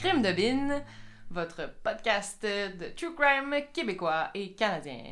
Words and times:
Crime 0.00 0.22
de 0.22 0.32
Bin, 0.32 0.82
votre 1.30 1.70
podcast 1.82 2.42
de 2.42 2.88
true 2.96 3.14
crime 3.14 3.54
québécois 3.72 4.30
et 4.34 4.54
canadien. 4.54 5.02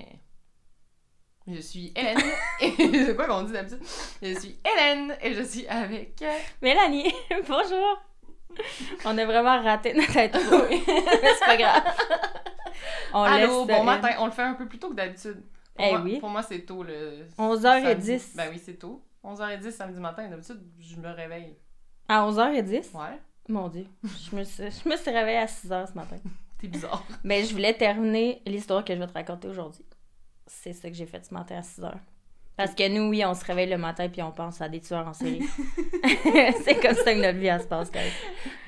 Je 1.47 1.61
suis 1.61 1.93
Hélène 1.95 2.19
et 2.61 2.73
c'est 2.77 3.15
quoi 3.17 3.27
qu'on 3.27 3.43
dit 3.45 3.53
d'habitude? 3.53 3.81
Je 4.23 4.39
suis 4.39 4.59
Hélène 4.65 5.17
et 5.23 5.35
je 5.35 5.43
suis 5.43 5.67
avec 5.69 6.23
Mélanie, 6.63 7.13
bonjour. 7.49 8.03
On 9.05 9.17
a 9.19 9.25
vraiment 9.25 9.63
raté 9.63 9.93
notre 9.95 10.17
intro. 10.17 10.41
Oui. 10.71 10.83
C'est 10.87 11.45
pas 11.45 11.57
grave. 11.57 11.83
On 13.13 13.23
Allô, 13.23 13.65
bon 13.67 13.81
euh, 13.81 13.85
matin. 13.85 14.11
On 14.19 14.27
le 14.27 14.33
fait 14.33 14.43
un 14.43 14.55
peu 14.55 14.67
plus 14.67 14.79
tôt 14.79 14.91
que 14.91 14.95
d'habitude. 14.95 15.43
Pour, 15.75 15.85
Eh 15.85 15.91
moi, 15.93 16.01
oui. 16.03 16.19
pour 16.21 16.29
moi, 16.31 16.43
c'est 16.43 16.61
tôt 16.61 16.83
le 16.83 17.27
11h10. 17.39 17.83
samedi. 17.83 18.23
Ben 18.35 18.49
oui, 18.51 18.61
c'est 18.65 18.79
tôt. 18.79 19.05
11h10 19.25 19.71
samedi 19.73 20.01
matin. 20.01 20.27
D'habitude, 20.29 20.63
je 20.81 20.97
me 20.97 21.11
réveille. 21.11 21.57
À 22.09 22.23
11h10? 22.27 22.97
Ouais. 22.97 23.21
Mon 23.49 23.69
Dieu. 23.69 23.87
Je 24.31 24.37
me 24.37 24.45
suis, 24.45 24.65
je 24.65 24.89
me 24.89 24.97
suis 24.97 25.11
réveillée 25.11 25.39
à 25.39 25.47
6h 25.47 25.89
ce 25.89 25.95
matin. 25.95 26.17
T'es 26.61 26.69
bizarre. 26.69 27.05
Mais 27.23 27.45
je 27.45 27.53
voulais 27.53 27.75
terminer 27.75 28.41
l'histoire 28.47 28.85
que 28.85 28.95
je 28.95 28.99
vais 28.99 29.07
te 29.07 29.13
raconter 29.13 29.49
aujourd'hui. 29.49 29.85
C'est 30.47 30.73
ça 30.73 30.89
que 30.89 30.95
j'ai 30.97 31.07
fait 31.07 31.25
ce 31.25 31.33
matin 31.35 31.57
à 31.57 31.61
6h. 31.61 31.93
Parce 32.57 32.75
que 32.75 32.89
nous, 32.89 33.11
oui, 33.11 33.23
on 33.25 33.35
se 33.35 33.45
réveille 33.45 33.69
le 33.69 33.77
matin 33.77 34.09
puis 34.09 34.23
on 34.23 34.33
pense 34.33 34.61
à 34.63 34.69
des 34.69 34.81
tueurs 34.81 35.07
en 35.07 35.13
série. 35.13 35.43
c'est 36.65 36.81
comme 36.81 36.95
ça 36.95 37.13
que 37.15 37.21
notre 37.21 37.39
vie 37.39 37.47
elle 37.47 37.61
se 37.61 37.67
passe, 37.67 37.93
guys. 37.93 38.01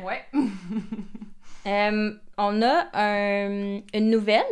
Ouais. 0.04 0.24
Euh, 1.66 2.12
on 2.36 2.62
a 2.62 2.88
un- 2.94 3.80
une 3.94 4.10
nouvelle, 4.10 4.44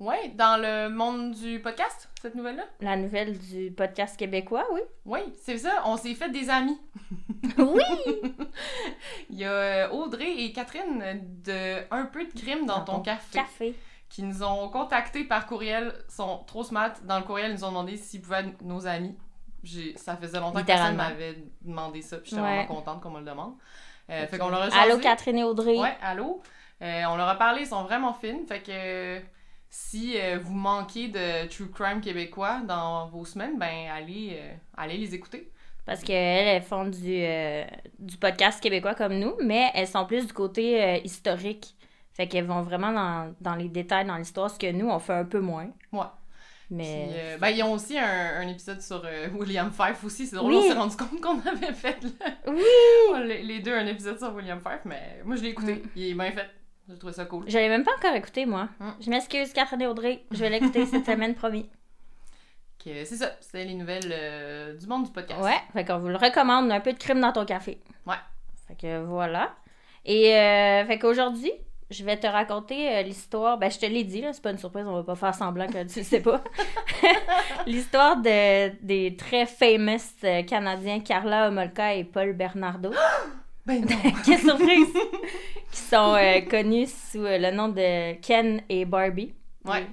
Ouais, 0.00 0.28
dans 0.36 0.60
le 0.62 0.88
monde 0.90 1.32
du 1.32 1.58
podcast, 1.60 2.07
cette 2.22 2.34
nouvelle-là? 2.34 2.64
la 2.80 2.96
nouvelle 2.96 3.38
du 3.38 3.70
podcast 3.70 4.16
québécois, 4.18 4.64
oui. 4.72 4.80
Oui, 5.04 5.20
c'est 5.40 5.58
ça. 5.58 5.82
On 5.84 5.96
s'est 5.96 6.14
fait 6.14 6.30
des 6.30 6.50
amis. 6.50 6.78
Oui! 7.58 7.82
Il 9.30 9.38
y 9.38 9.44
a 9.44 9.50
euh, 9.52 9.90
Audrey 9.90 10.42
et 10.42 10.52
Catherine 10.52 11.02
de 11.44 11.78
Un 11.92 12.04
peu 12.06 12.24
de 12.24 12.32
crime 12.38 12.66
dans, 12.66 12.84
ton, 12.84 13.00
café, 13.00 13.38
Café. 13.38 13.74
qui 14.08 14.22
nous 14.22 14.42
ont 14.42 14.68
contactés 14.68 15.24
par 15.24 15.46
courriel, 15.46 15.92
sont 16.08 16.44
trop 16.46 16.62
smart. 16.62 16.92
Dans 17.04 17.18
le 17.18 17.24
courriel, 17.24 17.50
ils 17.52 17.54
nous 17.54 17.64
ont 17.64 17.68
demandé 17.70 17.96
s'ils 17.96 18.20
pouvaient 18.20 18.40
être 18.40 18.62
nos 18.62 18.86
amis. 18.86 19.16
Ça 19.96 20.16
faisait 20.16 20.38
longtemps 20.40 20.60
que 20.60 20.66
personne 20.66 20.96
m'avait 20.96 21.36
demandé 21.62 22.00
ça, 22.02 22.18
puis 22.18 22.30
j'étais 22.30 22.42
Ouais. 22.42 22.64
vraiment 22.64 22.74
contente 22.74 23.02
qu'on 23.02 23.10
me 23.10 23.18
le 23.20 23.24
demande. 23.26 23.54
Euh, 24.10 24.26
fait 24.26 24.38
qu'on 24.38 24.48
leur 24.48 24.62
a. 24.62 24.80
Allô, 24.80 24.98
Catherine 24.98 25.38
et 25.38 25.44
Audrey. 25.44 25.78
Ouais, 25.78 25.96
allô. 26.00 26.40
Euh, 26.80 27.02
on 27.10 27.16
leur 27.16 27.28
a 27.28 27.34
parlé, 27.34 27.62
ils 27.62 27.66
sont 27.66 27.82
vraiment 27.82 28.14
fines. 28.14 28.46
Fait 28.46 28.60
que 28.62 29.20
si 29.70 30.14
euh, 30.20 30.38
vous 30.42 30.54
manquez 30.54 31.08
de 31.08 31.46
true 31.48 31.70
crime 31.70 32.00
québécois 32.00 32.60
dans 32.66 33.08
vos 33.08 33.24
semaines, 33.24 33.58
ben 33.58 33.88
allez, 33.92 34.36
euh, 34.40 34.52
allez 34.76 34.96
les 34.98 35.14
écouter. 35.14 35.50
Parce 35.86 36.02
qu'elles, 36.02 36.46
elles 36.48 36.62
font 36.62 36.84
du, 36.84 37.22
euh, 37.22 37.64
du 37.98 38.16
podcast 38.18 38.62
québécois 38.62 38.94
comme 38.94 39.18
nous, 39.18 39.34
mais 39.42 39.70
elles 39.74 39.88
sont 39.88 40.04
plus 40.06 40.26
du 40.26 40.32
côté 40.32 41.00
historique. 41.04 41.74
Fait 42.12 42.26
qu'elles 42.26 42.46
vont 42.46 42.62
vraiment 42.62 42.92
dans, 42.92 43.34
dans 43.40 43.54
les 43.54 43.68
détails, 43.68 44.04
dans 44.06 44.16
l'histoire, 44.16 44.50
ce 44.50 44.58
que 44.58 44.70
nous, 44.72 44.88
on 44.90 44.98
fait 44.98 45.12
un 45.14 45.24
peu 45.24 45.40
moins. 45.40 45.70
Ouais. 45.92 46.00
Mais. 46.70 47.06
Puis, 47.08 47.16
euh, 47.18 47.38
ben, 47.38 47.48
ils 47.48 47.62
ont 47.62 47.72
aussi 47.72 47.96
un, 47.98 48.40
un 48.40 48.48
épisode 48.48 48.82
sur 48.82 49.02
euh, 49.06 49.28
William 49.34 49.70
Fife 49.72 50.04
aussi. 50.04 50.26
C'est 50.26 50.36
drôle, 50.36 50.52
Oui. 50.52 50.58
on 50.64 50.68
s'est 50.68 50.78
rendu 50.78 50.96
compte 50.96 51.20
qu'on 51.22 51.38
avait 51.48 51.72
fait 51.72 51.96
là, 52.02 52.26
Oui! 52.48 52.60
les, 53.24 53.42
les 53.42 53.60
deux 53.60 53.72
un 53.74 53.86
épisode 53.86 54.18
sur 54.18 54.34
William 54.34 54.60
Fife, 54.60 54.80
mais 54.84 55.22
moi 55.24 55.36
je 55.36 55.42
l'ai 55.42 55.50
écouté. 55.50 55.82
Il 55.96 56.10
est 56.10 56.14
bien 56.14 56.32
fait. 56.32 56.50
J'ai 56.88 56.98
trouvé 56.98 57.12
ça 57.12 57.26
cool. 57.26 57.44
Je 57.46 57.58
l'ai 57.58 57.68
même 57.68 57.84
pas 57.84 57.94
encore 57.96 58.14
écouté, 58.14 58.46
moi. 58.46 58.68
Hum. 58.80 58.94
Je 59.00 59.10
m'excuse, 59.10 59.52
Catherine 59.52 59.82
et 59.82 59.86
Audrey. 59.86 60.24
Je 60.30 60.38
vais 60.38 60.50
l'écouter 60.50 60.86
cette 60.86 61.06
semaine, 61.06 61.34
promis. 61.34 61.68
C'est 63.04 63.16
ça, 63.16 63.32
c'est 63.40 63.64
les 63.64 63.74
nouvelles 63.74 64.10
euh, 64.10 64.76
du 64.76 64.86
monde 64.86 65.04
du 65.04 65.10
podcast. 65.10 65.40
Ouais, 65.40 65.58
fait 65.72 65.84
qu'on 65.84 65.98
vous 65.98 66.08
le 66.08 66.16
recommande, 66.16 66.70
un 66.70 66.80
peu 66.80 66.92
de 66.92 66.98
crime 66.98 67.20
dans 67.20 67.32
ton 67.32 67.44
café. 67.44 67.78
Ouais. 68.06 68.14
Fait 68.66 68.74
que 68.74 69.04
voilà. 69.04 69.54
Et 70.04 70.34
euh, 70.34 70.86
fait 70.86 70.98
qu'aujourd'hui, 70.98 71.52
je 71.90 72.04
vais 72.04 72.16
te 72.16 72.26
raconter 72.26 72.96
euh, 72.96 73.02
l'histoire. 73.02 73.58
Ben, 73.58 73.70
je 73.70 73.78
te 73.78 73.86
l'ai 73.86 74.04
dit, 74.04 74.20
là, 74.20 74.32
c'est 74.32 74.42
pas 74.42 74.52
une 74.52 74.58
surprise, 74.58 74.86
on 74.86 74.94
va 74.94 75.02
pas 75.02 75.16
faire 75.16 75.34
semblant 75.34 75.66
que 75.66 75.84
tu 75.84 75.98
le 75.98 76.04
sais 76.04 76.20
pas. 76.20 76.42
l'histoire 77.66 78.16
de, 78.16 78.70
des 78.82 79.16
très 79.16 79.46
famous 79.46 79.98
Canadiens 80.46 81.00
Carla 81.00 81.48
Homolka 81.48 81.94
et 81.94 82.04
Paul 82.04 82.32
Bernardo. 82.32 82.90
Ben 83.68 83.82
non. 83.84 83.96
Quelle 84.24 84.40
surprise! 84.40 84.88
qui 85.70 85.80
sont 85.80 86.14
euh, 86.14 86.40
connus 86.40 86.88
sous 86.88 87.24
euh, 87.24 87.38
le 87.38 87.50
nom 87.54 87.68
de 87.68 88.14
Ken 88.22 88.62
et 88.68 88.84
Barbie. 88.84 89.34
Ouais. 89.64 89.82
Que- 89.84 89.88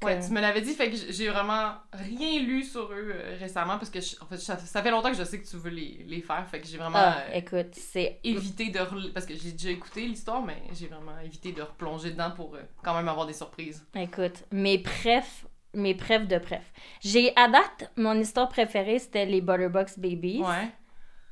Ouais, 0.00 0.20
tu 0.24 0.30
me 0.32 0.40
l'avais 0.40 0.60
dit, 0.60 0.74
fait 0.74 0.90
que 0.90 0.96
j'ai 1.08 1.28
vraiment 1.28 1.72
rien 1.92 2.38
lu 2.40 2.62
sur 2.62 2.82
eux 2.92 3.10
euh, 3.16 3.36
récemment 3.40 3.78
parce 3.78 3.90
que 3.90 4.00
je- 4.00 4.14
en 4.20 4.26
fait, 4.26 4.36
ça, 4.36 4.56
ça 4.56 4.80
fait 4.80 4.92
longtemps 4.92 5.10
que 5.10 5.16
je 5.16 5.24
sais 5.24 5.40
que 5.40 5.46
tu 5.48 5.56
veux 5.56 5.70
les, 5.70 6.04
les 6.06 6.20
faire, 6.20 6.46
fait 6.48 6.60
que 6.60 6.68
j'ai 6.68 6.78
vraiment 6.78 6.98
Ah, 7.00 7.16
euh, 7.30 7.34
écoute, 7.38 7.72
c'est 7.72 8.20
évité 8.22 8.68
de 8.70 8.78
parce 9.12 9.26
que 9.26 9.34
j'ai 9.34 9.50
déjà 9.50 9.70
écouté 9.70 10.02
l'histoire, 10.02 10.40
mais 10.40 10.62
j'ai 10.72 10.86
vraiment 10.86 11.18
évité 11.24 11.50
de 11.50 11.62
replonger 11.62 12.10
dedans 12.12 12.30
pour 12.30 12.54
euh, 12.54 12.60
quand 12.84 12.94
même 12.94 13.08
avoir 13.08 13.26
des 13.26 13.32
surprises. 13.32 13.84
Écoute, 13.96 14.44
mes 14.52 14.78
prefs, 14.78 15.46
mes 15.74 15.96
prefs 15.96 16.28
de 16.28 16.38
prefs. 16.38 16.72
J'ai, 17.00 17.32
à 17.34 17.48
date, 17.48 17.90
mon 17.96 18.14
histoire 18.20 18.48
préférée, 18.48 19.00
c'était 19.00 19.26
les 19.26 19.40
Butterbox 19.40 19.98
Babies. 19.98 20.42
Ouais. 20.42 20.68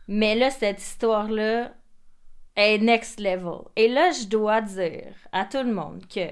Mais 0.08 0.34
là, 0.34 0.50
cette 0.50 0.80
histoire-là 0.80 1.72
est 2.56 2.78
next 2.78 3.20
level. 3.20 3.62
Et 3.76 3.88
là, 3.88 4.10
je 4.12 4.26
dois 4.26 4.60
dire 4.60 5.14
à 5.32 5.44
tout 5.44 5.62
le 5.62 5.72
monde 5.72 6.06
que, 6.08 6.28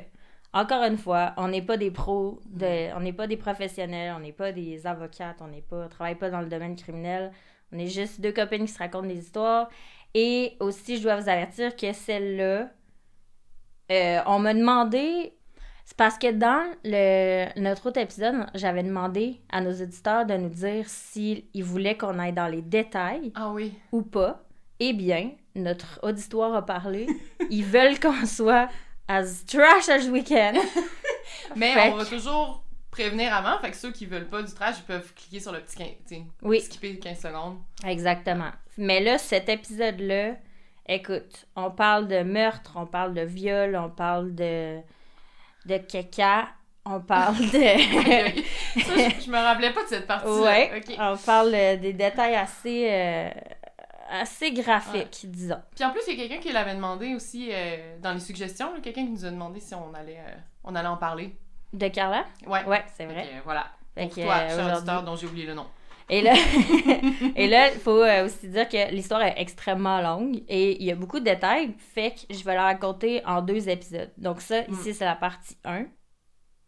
encore 0.52 0.84
une 0.84 0.96
fois, 0.96 1.34
on 1.36 1.48
n'est 1.48 1.62
pas 1.62 1.76
des 1.76 1.90
pros, 1.90 2.40
on 2.60 3.00
n'est 3.00 3.12
pas 3.12 3.26
des 3.26 3.36
professionnels, 3.36 4.14
on 4.16 4.20
n'est 4.20 4.32
pas 4.32 4.52
des 4.52 4.86
avocates, 4.86 5.38
on 5.40 5.48
n'est 5.48 5.62
pas, 5.62 5.84
on 5.86 5.88
travaille 5.88 6.14
pas 6.14 6.30
dans 6.30 6.40
le 6.40 6.48
domaine 6.48 6.76
criminel. 6.76 7.32
On 7.72 7.78
est 7.78 7.88
juste 7.88 8.20
deux 8.20 8.32
copines 8.32 8.66
qui 8.66 8.72
se 8.72 8.78
racontent 8.78 9.08
des 9.08 9.18
histoires. 9.18 9.68
Et 10.14 10.56
aussi, 10.60 10.96
je 10.98 11.02
dois 11.02 11.16
vous 11.16 11.28
avertir 11.28 11.74
que 11.74 11.92
celle-là, 11.92 12.70
euh, 13.90 14.20
on 14.26 14.38
m'a 14.38 14.54
demandé. 14.54 15.34
C'est 15.84 15.96
parce 15.96 16.16
que 16.18 16.30
dans 16.32 16.64
le, 16.84 17.60
notre 17.60 17.86
autre 17.88 18.00
épisode, 18.00 18.46
j'avais 18.54 18.82
demandé 18.82 19.40
à 19.50 19.60
nos 19.60 19.70
éditeurs 19.72 20.24
de 20.24 20.34
nous 20.34 20.48
dire 20.48 20.88
s'ils 20.88 21.44
voulaient 21.62 21.96
qu'on 21.96 22.18
aille 22.18 22.32
dans 22.32 22.46
les 22.48 22.62
détails 22.62 23.32
Ah 23.34 23.50
oui. 23.50 23.74
ou 23.92 24.02
pas. 24.02 24.42
Eh 24.80 24.92
bien, 24.94 25.32
notre 25.54 26.00
auditoire 26.02 26.54
a 26.54 26.64
parlé. 26.64 27.06
Ils 27.50 27.64
veulent 27.64 28.00
qu'on 28.00 28.24
soit 28.26 28.68
as 29.08 29.44
trash 29.46 29.88
as 29.90 30.08
we 30.08 30.24
can. 30.26 30.54
Mais 31.56 31.72
Fait 31.74 31.90
on 31.92 31.96
va 31.96 32.04
toujours 32.06 32.64
prévenir 32.90 33.34
avant, 33.34 33.58
fait 33.60 33.70
que 33.72 33.76
ceux 33.76 33.90
qui 33.92 34.06
veulent 34.06 34.28
pas 34.28 34.42
du 34.42 34.52
trash, 34.54 34.76
ils 34.78 34.84
peuvent 34.84 35.12
cliquer 35.14 35.40
sur 35.40 35.52
le 35.52 35.60
petit 35.60 35.76
15, 35.76 35.86
tu 36.08 36.14
sais, 36.14 36.22
Oui, 36.42 36.60
skipper 36.60 36.96
15 36.98 37.18
secondes. 37.20 37.58
exactement. 37.86 38.50
Mais 38.78 39.00
là, 39.00 39.18
cet 39.18 39.48
épisode-là, 39.48 40.36
écoute, 40.86 41.46
on 41.56 41.70
parle 41.72 42.06
de 42.08 42.20
meurtre, 42.22 42.72
on 42.76 42.86
parle 42.86 43.12
de 43.14 43.22
viol, 43.22 43.74
on 43.76 43.90
parle 43.90 44.34
de, 44.34 44.78
de 45.66 45.78
caca, 45.78 46.48
on 46.84 47.00
parle 47.00 47.36
de... 47.36 47.42
ça, 47.50 49.08
je, 49.08 49.24
je 49.24 49.30
me 49.30 49.36
rappelais 49.38 49.72
pas 49.72 49.84
de 49.84 49.88
cette 49.88 50.06
partie-là. 50.06 50.40
ouais, 50.42 50.70
Ok. 50.86 50.94
on 50.98 51.16
parle 51.16 51.50
des 51.52 51.92
détails 51.92 52.34
assez, 52.34 52.88
euh, 52.90 53.30
assez 54.10 54.52
graphiques, 54.52 55.22
disons. 55.24 55.60
Puis 55.74 55.84
en 55.84 55.90
plus, 55.90 56.02
il 56.08 56.14
y 56.14 56.22
a 56.22 56.28
quelqu'un 56.28 56.42
qui 56.42 56.52
l'avait 56.52 56.74
demandé 56.74 57.14
aussi 57.14 57.48
euh, 57.52 57.96
dans 58.00 58.12
les 58.12 58.20
suggestions, 58.20 58.68
quelqu'un 58.82 59.04
qui 59.06 59.10
nous 59.12 59.24
a 59.24 59.30
demandé 59.30 59.60
si 59.60 59.74
on 59.74 59.94
allait, 59.94 60.18
euh, 60.18 60.34
on 60.64 60.74
allait 60.74 60.88
en 60.88 60.96
parler. 60.98 61.34
De 61.72 61.88
Carla? 61.88 62.24
Ouais. 62.46 62.64
Ouais, 62.64 62.84
c'est 62.96 63.06
vrai. 63.06 63.22
que, 63.22 63.44
voilà. 63.44 63.66
Fait 63.94 64.06
Pour 64.08 64.24
toi, 64.24 64.48
cher 64.48 64.76
auditeur 64.76 65.02
dont 65.04 65.16
j'ai 65.16 65.26
oublié 65.26 65.46
le 65.46 65.54
nom. 65.54 65.66
Et 66.10 66.20
là, 66.22 66.34
et 67.36 67.46
là, 67.48 67.72
il 67.72 67.80
faut 67.80 68.02
euh, 68.02 68.26
aussi 68.26 68.48
dire 68.48 68.68
que 68.68 68.90
l'histoire 68.92 69.22
est 69.22 69.34
extrêmement 69.38 70.00
longue 70.02 70.42
et 70.48 70.76
il 70.80 70.84
y 70.86 70.92
a 70.92 70.94
beaucoup 70.94 71.18
de 71.18 71.24
détails, 71.24 71.74
fait 71.78 72.12
que 72.12 72.34
je 72.34 72.44
vais 72.44 72.54
la 72.54 72.64
raconter 72.64 73.24
en 73.24 73.40
deux 73.40 73.68
épisodes. 73.68 74.10
Donc 74.18 74.40
ça, 74.42 74.62
Mm. 74.62 74.72
ici, 74.74 74.94
c'est 74.94 75.04
la 75.06 75.14
partie 75.16 75.56
1. 75.64 75.86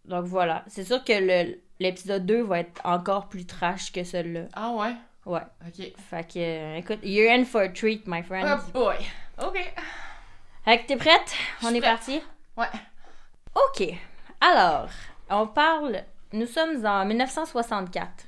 Donc 0.06 0.24
voilà. 0.24 0.64
C'est 0.68 0.84
sûr 0.84 1.04
que 1.04 1.12
le- 1.12 1.60
l'épisode 1.80 2.24
2 2.24 2.42
va 2.42 2.60
être 2.60 2.80
encore 2.84 3.28
plus 3.28 3.44
trash 3.46 3.92
que 3.92 4.04
celui-là. 4.04 4.46
Ah 4.54 4.70
ouais? 4.72 4.94
Ouais. 5.26 5.42
Ok. 5.66 5.92
Fait 6.08 6.26
que, 6.32 6.38
euh, 6.38 6.76
écoute, 6.76 7.00
you're 7.02 7.30
in 7.30 7.44
for 7.44 7.60
a 7.62 7.68
treat, 7.68 8.06
my 8.06 8.22
friend. 8.22 8.46
Oh 8.48 8.70
boy. 8.72 8.96
Ok. 9.44 9.58
Fait 10.64 10.78
que 10.78 10.86
t'es 10.86 10.96
prête? 10.96 11.34
On 11.62 11.74
est 11.74 11.80
prête. 11.80 11.92
parti? 11.96 12.20
Ouais. 12.56 12.66
OK. 13.54 13.88
Alors, 14.40 14.88
on 15.30 15.46
parle... 15.46 16.02
Nous 16.32 16.46
sommes 16.46 16.84
en 16.86 17.04
1964. 17.04 18.24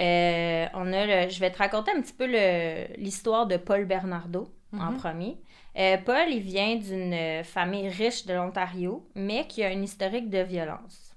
Euh, 0.00 0.66
on 0.74 0.92
a 0.92 1.06
le- 1.06 1.30
je 1.30 1.38
vais 1.40 1.50
te 1.50 1.58
raconter 1.58 1.90
un 1.92 2.00
petit 2.00 2.12
peu 2.14 2.26
l'histoire 2.96 3.46
de 3.46 3.56
Paul 3.56 3.84
Bernardo 3.84 4.48
en 4.72 4.92
Mhm. 4.92 4.96
premier. 4.96 5.36
Euh, 5.76 5.98
Paul, 5.98 6.26
il 6.30 6.40
vient 6.40 6.76
d'une 6.76 7.44
famille 7.44 7.88
riche 7.88 8.26
de 8.26 8.34
l'Ontario, 8.34 9.06
mais 9.14 9.46
qui 9.46 9.62
a 9.62 9.70
une 9.70 9.84
historique 9.84 10.30
de 10.30 10.38
violence. 10.38 11.14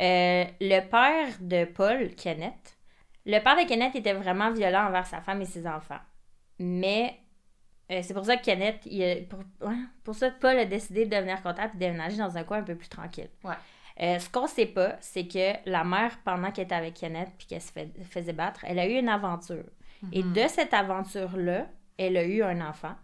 Euh, 0.00 0.44
le 0.60 0.80
père 0.88 1.28
de 1.40 1.64
Paul, 1.64 2.14
Kenneth, 2.16 2.76
le 3.24 3.38
père 3.40 3.56
de 3.56 3.66
Kenneth 3.66 3.94
était 3.94 4.12
vraiment 4.12 4.52
violent 4.52 4.86
envers 4.88 5.06
sa 5.06 5.20
femme 5.20 5.40
et 5.40 5.46
ses 5.46 5.66
enfants. 5.66 6.00
Mais 6.58 7.16
euh, 7.90 8.00
c'est 8.02 8.12
pour 8.14 8.24
ça 8.24 8.36
que 8.36 8.44
Kenneth, 8.44 8.80
il 8.86 9.02
a- 9.02 9.16
pour, 9.28 9.38
ouais, 9.68 9.74
pour 10.04 10.14
ça 10.14 10.30
que 10.30 10.38
Paul 10.38 10.58
a 10.58 10.64
décidé 10.66 11.06
de 11.06 11.14
devenir 11.16 11.42
comptable 11.42 11.70
et 11.72 11.74
de 11.74 11.78
déménager 11.78 12.18
dans 12.18 12.36
un 12.36 12.44
coin 12.44 12.58
un 12.58 12.62
peu 12.62 12.74
plus 12.74 12.88
tranquille. 12.88 13.30
Ouais. 13.44 13.54
Euh, 14.02 14.18
ce 14.18 14.28
qu'on 14.28 14.46
sait 14.46 14.66
pas, 14.66 14.96
c'est 15.00 15.26
que 15.26 15.52
la 15.68 15.82
mère, 15.84 16.18
pendant 16.24 16.50
qu'elle 16.50 16.64
était 16.66 16.74
avec 16.74 16.94
Kenneth 16.94 17.30
puis 17.38 17.46
qu'elle 17.46 17.62
se 17.62 17.72
fait- 17.72 17.92
faisait 18.10 18.32
battre, 18.34 18.60
elle 18.64 18.78
a 18.78 18.86
eu 18.86 18.98
une 18.98 19.08
aventure. 19.08 19.64
Et 20.12 20.22
Mhm. 20.22 20.32
de 20.34 20.42
cette 20.48 20.74
aventure-là, 20.74 21.66
elle 21.98 22.16
a 22.18 22.24
eu 22.24 22.42
un 22.42 22.60
enfant. 22.68 22.94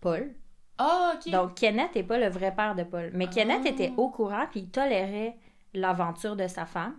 Paul. 0.00 0.34
Ah, 0.78 1.14
OK. 1.16 1.30
Donc, 1.32 1.54
Kenneth 1.54 1.94
n'est 1.94 2.02
pas 2.02 2.18
le 2.18 2.28
vrai 2.28 2.54
père 2.54 2.74
de 2.74 2.82
Paul. 2.84 3.10
Mais 3.14 3.26
Kenneth 3.28 3.62
Ah. 3.64 3.68
était 3.68 3.92
au 3.96 4.08
courant, 4.10 4.46
puis 4.50 4.60
il 4.60 4.68
tolérait 4.70 5.36
l'aventure 5.74 6.36
de 6.36 6.46
sa 6.46 6.66
femme 6.66 6.96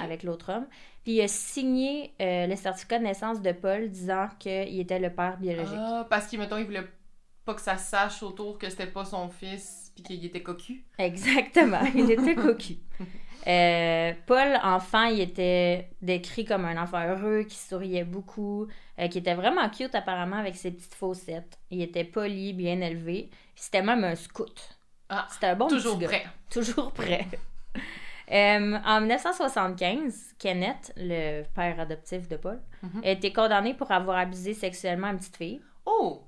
avec 0.00 0.22
l'autre 0.22 0.52
homme. 0.52 0.66
Puis 1.02 1.14
il 1.14 1.20
a 1.22 1.28
signé 1.28 2.14
euh, 2.20 2.46
le 2.46 2.54
certificat 2.56 2.98
de 2.98 3.04
naissance 3.04 3.40
de 3.42 3.52
Paul 3.52 3.90
disant 3.90 4.28
qu'il 4.38 4.78
était 4.80 4.98
le 5.00 5.10
père 5.10 5.36
biologique. 5.38 5.74
Ah, 5.78 6.06
parce 6.08 6.26
qu'il, 6.26 6.38
mettons, 6.38 6.56
il 6.58 6.64
voulait 6.64 6.86
pas 7.44 7.54
que 7.54 7.60
ça 7.60 7.76
sache 7.76 8.22
autour 8.22 8.58
que 8.58 8.68
c'était 8.70 8.86
pas 8.86 9.04
son 9.04 9.28
fils, 9.28 9.81
puis 9.94 10.02
qu'il 10.04 10.24
était 10.24 10.42
cocu. 10.42 10.84
Exactement, 10.98 11.80
il 11.94 12.10
était 12.10 12.34
cocu. 12.34 12.76
Euh, 13.48 14.12
Paul, 14.26 14.56
enfant, 14.62 15.04
il 15.04 15.20
était 15.20 15.88
décrit 16.00 16.44
comme 16.44 16.64
un 16.64 16.80
enfant 16.80 17.04
heureux, 17.04 17.42
qui 17.42 17.56
souriait 17.56 18.04
beaucoup, 18.04 18.68
euh, 19.00 19.08
qui 19.08 19.18
était 19.18 19.34
vraiment 19.34 19.68
cute 19.68 19.94
apparemment 19.96 20.36
avec 20.36 20.54
ses 20.54 20.70
petites 20.70 20.94
faussettes. 20.94 21.58
Il 21.70 21.82
était 21.82 22.04
poli, 22.04 22.52
bien 22.52 22.80
élevé. 22.80 23.30
C'était 23.56 23.82
même 23.82 24.04
un 24.04 24.14
scout. 24.14 24.76
Ah, 25.08 25.26
C'était 25.30 25.48
un 25.48 25.56
bon 25.56 25.66
toujours 25.66 25.94
petit 25.98 26.02
gars. 26.02 26.08
prêt. 26.08 26.26
Toujours 26.50 26.92
prêt. 26.92 27.26
Euh, 28.30 28.78
en 28.86 29.00
1975, 29.00 30.36
Kenneth, 30.38 30.92
le 30.96 31.42
père 31.54 31.78
adoptif 31.80 32.28
de 32.28 32.36
Paul, 32.36 32.60
Mhm. 32.82 33.02
a 33.04 33.10
été 33.10 33.30
condamné 33.32 33.74
pour 33.74 33.90
avoir 33.90 34.16
abusé 34.16 34.54
sexuellement 34.54 35.08
une 35.10 35.18
petite 35.18 35.36
fille. 35.36 35.60
Oh! 35.84 36.22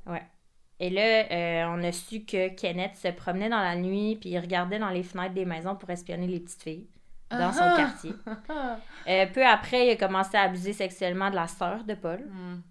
Et 0.80 0.90
là, 0.90 1.02
euh, 1.30 1.64
on 1.68 1.82
a 1.84 1.92
su 1.92 2.24
que 2.24 2.48
Kenneth 2.48 2.96
se 2.96 3.08
promenait 3.08 3.48
dans 3.48 3.60
la 3.60 3.76
nuit 3.76 4.16
puis 4.20 4.30
il 4.30 4.38
regardait 4.38 4.78
dans 4.78 4.90
les 4.90 5.02
fenêtres 5.02 5.34
des 5.34 5.44
maisons 5.44 5.76
pour 5.76 5.88
espionner 5.90 6.26
les 6.26 6.40
petites 6.40 6.62
filles 6.62 6.86
dans 7.30 7.52
son 7.52 7.62
Ah. 7.62 7.76
quartier. 7.76 8.12
Euh, 9.06 9.26
peu 9.26 9.44
après, 9.46 9.86
il 9.86 9.90
a 9.90 9.96
commencé 9.96 10.36
à 10.36 10.42
abuser 10.42 10.72
sexuellement 10.72 11.28
de 11.30 11.34
la 11.34 11.46
sœur 11.46 11.84
de 11.84 11.92
Paul. 11.94 12.20
Hmm. 12.20 12.62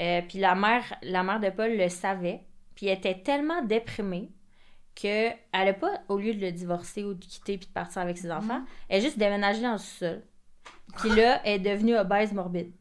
Euh, 0.00 0.20
puis 0.28 0.38
la 0.38 0.54
mère, 0.56 0.82
la 1.02 1.22
mère 1.22 1.38
de 1.38 1.48
Paul 1.50 1.76
le 1.76 1.88
savait. 1.88 2.42
Puis 2.74 2.86
elle 2.88 2.98
était 2.98 3.20
tellement 3.22 3.62
déprimée 3.62 4.30
que 5.00 5.28
elle 5.52 5.68
a 5.68 5.72
pas, 5.72 6.00
au 6.08 6.18
lieu 6.18 6.34
de 6.34 6.40
le 6.40 6.50
divorcer 6.52 7.04
ou 7.04 7.14
de 7.14 7.24
quitter 7.24 7.56
puis 7.56 7.68
de 7.68 7.72
partir 7.72 8.02
avec 8.02 8.18
ses 8.18 8.30
enfants, 8.32 8.62
elle 8.88 8.98
a 8.98 9.04
juste 9.04 9.18
déménagé 9.18 9.62
dans 9.62 9.72
le 9.72 9.78
sol. 9.78 10.22
Puis 10.98 11.10
là, 11.10 11.40
elle 11.44 11.66
est 11.66 11.72
devenue 11.74 11.96
obèse 11.96 12.32
morbide. 12.32 12.72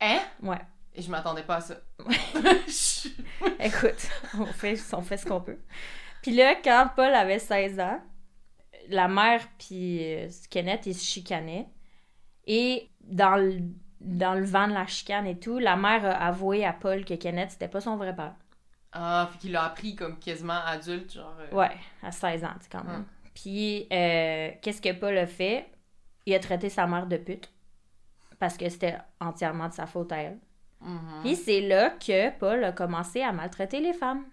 Hein? 0.00 0.20
Ouais. 0.42 0.60
Et 1.00 1.02
je 1.02 1.10
m'attendais 1.10 1.42
pas 1.44 1.56
à 1.56 1.60
ça. 1.62 1.76
Écoute, 3.58 4.06
on 4.38 4.44
fait, 4.44 4.78
on 4.92 5.00
fait 5.00 5.16
ce 5.16 5.24
qu'on 5.24 5.40
peut. 5.40 5.56
Puis 6.20 6.32
là, 6.32 6.54
quand 6.62 6.90
Paul 6.94 7.14
avait 7.14 7.38
16 7.38 7.80
ans, 7.80 8.00
la 8.90 9.08
mère 9.08 9.40
puis 9.58 10.00
euh, 10.14 10.28
Kenneth, 10.50 10.84
ils 10.84 10.94
se 10.94 11.02
chicanaient. 11.04 11.66
Et 12.46 12.90
dans 13.00 13.36
le, 13.36 13.60
dans 14.00 14.34
le 14.34 14.44
vent 14.44 14.68
de 14.68 14.74
la 14.74 14.86
chicane 14.86 15.26
et 15.26 15.38
tout, 15.38 15.58
la 15.58 15.76
mère 15.76 16.04
a 16.04 16.26
avoué 16.26 16.66
à 16.66 16.74
Paul 16.74 17.04
que 17.06 17.14
Kenneth, 17.14 17.52
c'était 17.52 17.68
pas 17.68 17.80
son 17.80 17.96
vrai 17.96 18.14
père. 18.14 18.34
ah, 18.92 19.26
fait 19.32 19.38
qu'il 19.38 19.52
l'a 19.52 19.64
appris 19.64 19.94
comme 19.96 20.18
quasiment 20.18 20.60
adulte, 20.66 21.12
genre. 21.14 21.34
euh, 21.40 21.56
Ouais, 21.56 21.76
à 22.02 22.12
16 22.12 22.44
ans, 22.44 22.54
quand 22.70 22.84
même. 22.84 23.06
Puis, 23.34 23.86
euh, 23.90 24.50
qu'est-ce 24.60 24.82
que 24.82 24.92
Paul 24.92 25.16
a 25.16 25.26
fait? 25.26 25.66
Il 26.26 26.34
a 26.34 26.38
traité 26.40 26.68
sa 26.68 26.86
mère 26.86 27.06
de 27.06 27.16
pute. 27.16 27.50
Parce 28.38 28.58
que 28.58 28.68
c'était 28.68 28.98
entièrement 29.18 29.68
de 29.68 29.72
sa 29.74 29.86
faute 29.86 30.12
à 30.12 30.16
elle. 30.18 30.38
Mhm. 30.80 31.20
Puis 31.22 31.36
c'est 31.36 31.60
là 31.60 31.90
que 31.90 32.30
Paul 32.38 32.62
a 32.64 32.72
commencé 32.72 33.22
à 33.22 33.32
maltraiter 33.32 33.80
les 33.80 33.92
femmes. 33.92 34.24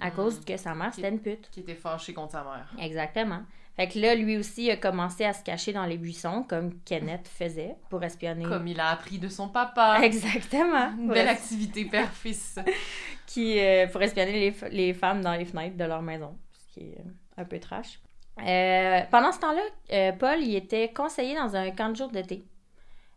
À 0.00 0.06
Mhm. 0.10 0.12
cause 0.16 0.44
que 0.44 0.56
sa 0.56 0.74
mère, 0.74 0.92
c'était 0.92 1.08
une 1.08 1.20
pute. 1.20 1.48
Qui 1.50 1.60
était 1.60 1.74
fâché 1.76 2.12
contre 2.14 2.32
sa 2.32 2.42
mère. 2.44 2.68
Exactement. 2.80 3.42
Fait 3.76 3.88
que 3.88 3.98
là, 3.98 4.14
lui 4.14 4.36
aussi 4.36 4.70
a 4.70 4.76
commencé 4.76 5.24
à 5.24 5.32
se 5.32 5.42
cacher 5.42 5.72
dans 5.72 5.84
les 5.84 5.96
buissons, 5.98 6.44
comme 6.48 6.80
Kenneth 6.84 7.26
faisait, 7.28 7.74
pour 7.90 8.02
espionner. 8.04 8.44
Comme 8.44 8.68
il 8.68 8.78
a 8.78 8.90
appris 8.90 9.18
de 9.18 9.28
son 9.28 9.48
papa. 9.48 9.98
Exactement. 10.02 10.92
Une 10.98 11.08
belle 11.08 11.26
es- 11.26 11.30
activité 11.30 11.84
père-fils. 11.84 12.58
qui, 13.26 13.58
euh, 13.58 13.86
pour 13.88 14.00
espionner 14.02 14.32
les, 14.32 14.68
les 14.70 14.94
femmes 14.94 15.22
dans 15.22 15.32
les 15.34 15.44
fenêtres 15.44 15.76
de 15.76 15.84
leur 15.84 16.02
maison, 16.02 16.36
ce 16.52 16.74
qui 16.74 16.80
est 16.90 16.98
euh, 17.00 17.02
un 17.42 17.44
peu 17.44 17.58
trash. 17.58 18.00
Euh, 18.46 19.00
pendant 19.10 19.32
ce 19.32 19.40
temps-là, 19.40 19.62
euh, 19.92 20.12
Paul, 20.12 20.40
il 20.40 20.54
était 20.56 20.92
conseiller 20.92 21.34
dans 21.34 21.54
un 21.56 21.70
camp 21.70 21.88
de 21.90 21.96
jour 21.96 22.10
d'été. 22.10 22.44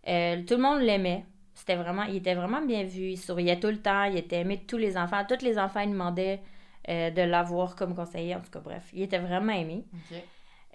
Tout 0.05 0.55
le 0.55 0.57
monde 0.61 0.81
l'aimait. 0.81 1.25
C'était 1.57 1.75
vraiment, 1.75 2.03
il 2.03 2.17
était 2.17 2.35
vraiment 2.35 2.61
bien 2.61 2.83
vu. 2.83 3.09
Il 3.09 3.17
souriait 3.17 3.59
tout 3.59 3.67
le 3.69 3.81
temps. 3.81 4.03
Il 4.03 4.15
était 4.15 4.41
aimé 4.41 4.57
de 4.57 4.65
tous 4.67 4.77
les 4.77 4.95
enfants. 4.95 5.25
Tous 5.27 5.43
les 5.43 5.57
enfants 5.57 5.79
ils 5.79 5.89
demandaient 5.91 6.39
euh, 6.87 7.09
de 7.09 7.23
l'avoir 7.23 7.75
comme 7.75 7.95
conseiller. 7.95 8.35
En 8.35 8.41
tout 8.41 8.51
cas, 8.51 8.59
bref, 8.59 8.89
il 8.93 9.01
était 9.01 9.17
vraiment 9.17 9.53
aimé. 9.53 9.83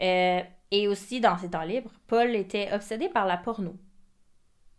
Euh, 0.00 0.42
et 0.72 0.88
aussi, 0.88 1.20
dans 1.20 1.38
ses 1.38 1.50
temps 1.50 1.62
libres, 1.62 1.92
Paul 2.08 2.34
était 2.34 2.72
obsédé 2.72 3.08
par 3.08 3.26
la 3.26 3.36
porno. 3.36 3.76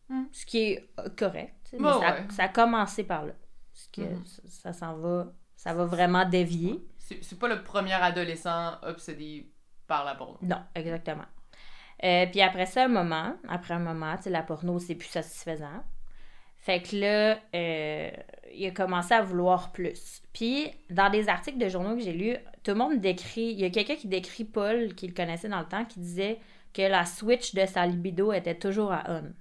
Hmm. 0.10 0.26
Ce 0.34 0.46
qui 0.46 0.58
est 0.74 0.90
euh, 1.00 1.08
correct. 1.18 1.70
mais 1.72 1.80
Bah 1.80 1.94
ça, 2.02 2.14
ouais. 2.16 2.26
ça 2.32 2.44
a 2.44 2.48
commencé 2.50 3.04
par 3.06 3.26
là. 3.26 3.34
Parce 3.74 3.88
que 3.88 4.02
Mhm. 4.02 4.26
ça, 4.26 4.42
ça 4.48 4.74
s'en 4.74 4.98
va, 4.98 5.34
ça 5.56 5.74
va 5.74 5.86
vraiment 5.86 6.26
dévier. 6.28 6.86
C'est 6.98 7.40
pas 7.40 7.48
le 7.48 7.64
premier 7.64 7.94
adolescent 7.94 8.74
obsédé 8.84 9.52
par 9.88 10.04
la 10.04 10.16
porno. 10.16 10.38
Non, 10.42 10.62
exactement. 10.76 11.26
Euh, 12.04 12.26
puis 12.28 12.42
après 12.42 12.66
ça, 12.66 12.84
un 12.86 12.88
moment, 12.90 13.36
après 13.48 13.74
un 13.76 13.80
moment, 13.80 14.16
la 14.26 14.44
porno, 14.44 14.78
c'est 14.80 14.96
plus 14.96 15.08
satisfaisant. 15.08 15.84
Fait 16.64 16.82
que 16.82 16.96
là, 16.96 17.38
euh, 17.56 18.10
il 18.56 18.66
a 18.66 18.72
commencé 18.72 19.14
à 19.14 19.22
vouloir 19.22 19.74
plus. 19.74 20.22
Puis, 20.32 20.72
dans 20.90 21.10
des 21.10 21.28
articles 21.28 21.58
de 21.58 21.68
journaux 21.68 21.94
que 21.98 22.02
j'ai 22.02 22.14
lus, 22.14 22.38
tout 22.64 22.72
le 22.72 22.78
monde 22.78 23.02
décrit... 23.02 23.52
Il 23.52 23.60
y 23.60 23.66
a 23.66 23.70
quelqu'un 23.70 23.98
qui 23.98 24.08
décrit 24.08 24.46
Paul, 24.46 24.96
qui 24.96 25.08
le 25.08 25.14
connaissait 25.14 25.50
dans 25.50 25.60
le 25.60 25.66
temps, 25.66 25.84
qui 25.84 26.00
disait 26.00 26.40
que 26.74 26.82
la 26.82 27.06
switch 27.06 27.54
de 27.54 27.66
sa 27.66 27.86
libido 27.86 28.32
était 28.32 28.56
toujours 28.56 28.94
à 28.94 29.04
on. 29.10 29.34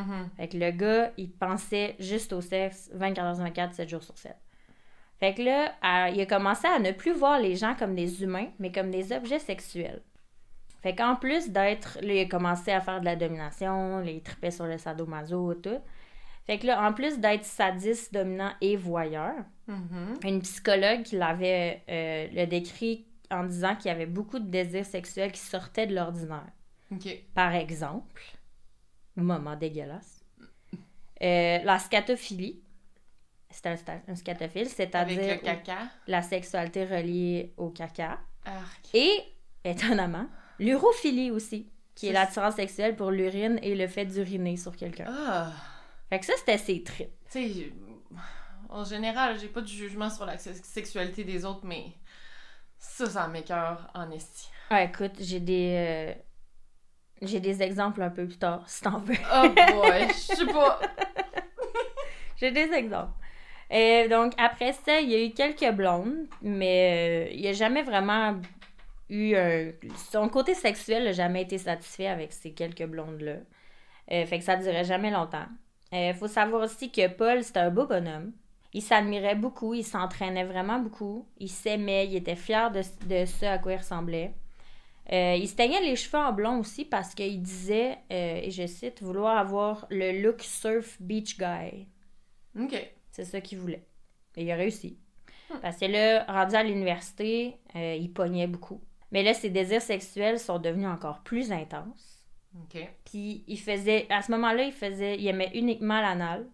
Mhm. 0.00 0.30
Fait 0.38 0.48
que 0.48 0.56
le 0.56 0.70
gars, 0.70 1.12
il 1.18 1.30
pensait 1.30 1.94
juste 1.98 2.32
au 2.32 2.40
sexe 2.40 2.88
24 2.94 3.22
heures 3.26 3.34
sur 3.36 3.44
24, 3.44 3.74
7 3.74 3.88
jours 3.90 4.02
sur 4.02 4.16
7. 4.16 4.34
Fait 5.20 5.34
que 5.34 5.42
là, 5.42 5.74
à- 5.82 6.08
il 6.08 6.18
a 6.22 6.24
commencé 6.26 6.66
à 6.66 6.78
ne 6.78 6.92
plus 6.92 7.12
voir 7.12 7.38
les 7.38 7.54
gens 7.54 7.74
comme 7.78 7.94
des 7.94 8.22
humains, 8.22 8.48
mais 8.58 8.72
comme 8.72 8.90
des 8.90 9.12
objets 9.12 9.38
sexuels. 9.40 10.00
Fait 10.82 10.94
qu'en 10.94 11.16
plus 11.16 11.50
d'être... 11.50 11.98
Là, 12.00 12.14
il 12.14 12.20
a 12.20 12.24
commencé 12.24 12.72
à 12.72 12.80
faire 12.80 13.00
de 13.00 13.04
la 13.04 13.14
domination, 13.14 13.98
là, 13.98 14.10
il 14.10 14.22
tripait 14.22 14.50
sur 14.50 14.64
le 14.64 14.78
sadomaso 14.78 15.52
et 15.52 15.60
tout. 15.60 15.78
Fait 16.46 16.58
que 16.58 16.66
là, 16.66 16.82
en 16.88 16.92
plus 16.92 17.18
d'être 17.18 17.44
sadiste, 17.44 18.12
dominant 18.12 18.52
et 18.60 18.76
voyeur, 18.76 19.34
Mhm. 19.68 20.18
une 20.24 20.42
psychologue 20.42 21.02
qui 21.02 21.16
l'avait 21.16 21.82
euh, 21.88 22.26
le 22.32 22.46
décrit 22.46 23.06
en 23.30 23.44
disant 23.44 23.76
qu'il 23.76 23.86
y 23.86 23.94
avait 23.94 24.06
beaucoup 24.06 24.38
de 24.40 24.46
désirs 24.46 24.84
sexuels 24.84 25.30
qui 25.32 25.40
sortaient 25.40 25.86
de 25.86 25.94
l'ordinaire. 25.94 26.50
Par 27.34 27.54
exemple, 27.54 28.20
moment 29.16 29.56
dégueulasse, 29.56 30.24
euh, 31.22 31.58
la 31.62 31.78
scatophilie, 31.78 32.60
c'est 33.50 33.66
un, 33.66 33.76
scatophile, 34.16 34.68
c'est-à-dire 34.68 35.38
la 36.06 36.22
sexualité 36.22 36.84
reliée 36.84 37.54
au 37.56 37.70
caca. 37.70 38.18
Arc. 38.44 38.88
Et, 38.94 39.10
étonnamment, 39.64 40.26
l'urophilie 40.58 41.30
aussi, 41.30 41.70
qui 41.94 42.06
est 42.06 42.08
C'est- 42.08 42.14
l'attirance 42.14 42.56
sexuelle 42.56 42.96
pour 42.96 43.10
l'urine 43.10 43.58
et 43.62 43.74
le 43.74 43.86
fait 43.86 44.04
d'uriner 44.06 44.56
sur 44.56 44.74
quelqu'un. 44.76 45.06
Ah. 45.08 45.52
Fait 46.12 46.20
que 46.20 46.26
ça, 46.26 46.34
c'était 46.36 46.58
ses 46.58 46.82
tripes. 46.82 47.08
Tu 47.30 47.48
sais, 47.54 47.72
en 48.68 48.84
général, 48.84 49.38
j'ai 49.40 49.48
pas 49.48 49.62
de 49.62 49.66
jugement 49.66 50.10
sur 50.10 50.26
la 50.26 50.36
sex- 50.36 50.60
sexualité 50.62 51.24
des 51.24 51.46
autres, 51.46 51.64
mais 51.64 51.86
ça, 52.78 53.06
ça 53.08 53.28
m'écœure 53.28 53.88
en 53.94 54.10
esti. 54.10 54.50
Ouais, 54.70 54.84
écoute, 54.84 55.12
j'ai 55.20 55.40
des... 55.40 55.74
euh, 55.74 56.14
J'ai 57.22 57.40
des 57.40 57.62
exemples 57.62 58.02
un 58.02 58.10
peu 58.10 58.26
plus 58.26 58.36
tard, 58.36 58.62
si 58.68 58.82
t'en 58.82 58.98
veux. 58.98 59.14
Oh 59.34 59.48
boy, 59.48 60.06
je 60.08 60.12
sais 60.36 60.44
pas. 60.46 60.80
J'ai 62.36 62.50
des 62.50 62.70
exemples. 62.74 63.12
Euh, 63.72 64.06
donc, 64.06 64.34
après 64.36 64.74
ça, 64.74 65.00
il 65.00 65.08
y 65.10 65.14
a 65.14 65.24
eu 65.24 65.30
quelques 65.32 65.70
blondes, 65.74 66.26
mais 66.42 67.28
euh, 67.30 67.32
il 67.34 67.42
n'a 67.44 67.52
jamais 67.54 67.82
vraiment 67.82 68.38
eu 69.08 69.34
un... 69.34 69.70
Son 70.10 70.28
côté 70.28 70.52
sexuel 70.54 71.04
n'a 71.04 71.12
jamais 71.12 71.40
été 71.40 71.56
satisfait 71.56 72.08
avec 72.08 72.34
ces 72.34 72.52
quelques 72.52 72.84
blondes-là. 72.84 73.36
Euh, 74.10 74.26
fait 74.26 74.38
que 74.40 74.44
ça 74.44 74.58
ne 74.58 74.62
durait 74.62 74.84
jamais 74.84 75.10
longtemps. 75.10 75.46
Il 75.92 76.14
faut 76.14 76.28
savoir 76.28 76.62
aussi 76.62 76.90
que 76.90 77.06
Paul, 77.08 77.44
c'était 77.44 77.60
un 77.60 77.70
beau 77.70 77.86
bonhomme. 77.86 78.32
Il 78.72 78.82
s'admirait 78.82 79.34
beaucoup, 79.34 79.74
il 79.74 79.84
s'entraînait 79.84 80.44
vraiment 80.44 80.78
beaucoup. 80.78 81.26
Il 81.38 81.50
s'aimait, 81.50 82.06
il 82.06 82.16
était 82.16 82.36
fier 82.36 82.70
de, 82.70 82.80
de 83.06 83.26
ce 83.26 83.44
à 83.44 83.58
quoi 83.58 83.72
il 83.72 83.76
ressemblait. 83.76 84.32
Euh, 85.12 85.36
il 85.38 85.48
se 85.48 85.54
teignait 85.56 85.80
les 85.80 85.96
cheveux 85.96 86.22
en 86.22 86.32
blond 86.32 86.60
aussi 86.60 86.84
parce 86.84 87.14
qu'il 87.14 87.42
disait, 87.42 87.98
euh, 88.10 88.40
et 88.42 88.50
je 88.50 88.66
cite, 88.66 89.02
vouloir 89.02 89.36
avoir 89.36 89.86
le 89.90 90.22
look 90.22 90.40
surf 90.42 90.96
beach 91.00 91.36
guy. 91.36 91.86
Ok. 92.58 92.74
C'est 93.10 93.24
ça 93.24 93.40
qu'il 93.40 93.58
voulait. 93.58 93.84
Et 94.36 94.44
il 94.44 94.50
a 94.50 94.56
réussi. 94.56 94.98
Parce 95.60 95.76
que 95.76 95.84
là, 95.84 96.24
rendu 96.24 96.54
à 96.54 96.62
l'université, 96.62 97.56
euh, 97.76 97.96
il 98.00 98.10
pognait 98.10 98.46
beaucoup. 98.46 98.80
Mais 99.10 99.22
là, 99.22 99.34
ses 99.34 99.50
désirs 99.50 99.82
sexuels 99.82 100.38
sont 100.38 100.58
devenus 100.58 100.88
encore 100.88 101.20
plus 101.22 101.52
intenses. 101.52 102.21
Ok. 102.54 102.86
Puis 103.04 103.44
il 103.46 103.58
faisait, 103.58 104.06
à 104.10 104.22
ce 104.22 104.30
moment-là, 104.32 104.64
il 104.64 104.72
faisait, 104.72 105.18
il 105.18 105.26
aimait 105.26 105.50
uniquement 105.54 106.00
l'anal. 106.00 106.46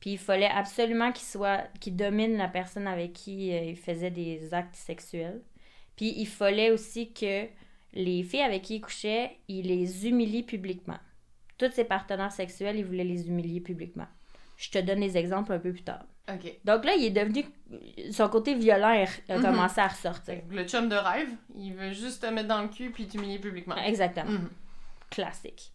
Puis 0.00 0.10
il 0.12 0.18
fallait 0.18 0.46
absolument 0.48 1.10
qu'il 1.12 1.26
soit, 1.26 1.64
qu'il 1.80 1.96
domine 1.96 2.36
la 2.36 2.48
personne 2.48 2.86
avec 2.86 3.12
qui 3.12 3.52
euh, 3.52 3.62
il 3.64 3.76
faisait 3.76 4.10
des 4.12 4.54
actes 4.54 4.76
sexuels. 4.76 5.42
Puis 5.96 6.14
il 6.16 6.26
fallait 6.26 6.70
aussi 6.70 7.12
que 7.12 7.46
les 7.94 8.22
filles 8.22 8.42
avec 8.42 8.62
qui 8.62 8.76
il 8.76 8.80
couchait, 8.80 9.32
il 9.48 9.66
les 9.66 10.06
humilie 10.06 10.44
publiquement. 10.44 10.98
Tous 11.58 11.70
ses 11.72 11.84
partenaires 11.84 12.30
sexuels, 12.30 12.76
il 12.76 12.84
voulait 12.84 13.02
les 13.02 13.26
humilier 13.26 13.60
publiquement. 13.60 14.06
Je 14.56 14.70
te 14.70 14.78
donne 14.78 15.00
des 15.00 15.16
exemples 15.16 15.52
un 15.52 15.58
peu 15.58 15.72
plus 15.72 15.82
tard. 15.82 16.04
Ok. 16.32 16.52
Donc 16.64 16.84
là, 16.84 16.94
il 16.94 17.04
est 17.06 17.10
devenu. 17.10 17.44
Son 18.12 18.28
côté 18.28 18.54
violent 18.54 19.04
a 19.28 19.36
Mhm. 19.36 19.42
commencé 19.42 19.80
à 19.80 19.88
ressortir. 19.88 20.42
Le 20.50 20.64
chum 20.64 20.88
de 20.88 20.94
rêve, 20.94 21.30
il 21.56 21.72
veut 21.74 21.92
juste 21.92 22.22
te 22.22 22.26
mettre 22.26 22.48
dans 22.48 22.62
le 22.62 22.68
cul 22.68 22.90
puis 22.90 23.08
t'humilier 23.08 23.38
publiquement. 23.40 23.76
Exactement. 23.76 24.30
Mhm. 24.30 24.50
Classique. 25.10 25.72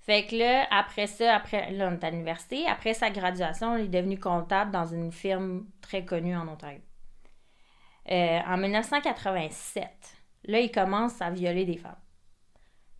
Fait 0.00 0.26
que 0.26 0.36
là, 0.36 0.66
après 0.70 1.06
ça, 1.06 1.34
après, 1.34 1.70
là, 1.70 1.92
on 1.92 2.10
l'université. 2.10 2.66
Après 2.66 2.94
sa 2.94 3.10
graduation, 3.10 3.76
il 3.76 3.84
est 3.84 3.88
devenu 3.88 4.18
comptable 4.18 4.70
dans 4.70 4.86
une 4.86 5.12
firme 5.12 5.66
très 5.82 6.04
connue 6.04 6.34
en 6.34 6.48
Ontario. 6.48 6.80
Euh, 8.10 8.38
en 8.46 8.56
1987, 8.56 9.86
là, 10.44 10.60
il 10.60 10.70
commence 10.70 11.20
à 11.20 11.30
violer 11.30 11.66
des 11.66 11.76
femmes. 11.76 12.00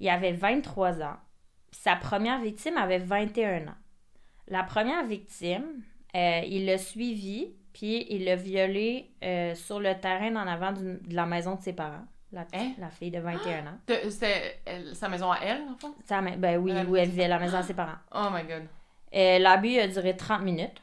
Il 0.00 0.08
avait 0.10 0.32
23 0.32 1.02
ans. 1.02 1.16
Sa 1.70 1.96
première 1.96 2.40
victime 2.40 2.76
avait 2.76 2.98
21 2.98 3.68
ans. 3.68 3.78
La 4.48 4.62
première 4.62 5.06
victime, 5.06 5.82
euh, 6.14 6.42
il 6.46 6.66
l'a 6.66 6.76
suivi, 6.76 7.54
puis 7.72 8.06
il 8.10 8.24
l'a 8.24 8.36
violée 8.36 9.12
euh, 9.22 9.54
sur 9.54 9.80
le 9.80 9.98
terrain 9.98 10.36
en 10.36 10.46
avant 10.46 10.72
de 10.72 11.00
la 11.10 11.24
maison 11.26 11.54
de 11.54 11.62
ses 11.62 11.72
parents. 11.72 12.04
La, 12.32 12.42
Hein? 12.52 12.72
la 12.78 12.90
fille 12.90 13.10
de 13.10 13.20
21 13.20 13.66
ans. 13.66 13.78
De- 13.86 14.10
C'était 14.10 14.60
elle- 14.66 14.94
sa 14.94 15.08
maison 15.08 15.32
à 15.32 15.38
elle, 15.42 15.62
en? 15.62 15.94
Sa 16.04 16.20
ma- 16.20 16.36
ben 16.36 16.58
oui, 16.58 16.72
Euh, 16.72 16.84
où 16.84 16.94
elle 16.96 17.08
vivait 17.08 17.24
à 17.24 17.28
la 17.28 17.38
maison 17.38 17.58
de 17.58 17.64
ses 17.64 17.74
parents. 17.74 17.96
Oh 18.14 18.28
my 18.30 18.42
god. 18.42 18.66
Euh, 19.14 19.38
L'abus 19.38 19.78
a 19.78 19.88
duré 19.88 20.14
30 20.16 20.42
minutes. 20.42 20.82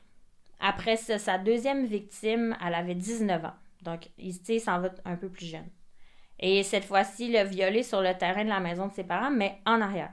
Après 0.60 0.98
ça, 0.98 1.20
sa 1.20 1.38
deuxième 1.38 1.86
victime, 1.86 2.56
elle 2.66 2.74
avait 2.74 2.96
19 2.96 3.46
ans. 3.46 3.54
Donc, 3.84 4.10
il, 4.18 4.34
il 4.50 4.60
s'en 4.60 4.80
va 4.80 4.90
un 5.06 5.16
peu 5.16 5.30
plus 5.30 5.46
jeune. 5.46 5.68
Et 6.40 6.64
cette 6.64 6.86
fois-ci, 6.86 7.28
il 7.28 7.34
l'a 7.34 7.44
violée 7.44 7.84
sur 7.84 8.02
le 8.02 8.14
terrain 8.18 8.44
de 8.44 8.50
la 8.50 8.60
maison 8.60 8.88
de 8.88 8.94
ses 8.94 9.04
parents, 9.04 9.30
mais 9.32 9.60
en 9.68 9.80
arrière 9.82 10.12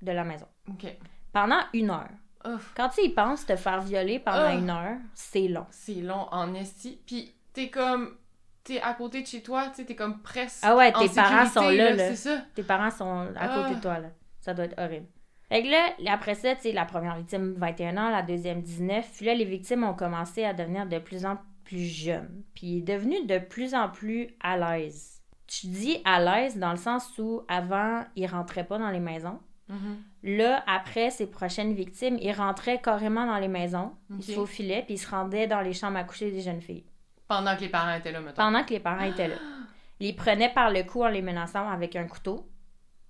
de 0.00 0.12
la 0.12 0.24
maison. 0.24 0.46
Ok. 0.70 0.86
Pendant 1.32 1.60
une 1.74 1.90
heure. 1.90 2.08
Ouf. 2.46 2.72
Quand 2.76 2.88
tu 2.88 3.02
y 3.02 3.08
penses 3.10 3.44
te 3.46 3.56
faire 3.56 3.80
violer 3.82 4.18
pendant 4.18 4.46
Ah. 4.48 4.54
une 4.54 4.70
heure, 4.70 4.96
c'est 5.14 5.48
long. 5.48 5.66
C'est 5.70 5.94
long 6.00 6.26
en 6.32 6.54
esti. 6.54 7.00
Puis 7.06 7.34
t'es 7.52 7.68
comme. 7.68 8.16
T'es 8.64 8.80
à 8.80 8.94
côté 8.94 9.20
de 9.22 9.26
chez 9.26 9.42
toi, 9.42 9.70
tu 9.74 9.84
t'es 9.84 9.94
comme 9.94 10.20
presque. 10.22 10.60
Ah 10.62 10.74
ouais, 10.74 10.94
en 10.94 11.06
tes 11.06 11.14
parents 11.14 11.46
sont 11.46 11.68
là, 11.68 11.90
là. 11.94 12.08
C'est 12.08 12.16
ça. 12.16 12.42
Tes 12.54 12.62
parents 12.62 12.90
sont 12.90 13.28
à 13.36 13.48
côté 13.48 13.68
Ah. 13.70 13.74
de 13.74 13.80
toi, 13.80 13.98
là. 13.98 14.08
Ça 14.40 14.54
doit 14.54 14.64
être 14.64 14.78
horrible. 14.80 15.06
Fait 15.50 15.62
que 15.62 15.68
là, 15.68 15.90
après 16.12 16.34
ça, 16.34 16.54
tu 16.56 16.62
sais, 16.62 16.72
la 16.72 16.86
première 16.86 17.16
victime, 17.16 17.54
21 17.58 17.96
ans, 17.98 18.10
la 18.10 18.22
deuxième, 18.22 18.62
19. 18.62 19.06
Puis 19.16 19.26
là, 19.26 19.34
les 19.34 19.44
victimes 19.44 19.84
ont 19.84 19.92
commencé 19.94 20.44
à 20.44 20.54
devenir 20.54 20.86
de 20.86 20.98
plus 20.98 21.26
en 21.26 21.38
plus 21.64 21.84
jeunes. 21.84 22.42
Puis 22.54 22.66
il 22.66 22.78
est 22.78 22.96
devenu 22.96 23.24
de 23.26 23.38
plus 23.38 23.74
en 23.74 23.88
plus 23.90 24.28
à 24.40 24.56
l'aise. 24.56 25.20
Tu 25.46 25.66
dis 25.66 25.98
à 26.06 26.20
l'aise 26.20 26.56
dans 26.58 26.70
le 26.70 26.78
sens 26.78 27.18
où 27.18 27.42
avant, 27.48 28.02
il 28.16 28.26
rentrait 28.26 28.64
pas 28.64 28.78
dans 28.78 28.90
les 28.90 29.00
maisons. 29.00 29.38
Mhm. 29.68 29.96
Là, 30.22 30.64
après 30.66 31.10
ses 31.10 31.26
prochaines 31.26 31.74
victimes, 31.74 32.18
il 32.20 32.32
rentrait 32.32 32.80
carrément 32.80 33.26
dans 33.26 33.38
les 33.38 33.48
maisons. 33.48 33.92
Il 34.10 34.22
se 34.22 34.32
faufilait, 34.32 34.82
puis 34.86 34.94
il 34.94 34.98
se 34.98 35.08
rendait 35.10 35.46
dans 35.46 35.60
les 35.60 35.74
chambres 35.74 35.98
à 35.98 36.04
coucher 36.04 36.30
des 36.30 36.40
jeunes 36.40 36.62
filles. 36.62 36.84
Pendant 37.28 37.56
que 37.56 37.60
les 37.62 37.68
parents 37.68 37.94
étaient 37.94 38.12
là, 38.12 38.20
mettons. 38.20 38.36
Pendant 38.42 38.64
que 38.64 38.70
les 38.70 38.80
parents 38.80 39.04
étaient 39.04 39.28
là. 39.28 39.36
Il 40.00 40.06
les 40.08 40.12
prenait 40.12 40.52
par 40.52 40.70
le 40.70 40.82
cou 40.82 41.04
en 41.04 41.08
les 41.08 41.22
menaçant 41.22 41.68
avec 41.68 41.94
un 41.96 42.04
couteau. 42.06 42.50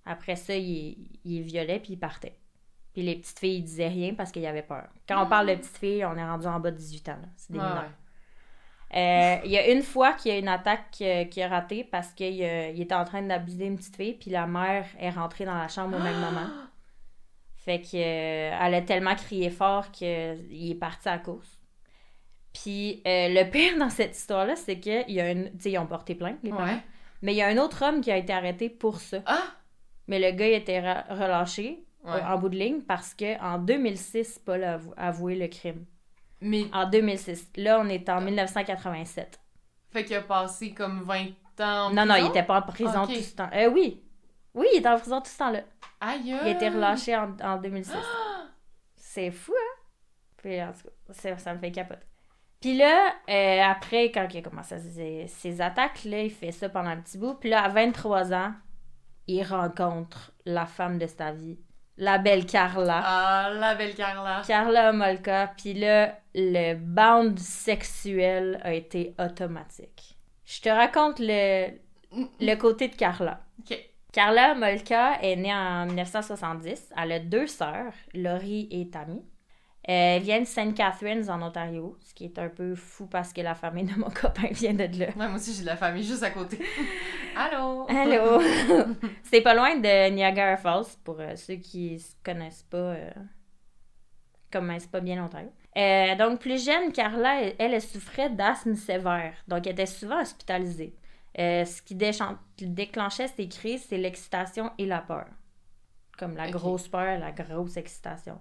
Après 0.07 0.37
ça, 0.37 0.55
il, 0.55 1.09
il 1.25 1.37
les 1.39 1.41
violait 1.43 1.79
puis 1.81 1.95
il 1.95 1.99
partait. 1.99 2.37
Puis 2.93 3.03
les 3.03 3.17
petites 3.17 3.39
filles, 3.39 3.57
ils 3.57 3.63
disaient 3.65 3.89
rien 3.89 4.15
parce 4.15 4.31
qu'ils 4.31 4.47
avaient 4.47 4.63
peur. 4.63 4.87
Quand 5.09 5.25
on 5.25 5.27
parle 5.27 5.49
de 5.49 5.55
petites 5.57 5.79
filles, 5.79 6.05
on 6.05 6.17
est 6.17 6.25
rendu 6.25 6.47
en 6.47 6.61
bas 6.61 6.71
de 6.71 6.77
18 6.77 7.09
ans. 7.09 7.19
C'est 7.37 7.53
des 7.53 7.59
Ouais, 7.59 7.65
mineurs. 7.65 7.83
ouais. 7.85 7.91
Euh, 8.97 9.41
il 9.47 9.51
y 9.51 9.59
a 9.59 9.73
une 9.73 9.83
fois 9.83 10.13
qu'il 10.13 10.31
y 10.31 10.35
a 10.35 10.39
une 10.39 10.47
attaque 10.47 10.99
euh, 11.01 11.25
qui 11.25 11.43
a 11.43 11.49
raté 11.49 11.83
parce 11.83 12.13
qu'il 12.13 12.41
euh, 12.45 12.69
il 12.71 12.81
était 12.83 12.95
en 12.95 13.05
train 13.05 13.23
d'abuser 13.23 13.65
une 13.67 13.77
petite 13.77 13.97
fille, 13.97 14.13
puis 14.15 14.31
la 14.31 14.47
mère 14.47 14.87
est 15.01 15.11
rentrée 15.11 15.47
dans 15.47 15.55
la 15.57 15.67
chambre 15.69 15.97
au 15.97 16.01
même 16.01 16.21
moment. 16.21 16.47
Fait 17.57 17.81
que 17.81 17.97
euh, 17.97 18.59
elle 18.61 18.75
a 18.75 18.83
tellement 18.83 19.15
crié 19.17 19.51
fort 19.51 19.91
qu'il 19.91 20.07
est 20.07 20.79
parti 20.79 21.09
à 21.09 21.19
cause. 21.19 21.59
Puis 22.55 23.03
euh, 23.07 23.29
le 23.29 23.51
pire 23.51 23.77
dans 23.79 23.91
cette 23.91 24.17
histoire-là, 24.17 24.57
c'est 24.57 24.79
qu'il 24.81 25.11
y 25.11 25.21
a 25.21 25.31
une. 25.31 25.51
Tu 25.57 25.61
sais, 25.65 25.71
ils 25.73 25.79
ont 25.79 25.87
porté 25.87 26.15
plainte, 26.15 26.39
les 26.43 26.51
parents. 26.51 26.65
Ouais. 26.65 26.83
Mais 27.21 27.33
il 27.35 27.37
y 27.37 27.43
a 27.43 27.49
un 27.49 27.59
autre 27.59 27.85
homme 27.85 28.01
qui 28.01 28.11
a 28.13 28.17
été 28.17 28.33
arrêté 28.33 28.69
pour 28.71 29.01
ça. 29.01 29.19
Ah! 29.27 29.43
Mais 30.07 30.19
le 30.19 30.37
gars, 30.37 30.47
il 30.49 30.55
a 30.55 30.57
été 30.59 30.81
ra- 30.81 31.05
relâché 31.11 31.85
Ouais. 32.05 32.21
en 32.23 32.37
bout 32.39 32.51
de 32.51 32.57
ligne 32.57 32.83
parce 32.83 33.15
que 33.15 33.41
en 33.43 33.57
2006, 33.59 34.39
Paul 34.45 34.63
a 34.63 34.75
avou- 34.75 34.93
avoué 34.97 35.35
le 35.37 35.49
crime. 35.49 35.85
Mais. 36.41 36.65
En 36.73 36.89
2006. 36.89 37.51
Là, 37.57 37.81
on 37.81 37.89
est 37.89 38.09
en 38.11 38.21
1987. 38.21 39.41
Fait 39.91 40.05
qu'il 40.05 40.17
a 40.17 40.21
passé 40.23 40.73
comme 40.75 41.03
20 41.03 41.29
ans. 41.61 41.87
en 41.87 41.91
Non, 41.95 42.05
non, 42.07 42.17
il 42.17 42.27
était 42.27 42.43
pas 42.43 42.59
en 42.59 42.63
prison 42.63 43.07
tout 43.07 43.15
ce 43.15 43.35
temps. 43.35 43.49
Euh, 43.55 43.69
oui. 43.71 44.03
Oui, 44.53 44.67
il 44.75 44.79
était 44.81 44.89
en 44.89 44.99
prison 44.99 45.21
tout 45.21 45.31
ce 45.31 45.39
temps-là. 45.39 45.61
Aïe! 46.01 46.21
Il 46.27 46.35
a 46.35 46.49
été 46.51 46.69
relâché 46.69 47.17
en, 47.17 47.35
en 47.43 47.57
2006. 47.57 47.93
C'est 48.97 49.31
fou, 49.31 49.53
hein? 49.57 49.81
Puis, 50.37 50.63
en 50.63 50.73
tout 50.73 50.89
cas, 51.07 51.13
ça, 51.15 51.39
ça 51.39 51.55
me 51.55 51.59
fait 51.59 51.73
capoter. 51.73 52.03
Puis 52.65 52.79
là, 52.79 53.13
euh, 53.29 53.61
après, 53.63 54.11
quand 54.11 54.27
il 54.33 54.39
a 54.39 54.41
commencé 54.41 54.79
ses, 54.79 55.27
ses 55.27 55.61
attaques, 55.61 56.03
là, 56.07 56.23
il 56.23 56.31
fait 56.31 56.51
ça 56.51 56.71
pendant 56.71 56.89
un 56.89 56.97
petit 56.97 57.19
bout. 57.19 57.35
Puis 57.35 57.51
là, 57.51 57.63
à 57.63 57.69
23 57.69 58.33
ans, 58.33 58.55
il 59.27 59.43
rencontre 59.43 60.33
la 60.47 60.65
femme 60.65 60.97
de 60.97 61.07
sa 61.07 61.33
vie, 61.33 61.59
la 61.99 62.17
belle 62.17 62.47
Carla. 62.47 63.03
Ah, 63.05 63.51
la 63.53 63.75
belle 63.75 63.95
Carla. 63.95 64.41
Carla 64.47 64.95
Molka. 64.95 65.53
Puis 65.59 65.75
là, 65.75 66.19
le 66.35 66.73
bound 66.77 67.39
sexuel 67.39 68.59
a 68.65 68.73
été 68.73 69.15
automatique. 69.19 70.17
Je 70.47 70.63
te 70.63 70.71
raconte 70.71 71.19
le, 71.19 71.69
le 72.41 72.55
côté 72.55 72.89
de 72.89 72.95
Carla. 72.95 73.41
Ok. 73.59 73.79
Carla 74.11 74.55
Molka 74.55 75.21
est 75.21 75.37
née 75.37 75.53
en 75.53 75.85
1970. 75.85 76.95
Elle 76.97 77.13
a 77.13 77.19
deux 77.19 77.47
sœurs, 77.47 77.93
Laurie 78.15 78.69
et 78.71 78.89
Tammy. 78.89 79.23
Euh, 79.87 80.17
Elle 80.17 80.23
vient 80.23 80.41
de 80.41 80.47
St. 80.47 80.73
Catharines, 80.75 81.29
en 81.31 81.43
Ontario, 81.43 81.99
ce 82.01 82.15
qui 82.15 82.25
est 82.25 82.39
un 82.39 82.49
peu 82.49 82.75
fou 82.75 83.07
parce 83.07 83.33
que 83.35 83.43
la 83.43 83.55
famille 83.55 83.85
de 83.85 83.95
mon 83.99 84.09
copain 84.21 84.49
vient 84.51 84.73
de 84.73 84.85
là. 84.99 85.07
Ouais, 85.09 85.29
moi 85.29 85.35
aussi, 85.37 85.53
j'ai 85.55 85.61
de 85.63 85.67
la 85.67 85.77
famille 85.77 86.03
juste 86.05 86.23
à 86.23 86.31
côté. 86.31 86.59
Allô? 87.37 87.87
Allô! 87.89 88.41
C'est 89.25 89.43
pas 89.43 89.55
loin 89.55 89.77
de 89.77 90.11
Niagara 90.11 90.57
Falls, 90.57 90.87
pour 91.05 91.21
euh, 91.21 91.37
ceux 91.37 91.57
qui 91.57 91.97
s- 91.97 92.17
connaissent 92.25 92.63
pas, 92.63 92.77
euh, 92.79 93.11
connaissent 94.53 94.87
pas 94.87 95.01
bien 95.01 95.17
l'Ontario. 95.17 95.53
Euh, 95.77 96.15
donc, 96.17 96.41
plus 96.41 96.65
jeune, 96.65 96.93
Carla, 96.93 97.43
elle, 97.43 97.55
elle 97.59 97.83
souffrait 97.83 98.31
d'asthme 98.31 98.75
sévère. 98.77 99.35
Donc, 99.49 99.67
elle 99.67 99.73
était 99.73 99.87
souvent 99.87 100.21
hospitalisée. 100.21 100.95
Euh, 101.39 101.65
ce 101.65 101.83
qui 101.83 101.97
déclenchait 102.61 103.27
ces 103.29 103.49
crises, 103.49 103.85
c'est 103.89 103.99
l'excitation 103.99 104.71
et 104.79 104.87
la 104.87 105.01
peur. 105.01 105.27
Comme 106.17 106.37
la 106.37 106.49
grosse 106.49 106.87
peur, 106.87 107.19
la 107.19 107.33
grosse 107.33 107.77
excitation. 107.77 108.39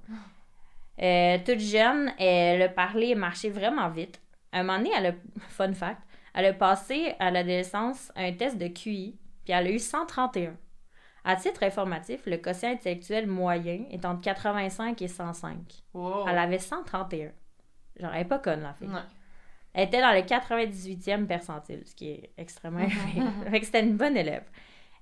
Euh, 1.01 1.37
toute 1.43 1.59
jeune, 1.59 2.11
elle 2.19 2.61
a 2.61 2.69
parlé 2.69 3.07
et 3.07 3.15
marché 3.15 3.49
vraiment 3.49 3.89
vite. 3.89 4.21
À 4.51 4.59
un 4.59 4.63
moment 4.63 4.77
donné, 4.77 4.91
elle 4.95 5.05
a, 5.07 5.13
fun 5.49 5.73
fact, 5.73 6.01
elle 6.33 6.45
a 6.45 6.53
passé 6.53 7.15
à 7.19 7.31
l'adolescence 7.31 8.11
un 8.15 8.31
test 8.33 8.57
de 8.57 8.67
QI, 8.67 9.17
puis 9.43 9.53
elle 9.53 9.67
a 9.67 9.71
eu 9.71 9.79
131. 9.79 10.55
À 11.25 11.35
titre 11.37 11.63
informatif, 11.63 12.25
le 12.25 12.37
quotient 12.37 12.71
intellectuel 12.71 13.27
moyen 13.27 13.85
est 13.89 14.05
entre 14.05 14.21
85 14.21 15.01
et 15.01 15.07
105. 15.07 15.57
Wow. 15.93 16.27
Elle 16.27 16.37
avait 16.37 16.59
131. 16.59 17.31
Genre, 17.99 18.11
elle 18.13 18.21
est 18.21 18.25
pas 18.25 18.39
conne, 18.39 18.61
la 18.61 18.73
fille. 18.73 18.89
Ouais. 18.89 18.99
Elle 19.73 19.87
était 19.87 20.01
dans 20.01 20.11
le 20.11 20.19
98e 20.19 21.25
percentile, 21.25 21.83
ce 21.85 21.95
qui 21.95 22.09
est 22.09 22.31
extrêmement 22.37 22.79
élevé. 22.79 23.21
fait 23.49 23.59
que 23.59 23.65
c'était 23.65 23.83
une 23.83 23.95
bonne 23.95 24.17
élève. 24.17 24.43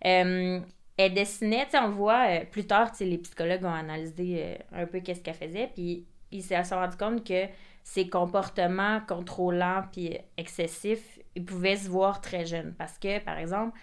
Euh, 0.06 0.60
elle 1.02 1.14
dessinait, 1.14 1.66
tu 1.66 1.72
sais, 1.72 1.80
on 1.80 1.90
voit 1.90 2.28
euh, 2.30 2.46
plus 2.46 2.66
tard, 2.66 2.92
les 3.00 3.18
psychologues 3.18 3.64
ont 3.64 3.74
analysé 3.74 4.44
euh, 4.44 4.56
un 4.84 4.86
peu 4.86 5.00
qu'est-ce 5.00 5.22
qu'elle 5.22 5.36
faisait, 5.36 5.70
puis 5.74 6.06
ils 6.32 6.44
se 6.44 6.64
sont 6.64 6.76
rendus 6.76 6.98
compte 6.98 7.26
que 7.26 7.46
ses 7.84 8.10
comportements 8.10 9.02
contrôlants 9.08 9.84
puis 9.92 10.18
excessifs, 10.38 11.20
ils 11.36 11.44
pouvaient 11.46 11.78
se 11.78 11.90
voir 11.90 12.22
très 12.22 12.46
jeunes. 12.46 12.74
Parce 12.78 12.98
que, 12.98 13.20
par 13.20 13.38
exemple, 13.38 13.78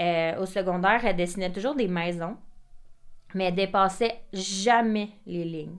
euh, 0.00 0.40
au 0.40 0.46
secondaire, 0.46 1.04
elle 1.04 1.16
dessinait 1.16 1.52
toujours 1.52 1.74
des 1.74 1.88
maisons, 1.88 2.36
mais 3.34 3.44
elle 3.44 3.54
dépassait 3.54 4.20
jamais 4.32 5.10
les 5.26 5.44
lignes. 5.44 5.76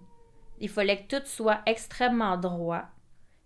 Il 0.60 0.70
fallait 0.70 1.04
que 1.04 1.18
tout 1.18 1.26
soit 1.26 1.62
extrêmement 1.66 2.38
droit. 2.38 2.84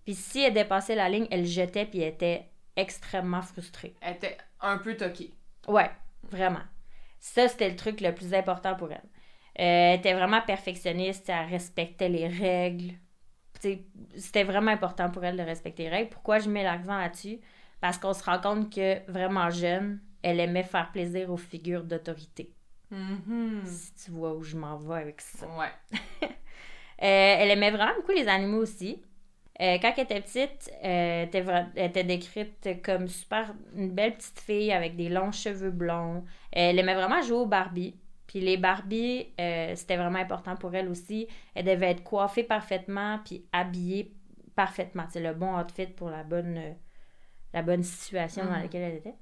Puis 0.06 0.14
si 0.14 0.42
elle 0.44 0.54
dépassait 0.54 0.96
la 0.96 1.10
ligne, 1.10 1.28
elle 1.32 1.46
jetait 1.46 1.86
puis 1.86 2.02
elle 2.02 2.14
était 2.14 2.46
extrêmement 2.76 3.42
frustrée. 3.42 3.96
Elle 4.02 4.16
était 4.16 4.38
un 4.62 4.78
peu 4.78 4.96
toquée. 4.96 5.34
Ouais, 5.68 5.90
vraiment. 6.30 6.62
Ça, 7.20 7.48
c'était 7.48 7.70
le 7.70 7.76
truc 7.76 8.02
le 8.02 8.14
plus 8.14 8.34
important 8.34 8.76
pour 8.76 8.92
elle. 8.92 8.98
Euh, 9.60 9.94
elle 9.94 10.00
était 10.00 10.14
vraiment 10.14 10.42
perfectionniste, 10.42 11.30
elle 11.30 11.50
respectait 11.50 12.10
les 12.10 12.28
règles. 12.28 12.94
C'était 14.16 14.44
vraiment 14.44 14.72
important 14.72 15.10
pour 15.10 15.24
elle 15.24 15.36
de 15.38 15.42
respecter 15.42 15.84
les 15.84 15.90
règles. 15.90 16.10
Pourquoi 16.10 16.38
je 16.40 16.50
mets 16.50 16.64
l'accent 16.64 16.98
là-dessus? 16.98 17.40
Parce 17.82 17.98
qu'on 17.98 18.14
se 18.14 18.24
rend 18.24 18.40
compte 18.40 18.74
que 18.74 19.10
vraiment 19.12 19.50
jeune, 19.50 20.00
elle 20.22 20.40
aimait 20.40 20.64
faire 20.64 20.92
plaisir 20.92 21.32
aux 21.32 21.38
figures 21.38 21.84
d'autorité. 21.84 22.54
Mhm. 22.92 23.64
Si 23.66 23.94
tu 23.96 24.12
vois 24.12 24.34
où 24.34 24.44
je 24.44 24.56
m'en 24.56 24.78
vais 24.78 25.02
avec 25.02 25.22
ça. 25.22 25.48
Ouais. 25.48 25.72
Euh, 27.00 27.36
elle 27.38 27.52
aimait 27.52 27.70
vraiment 27.70 27.94
beaucoup 27.98 28.12
les 28.12 28.28
animaux 28.28 28.64
aussi. 28.64 29.00
Euh, 29.60 29.78
quand 29.82 29.92
elle 29.98 30.04
était 30.04 30.22
petite, 30.22 30.72
euh, 30.84 31.24
elle, 31.24 31.28
était 31.28 31.42
vra- 31.42 31.68
elle 31.76 31.90
était 31.90 32.04
décrite 32.04 32.70
comme 32.84 33.08
super 33.08 33.54
une 33.76 33.90
belle 33.92 34.16
petite 34.16 34.40
fille 34.40 34.72
avec 34.72 34.96
des 34.96 35.10
longs 35.10 35.32
cheveux 35.32 35.72
blonds. 35.72 36.24
Elle 36.52 36.78
aimait 36.78 36.94
vraiment 36.94 37.22
jouer 37.24 37.38
au 37.40 37.46
Barbie. 37.48 37.96
Puis 38.28 38.40
les 38.42 38.58
Barbies, 38.58 39.28
euh, 39.40 39.74
c'était 39.76 39.98
vraiment 39.98 40.20
important 40.20 40.56
pour 40.58 40.76
elle 40.76 40.90
aussi. 40.90 41.28
Elle 41.56 41.66
devait 41.66 41.92
être 41.92 42.04
coiffée 42.04 42.44
parfaitement, 42.44 43.20
puis 43.26 43.46
habillée 43.52 44.14
parfaitement. 44.56 45.06
C'est 45.10 45.22
le 45.22 45.34
bon 45.34 45.58
outfit 45.60 45.88
pour 45.88 46.10
la 46.10 46.24
bonne, 46.24 46.60
la 47.54 47.62
bonne 47.64 47.84
situation 47.84 48.44
dans 48.46 48.52
Mhm. 48.52 48.62
laquelle 48.64 48.82
elle 48.84 48.96
était. 48.98 49.16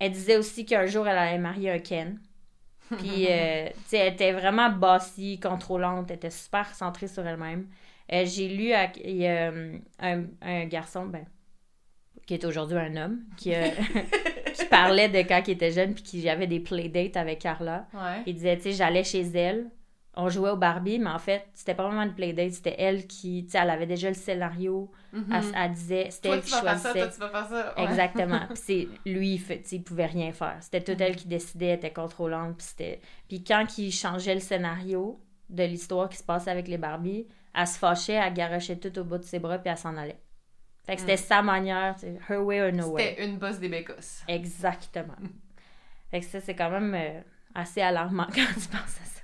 Elle 0.00 0.12
disait 0.12 0.36
aussi 0.36 0.64
qu'un 0.66 0.86
jour, 0.86 1.06
elle 1.06 1.18
allait 1.18 1.38
marier 1.38 1.70
un 1.70 1.78
Ken. 1.78 2.18
Puis, 2.98 3.26
tu 3.76 3.80
sais, 3.86 3.98
elle 3.98 4.12
était 4.14 4.32
vraiment 4.32 4.70
bossy, 4.70 5.40
contrôlante, 5.40 6.10
elle 6.10 6.16
était 6.16 6.30
super 6.30 6.74
centrée 6.74 7.08
sur 7.08 7.26
elle-même. 7.26 7.68
Euh, 8.12 8.24
J'ai 8.26 8.48
lu 8.48 8.72
à- 8.72 8.92
il 9.04 9.16
y 9.16 9.26
a, 9.26 9.50
euh, 9.50 9.78
un, 9.98 10.24
un 10.42 10.66
garçon, 10.66 11.06
ben, 11.06 11.24
qui 12.26 12.34
est 12.34 12.44
aujourd'hui 12.44 12.76
un 12.78 12.96
homme, 12.96 13.20
qui, 13.36 13.54
a- 13.54 13.70
qui 14.54 14.64
parlait 14.66 15.08
de 15.08 15.18
quand 15.18 15.42
il 15.46 15.52
était 15.52 15.70
jeune, 15.72 15.94
puis 15.94 16.02
qu'il 16.02 16.28
avait 16.28 16.46
des 16.46 16.60
playdates 16.60 17.16
avec 17.16 17.40
Carla. 17.40 17.86
Ouais. 17.94 18.22
Il 18.26 18.34
disait, 18.34 18.56
tu 18.56 18.64
sais, 18.64 18.72
j'allais 18.72 19.04
chez 19.04 19.22
elle, 19.22 19.70
on 20.16 20.28
jouait 20.28 20.50
au 20.50 20.56
Barbie, 20.56 20.98
mais 21.00 21.10
en 21.10 21.18
fait, 21.18 21.44
c'était 21.54 21.74
pas 21.74 21.84
vraiment 21.86 22.02
une 22.02 22.14
playdate, 22.14 22.52
c'était 22.52 22.76
elle 22.78 23.06
qui, 23.06 23.44
tu 23.46 23.50
sais, 23.50 23.58
elle 23.58 23.70
avait 23.70 23.86
déjà 23.86 24.08
le 24.08 24.14
scénario, 24.14 24.90
Mhm. 25.12 25.24
elle, 25.32 25.44
elle 25.64 25.72
disait, 25.72 26.06
c'était 26.10 26.28
Toi, 26.28 26.36
elle 26.36 26.42
tu 26.42 26.46
qui 26.46 26.52
vas 26.52 26.60
faire 26.60 26.78
ça, 26.78 26.92
choisissait. 26.92 27.06
toi, 27.08 27.14
tu 27.14 27.20
vas 27.20 27.28
faire 27.44 27.48
ça. 27.48 27.74
Ouais. 27.76 27.84
Exactement. 27.84 28.40
Puis 28.48 28.56
c'est 28.56 28.88
lui, 29.10 29.38
tu 29.44 29.44
sais, 29.64 29.76
il 29.76 29.82
pouvait 29.82 30.06
rien 30.06 30.32
faire. 30.32 30.56
C'était 30.60 30.82
tout 30.82 31.02
elle 31.02 31.16
qui 31.16 31.26
décidait, 31.26 31.66
elle 31.66 31.76
était 31.78 31.92
contrôlante. 31.92 32.56
Puis 32.58 32.66
c'était. 32.68 33.00
Puis 33.28 33.42
quand 33.42 33.76
il 33.78 33.90
changeait 33.92 34.34
le 34.34 34.40
scénario 34.40 35.20
de 35.50 35.64
l'histoire 35.64 36.08
qui 36.08 36.16
se 36.18 36.22
passait 36.24 36.50
avec 36.50 36.68
les 36.68 36.78
Barbies, 36.78 37.26
elle 37.54 37.66
se 37.66 37.78
fâchait, 37.78 38.14
elle 38.14 38.34
garochait 38.34 38.76
tout 38.76 38.96
au 38.98 39.04
bout 39.04 39.18
de 39.18 39.24
ses 39.24 39.38
bras, 39.38 39.58
puis 39.58 39.70
elle 39.70 39.78
s'en 39.78 39.96
allait. 39.96 40.20
Fait 40.84 40.96
que 40.96 41.00
c'était 41.00 41.16
sa 41.16 41.40
manière, 41.40 41.96
her 42.28 42.44
way 42.44 42.60
or 42.60 42.72
no 42.72 42.88
way. 42.88 43.10
C'était 43.10 43.24
une 43.24 43.38
bosse 43.38 43.58
des 43.58 43.68
bécosses. 43.68 44.22
Exactement. 44.28 45.14
fait 46.10 46.20
que 46.20 46.26
ça, 46.26 46.40
c'est 46.40 46.54
quand 46.54 46.70
même 46.70 46.94
euh, 46.94 47.20
assez 47.54 47.80
alarmant 47.80 48.26
quand 48.34 48.46
tu 48.54 48.68
penses 48.68 49.00
à 49.00 49.04
ça. 49.04 49.20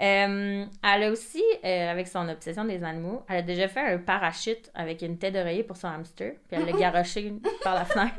Euh, 0.00 0.66
elle 0.82 1.02
a 1.02 1.10
aussi, 1.10 1.42
euh, 1.64 1.90
avec 1.90 2.08
son 2.08 2.28
obsession 2.28 2.64
des 2.64 2.82
animaux, 2.82 3.24
elle 3.28 3.38
a 3.38 3.42
déjà 3.42 3.68
fait 3.68 3.80
un 3.80 3.98
parachute 3.98 4.70
avec 4.74 5.02
une 5.02 5.18
tête 5.18 5.34
d'oreiller 5.34 5.64
pour 5.64 5.76
son 5.76 5.88
hamster, 5.88 6.34
puis 6.48 6.60
elle 6.60 6.66
l'a 6.66 6.72
garoché 6.78 7.34
par 7.62 7.74
la 7.74 7.84
fenêtre. 7.84 8.14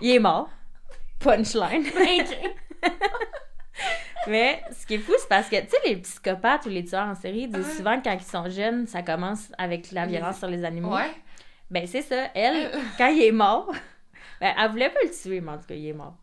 Il 0.00 0.10
est 0.10 0.18
mort. 0.18 0.50
Punchline. 1.18 1.84
Mais 4.26 4.62
ce 4.72 4.86
qui 4.86 4.94
est 4.94 4.98
fou, 4.98 5.12
c'est 5.18 5.28
parce 5.28 5.48
que, 5.48 5.56
tu 5.60 5.68
sais, 5.68 5.76
les 5.86 5.96
psychopathes 5.96 6.66
ou 6.66 6.68
les 6.70 6.84
tueurs 6.84 7.06
en 7.06 7.14
série 7.14 7.46
disent 7.48 7.66
Ouais. 7.66 7.74
souvent 7.74 7.98
que 7.98 8.04
quand 8.04 8.14
ils 8.14 8.22
sont 8.22 8.48
jeunes, 8.48 8.86
ça 8.86 9.02
commence 9.02 9.52
avec 9.58 9.90
la 9.92 10.06
violence 10.06 10.38
sur 10.38 10.48
les 10.48 10.64
animaux. 10.64 10.94
Ouais. 10.94 11.10
Ben, 11.70 11.86
c'est 11.86 12.02
ça. 12.02 12.28
Elle, 12.34 12.70
quand 12.98 13.08
il 13.08 13.22
est 13.22 13.32
mort, 13.32 13.72
ben, 14.40 14.54
elle 14.58 14.70
voulait 14.70 14.90
pas 14.90 15.00
le 15.04 15.10
tuer, 15.10 15.40
mais 15.40 15.52
en 15.52 15.58
tout 15.58 15.66
cas, 15.66 15.74
il 15.74 15.88
est 15.88 15.92
mort. 15.92 16.16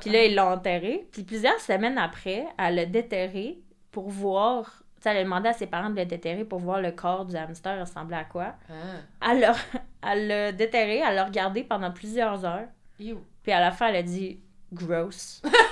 Puis 0.00 0.10
là, 0.10 0.24
ils 0.24 0.34
l'ont 0.36 0.52
enterré. 0.52 1.08
Puis 1.10 1.24
plusieurs 1.24 1.58
semaines 1.58 1.98
après, 1.98 2.44
elle 2.58 2.76
l'a 2.76 2.86
déterré 2.86 3.58
pour 3.90 4.08
voir. 4.08 4.82
Tu 4.96 5.02
sais, 5.04 5.10
elle 5.10 5.16
a 5.16 5.24
demandé 5.24 5.48
à 5.48 5.52
ses 5.52 5.66
parents 5.66 5.90
de 5.90 5.96
le 5.96 6.04
déterrer 6.04 6.44
pour 6.44 6.60
voir 6.60 6.80
le 6.80 6.92
corps 6.92 7.24
du 7.24 7.34
hamster 7.34 7.80
ressemblait 7.80 8.18
à 8.18 8.24
quoi. 8.24 8.54
Ah. 8.68 9.30
Elle 9.32 9.40
l'a, 9.40 9.54
elle 10.06 10.54
déterré, 10.56 10.98
elle 11.04 11.14
l'a 11.16 11.24
regardé 11.24 11.64
pendant 11.64 11.90
plusieurs 11.90 12.44
heures. 12.44 12.68
Ew. 13.00 13.16
Puis 13.42 13.50
à 13.50 13.58
la 13.60 13.72
fin, 13.72 13.88
elle 13.88 13.96
a 13.96 14.02
dit 14.02 14.38
gross. 14.72 15.42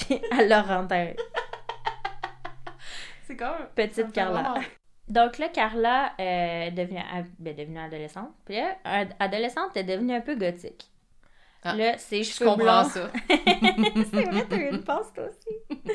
puis 0.00 0.20
elle 0.32 0.48
l'a 0.48 0.62
renterré. 0.62 1.16
C'est 3.26 3.36
comme. 3.36 3.66
Petite 3.74 4.12
Carla. 4.12 4.54
Donc 5.08 5.38
là, 5.38 5.48
Carla 5.48 6.12
euh, 6.20 6.66
est 6.66 6.70
devenue, 6.70 6.98
a- 7.00 7.24
ben, 7.38 7.54
devenue 7.56 7.80
adolescente. 7.80 8.30
Puis 8.44 8.56
là, 8.56 8.76
ad- 8.84 9.14
adolescente, 9.18 9.70
elle 9.74 9.82
est 9.90 9.96
devenue 9.96 10.14
un 10.14 10.20
peu 10.20 10.36
gothique. 10.36 10.88
Ah, 11.64 11.74
là, 11.74 11.98
ses 11.98 12.22
Je 12.22 12.32
cheveux 12.32 12.48
comprends 12.50 12.82
blancs. 12.84 12.92
ça. 12.92 13.10
c'est 13.28 14.22
vrai, 14.24 14.46
t'as 14.48 14.56
eu 14.56 14.70
une 14.70 14.82
toi 14.84 15.02
aussi. 15.18 15.80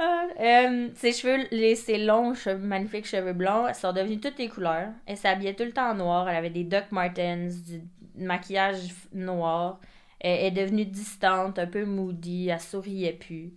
Ah, 0.00 0.26
euh, 0.38 0.90
ses 0.94 1.12
cheveux, 1.12 1.48
les, 1.50 1.74
ses 1.74 1.98
longs, 1.98 2.32
cheveux, 2.32 2.56
magnifiques 2.64 3.04
cheveux 3.04 3.32
blonds, 3.32 3.74
sont 3.74 3.92
devenus 3.92 4.20
toutes 4.20 4.38
les 4.38 4.48
couleurs. 4.48 4.90
Elle 5.06 5.16
s'habillait 5.16 5.54
tout 5.54 5.64
le 5.64 5.72
temps 5.72 5.90
en 5.90 5.94
noir. 5.94 6.28
Elle 6.28 6.36
avait 6.36 6.50
des 6.50 6.62
Doc 6.62 6.84
Martens, 6.92 7.64
du 7.66 7.82
maquillage 8.14 8.90
noir. 9.12 9.80
Elle 10.20 10.46
est 10.46 10.50
devenue 10.50 10.84
distante, 10.86 11.58
un 11.58 11.66
peu 11.66 11.84
moody. 11.84 12.48
Elle 12.48 12.60
souriait 12.60 13.12
plus. 13.12 13.52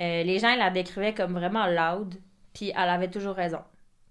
Euh, 0.00 0.22
les 0.22 0.38
gens 0.38 0.54
la 0.56 0.70
décrivaient 0.70 1.14
comme 1.14 1.32
vraiment 1.32 1.66
loud. 1.66 2.14
Puis 2.52 2.70
elle 2.70 2.88
avait 2.88 3.10
toujours 3.10 3.34
raison. 3.34 3.60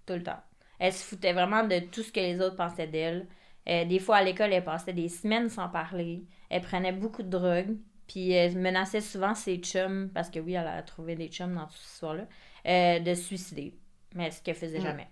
Tout 0.06 0.14
le 0.14 0.22
temps. 0.22 0.40
Elle 0.78 0.92
se 0.92 1.04
foutait 1.04 1.32
vraiment 1.32 1.62
de 1.64 1.78
tout 1.78 2.02
ce 2.02 2.12
que 2.12 2.20
les 2.20 2.40
autres 2.40 2.56
pensaient 2.56 2.86
d'elle. 2.86 3.26
Euh, 3.68 3.84
des 3.86 3.98
fois, 3.98 4.16
à 4.16 4.22
l'école, 4.22 4.52
elle 4.52 4.64
passait 4.64 4.92
des 4.92 5.08
semaines 5.08 5.48
sans 5.48 5.68
parler. 5.68 6.24
Elle 6.50 6.60
prenait 6.60 6.92
beaucoup 6.92 7.22
de 7.22 7.30
drogue. 7.30 7.76
Puis 8.06 8.32
elle 8.32 8.58
menaçait 8.58 9.00
souvent 9.00 9.34
ses 9.34 9.56
chums, 9.56 10.10
parce 10.12 10.28
que 10.28 10.38
oui, 10.38 10.52
elle 10.52 10.66
a 10.66 10.82
trouvé 10.82 11.14
des 11.16 11.28
chums 11.28 11.54
dans 11.54 11.64
toute 11.64 11.76
cette 11.78 11.92
histoire-là, 11.92 12.24
euh, 12.66 12.98
de 12.98 13.14
se 13.14 13.22
suicider. 13.22 13.74
Mais 14.14 14.30
ce 14.30 14.42
qu'elle 14.42 14.56
faisait 14.56 14.78
Mm. 14.78 14.82
jamais. 14.82 15.08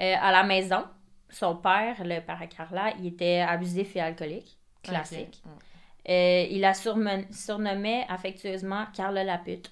Euh, 0.00 0.14
à 0.20 0.30
la 0.30 0.42
maison, 0.44 0.84
son 1.30 1.56
père, 1.56 1.96
le 2.04 2.20
père 2.20 2.46
Carla, 2.54 2.92
il 2.98 3.06
était 3.06 3.40
abusif 3.40 3.96
et 3.96 4.00
alcoolique. 4.00 4.58
Classique. 4.82 5.42
Ok. 5.46 5.62
Euh, 6.10 6.46
il 6.50 6.60
la 6.60 6.74
surnommait 6.74 8.04
affectueusement 8.08 8.86
Carla 8.92 9.22
la 9.24 9.38
pute. 9.38 9.70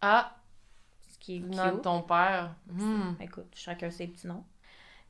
Ah, 0.00 0.34
Ce 1.08 1.18
qui 1.18 1.36
est 1.36 1.40
non, 1.40 1.70
cute. 1.72 1.82
ton 1.82 2.02
père. 2.02 2.54
Hmm. 2.70 3.12
Écoute, 3.20 3.52
chacun 3.54 3.90
ses 3.90 4.06
petits 4.06 4.26
noms. 4.26 4.44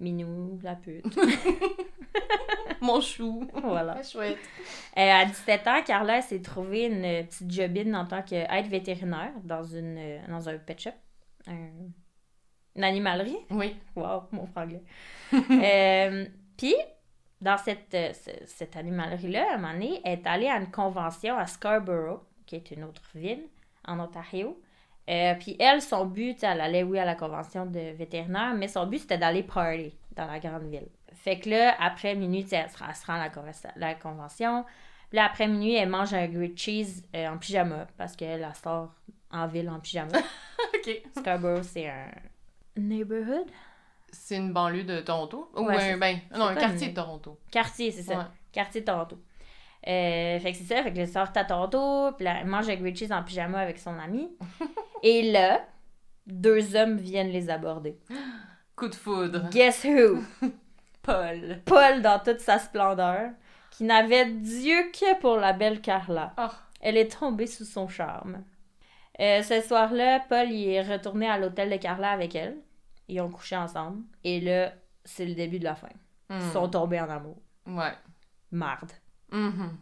Minou, 0.00 0.58
la 0.62 0.74
pute. 0.74 1.04
Mon 2.80 3.00
chou. 3.00 3.48
voilà. 3.54 4.02
Chouette. 4.02 4.38
Euh, 4.96 5.00
à 5.12 5.24
17 5.26 5.66
ans, 5.66 5.82
Carla 5.84 6.22
s'est 6.22 6.40
trouvée 6.42 6.86
une 6.86 7.26
petite 7.26 7.50
jobine 7.50 7.94
en 7.96 8.06
tant 8.06 8.22
qu'aide 8.22 8.66
vétérinaire 8.68 9.32
dans, 9.44 9.64
une, 9.64 10.20
dans 10.28 10.48
un 10.48 10.58
pet 10.58 10.78
shop. 10.80 10.90
Un- 11.46 11.90
une 12.76 12.84
animalerie. 12.84 13.38
Oui. 13.50 13.76
Wow, 13.96 14.22
mon 14.32 14.46
franglais. 14.46 14.82
Euh, 15.32 16.26
Puis, 16.56 16.74
dans 17.40 17.56
cette, 17.58 17.94
euh, 17.94 18.12
ce- 18.12 18.46
cette 18.46 18.76
animalerie-là, 18.76 19.52
à 19.52 19.54
un 19.54 19.58
moment 19.58 19.72
donné, 19.72 20.00
elle 20.04 20.20
est 20.20 20.26
allée 20.26 20.48
à 20.48 20.56
une 20.58 20.70
convention 20.70 21.36
à 21.36 21.46
Scarborough, 21.46 22.20
qui 22.46 22.56
est 22.56 22.70
une 22.70 22.84
autre 22.84 23.02
ville 23.14 23.44
en 23.86 24.00
Ontario. 24.00 24.60
Euh, 25.08 25.34
puis 25.34 25.56
elle, 25.58 25.80
son 25.80 26.04
but, 26.04 26.42
elle 26.42 26.60
allait, 26.60 26.82
oui, 26.82 26.98
à 26.98 27.04
la 27.04 27.14
convention 27.14 27.64
de 27.64 27.92
vétérinaire, 27.94 28.54
mais 28.54 28.68
son 28.68 28.86
but, 28.86 28.98
c'était 28.98 29.16
d'aller 29.18 29.42
party 29.42 29.96
dans 30.14 30.26
la 30.26 30.38
grande 30.38 30.64
ville. 30.68 30.88
Fait 31.14 31.38
que 31.38 31.48
là, 31.50 31.74
après 31.80 32.14
minuit, 32.14 32.46
elle, 32.52 32.68
se 32.70 32.76
rend- 32.78 32.86
elle 32.88 32.94
se 32.96 33.06
rend 33.06 33.14
à 33.14 33.30
la, 33.76 33.94
convention. 33.94 34.64
Puis 35.08 35.16
là, 35.16 35.24
après 35.26 35.48
minuit, 35.48 35.74
elle 35.74 35.88
mange 35.88 36.12
un 36.12 36.26
grilled 36.26 36.58
cheese 36.58 37.04
euh, 37.16 37.28
en 37.28 37.38
pyjama, 37.38 37.86
parce 37.96 38.14
qu'elle 38.16 38.42
elle 38.42 38.54
sort 38.54 38.92
en 39.30 39.46
ville 39.46 39.70
en 39.70 39.80
pyjama. 39.80 40.12
OK. 40.74 41.02
Scarborough, 41.16 41.62
c'est 41.62 41.88
un 41.88 42.10
neighborhood? 42.76 43.46
C'est 44.10 44.36
une 44.36 44.52
banlieue 44.52 44.84
de 44.84 45.00
Toronto? 45.00 45.50
Ou 45.56 45.62
Ouais, 45.66 45.92
un, 45.92 45.98
ben, 45.98 46.18
non, 46.36 46.46
un 46.46 46.54
quartier 46.54 46.86
une- 46.88 46.92
de 46.94 46.96
Toronto. 47.00 47.38
Quartier, 47.50 47.90
c'est 47.90 48.02
ça. 48.02 48.18
Ouais. 48.18 48.24
Quartier 48.52 48.80
de 48.80 48.86
Toronto. 48.86 49.18
Euh, 49.86 50.40
fait 50.40 50.52
que 50.52 50.58
c'est 50.58 50.74
ça, 50.74 50.82
fait 50.82 50.92
que 50.92 51.00
je 51.04 51.10
sors 51.10 51.28
à 51.34 51.44
Toronto, 51.44 52.12
puis 52.16 52.24
là, 52.24 52.38
elle 52.40 52.46
mange 52.46 52.68
un 52.68 52.74
grilled 52.74 52.96
cheese 52.96 53.12
en 53.12 53.22
pyjama 53.22 53.58
avec 53.60 53.78
son 53.78 53.98
ami. 53.98 54.28
Et 55.02 55.30
là, 55.30 55.60
deux 56.26 56.74
hommes 56.76 56.96
viennent 56.96 57.30
les 57.30 57.48
aborder. 57.50 57.96
Coup 58.76 58.88
de 58.88 58.94
foudre. 58.94 59.48
Guess 59.50 59.84
who? 59.84 60.22
Paul. 61.02 61.60
Paul 61.64 62.02
dans 62.02 62.18
toute 62.18 62.40
sa 62.40 62.58
splendeur, 62.58 63.30
qui 63.70 63.84
n'avait 63.84 64.26
Dieu 64.26 64.90
que 64.92 65.18
pour 65.20 65.36
la 65.36 65.52
belle 65.52 65.80
Carla. 65.80 66.32
Oh. 66.38 66.48
Elle 66.80 66.96
est 66.96 67.18
tombée 67.18 67.46
sous 67.46 67.64
son 67.64 67.88
charme. 67.88 68.42
Euh, 69.20 69.42
ce 69.42 69.60
soir-là, 69.60 70.20
Paul 70.28 70.50
il 70.50 70.68
est 70.70 70.82
retourné 70.82 71.28
à 71.28 71.38
l'hôtel 71.38 71.70
de 71.70 71.76
Carla 71.76 72.10
avec 72.10 72.34
elle. 72.36 72.56
Ils 73.08 73.20
ont 73.20 73.30
couché 73.30 73.56
ensemble. 73.56 74.02
Et 74.24 74.40
là, 74.40 74.72
c'est 75.04 75.24
le 75.24 75.34
début 75.34 75.58
de 75.58 75.64
la 75.64 75.74
fin. 75.74 75.88
Ils 76.30 76.36
Hmm. 76.36 76.52
sont 76.52 76.68
tombés 76.68 77.00
en 77.00 77.08
amour. 77.08 77.36
Ouais. 77.66 77.92
Marde. 78.50 78.92
Mhm. 79.32 79.76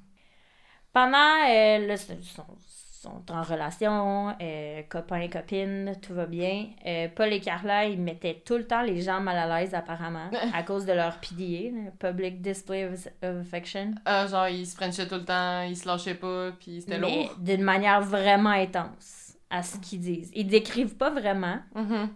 Pendant, 0.93 1.17
euh, 1.49 1.87
là, 1.87 1.95
ils 1.95 2.25
sont, 2.25 2.47
sont 2.67 3.23
en 3.31 3.43
relation, 3.43 4.35
euh, 4.41 4.83
copain, 4.89 5.29
copine, 5.29 5.93
tout 6.01 6.15
va 6.15 6.27
bien. 6.27 6.69
Euh, 6.87 7.09
Paul 7.15 7.33
et 7.33 7.41
Carla, 7.41 7.85
ils 7.87 8.01
mettaient 8.01 8.43
tout 8.45 8.57
le 8.57 8.67
temps 8.67 8.83
les 8.83 9.03
gens 9.03 9.21
mal 9.21 9.37
à 9.37 9.61
l'aise, 9.61 9.75
apparemment, 9.75 10.31
à 10.55 10.63
cause 10.63 10.87
de 10.87 10.93
leur 10.93 11.19
PDA, 11.21 11.91
Public 11.99 12.41
Display 12.41 12.87
of, 12.87 13.07
Affection. 13.23 13.95
Ah, 14.07 14.27
genre, 14.27 14.49
il 14.49 14.67
se 14.67 14.75
frenchait 14.75 15.07
tout 15.07 15.17
le 15.17 15.25
temps, 15.25 15.63
il 15.63 15.77
se 15.77 15.87
lâchait 15.87 16.15
pas, 16.15 16.53
puis 16.59 16.81
c'était 16.81 16.99
lourd. 16.99 17.35
d'une 17.39 17.63
manière 17.63 18.01
vraiment 18.01 18.51
intense, 18.51 19.37
à 19.51 19.63
ce 19.63 19.77
qu'ils 19.79 20.01
disent. 20.01 20.33
Ils 20.35 20.47
décrivent 20.49 20.97
pas 20.97 21.11
vraiment, 21.11 21.59
Mhm. 21.75 22.09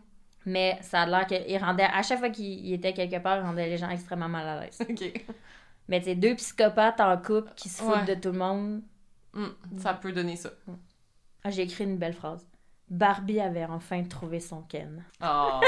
Mais 0.46 0.79
ça 0.83 1.03
a 1.03 1.07
l'air 1.07 1.26
qu'ils 1.26 1.59
rendaient, 1.59 1.85
à 1.85 2.03
chaque 2.03 2.18
fois 2.18 2.31
qu'ils 2.31 2.72
étaient 2.72 2.92
quelque 2.94 3.18
part, 3.22 3.38
ils 3.38 3.42
rendaient 3.42 3.68
les 3.68 3.76
gens 3.76 3.90
extrêmement 3.90 4.29
mal 4.29 4.46
à 4.46 4.61
l'aise. 4.61 4.79
OK. 4.88 5.24
Mais 5.88 6.00
tu 6.00 6.14
deux 6.14 6.35
psychopathes 6.37 7.00
en 7.00 7.16
couple 7.18 7.50
qui 7.57 7.68
se 7.68 7.83
foutent 7.83 7.94
Ouais. 8.07 8.14
de 8.14 8.20
tout 8.20 8.31
le 8.33 8.38
monde, 8.38 8.83
Hmm. 9.33 9.46
Ça 9.79 9.94
peut 9.94 10.11
donner 10.11 10.35
ça. 10.35 10.50
Ah, 11.44 11.50
j'ai 11.50 11.62
écrit 11.62 11.85
une 11.85 11.98
belle 11.98 12.14
phrase. 12.14 12.44
Barbie 12.88 13.38
avait 13.40 13.64
enfin 13.64 14.03
trouvé 14.03 14.40
son 14.40 14.62
Ken. 14.62 15.05
Oh. 15.22 15.61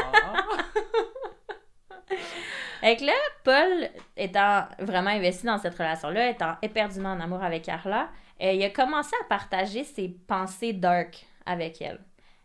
Fait 2.80 2.96
que 2.96 3.04
là, 3.04 3.12
Paul, 3.44 3.88
étant 4.16 4.64
vraiment 4.80 5.10
investi 5.10 5.46
dans 5.46 5.58
cette 5.58 5.74
relation-là, 5.74 6.30
étant 6.30 6.56
éperdument 6.62 7.10
en 7.12 7.20
amour 7.20 7.42
avec 7.42 7.62
Carla, 7.62 8.08
euh, 8.42 8.52
il 8.52 8.62
a 8.64 8.70
commencé 8.70 9.14
à 9.22 9.24
partager 9.28 9.84
ses 9.84 10.08
pensées 10.08 10.72
dark 10.72 11.24
avec 11.46 11.80
elle. 11.80 12.00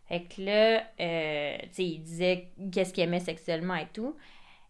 Fait 0.08 0.22
que 0.24 0.40
là, 0.42 0.82
euh, 1.00 1.58
tu 1.64 1.68
sais, 1.72 1.84
il 1.84 1.98
disait 2.02 2.48
qu'est-ce 2.72 2.92
qu'il 2.94 3.04
aimait 3.04 3.20
sexuellement 3.20 3.74
et 3.74 3.88
tout. 3.92 4.16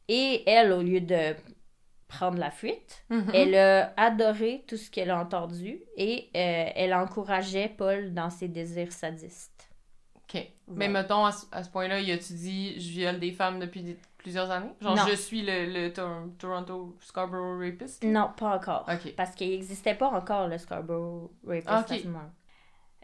Et 0.08 0.42
elle, 0.50 0.72
au 0.72 0.82
lieu 0.82 1.00
de 1.00 1.34
prendre 2.08 2.38
la 2.38 2.50
fuite, 2.50 3.04
Mhm. 3.10 3.30
elle 3.34 3.54
a 3.54 3.92
adoré 3.96 4.64
tout 4.66 4.76
ce 4.78 4.90
qu'elle 4.90 5.10
a 5.10 5.20
entendu 5.20 5.80
et 5.96 6.30
euh, 6.34 6.70
elle 6.74 6.94
encourageait 6.94 7.68
Paul 7.76 8.14
dans 8.14 8.30
ses 8.30 8.48
désirs 8.48 8.92
sadistes. 8.92 9.68
OK. 10.16 10.42
Mais 10.68 10.88
mettons, 10.88 11.24
à 11.24 11.32
ce, 11.32 11.46
à 11.52 11.62
ce 11.62 11.70
point-là, 11.70 12.00
il 12.00 12.10
a-tu 12.10 12.32
dit 12.34 12.74
«je 12.80 12.88
viole 12.90 13.18
des 13.20 13.32
femmes 13.32 13.58
depuis 13.58 13.82
des- 13.82 13.96
plusieurs 14.18 14.50
années» 14.50 14.72
Genre, 14.80 14.96
Non. 14.96 15.06
je 15.08 15.14
suis 15.14 15.42
le, 15.42 15.66
le 15.66 15.92
Tor- 15.92 16.26
Toronto 16.38 16.96
Scarborough 17.00 17.58
rapist? 17.62 18.02
Non, 18.04 18.30
pas 18.36 18.56
encore. 18.56 18.86
OK. 18.92 19.14
Parce 19.14 19.34
qu'il 19.34 19.50
n'existait 19.50 19.94
pas 19.94 20.08
encore 20.08 20.48
le 20.48 20.58
Scarborough 20.58 21.30
Rapist 21.46 21.68
Ok. 21.68 21.92
à 21.92 21.98
ce 22.02 22.06
moment 22.08 22.30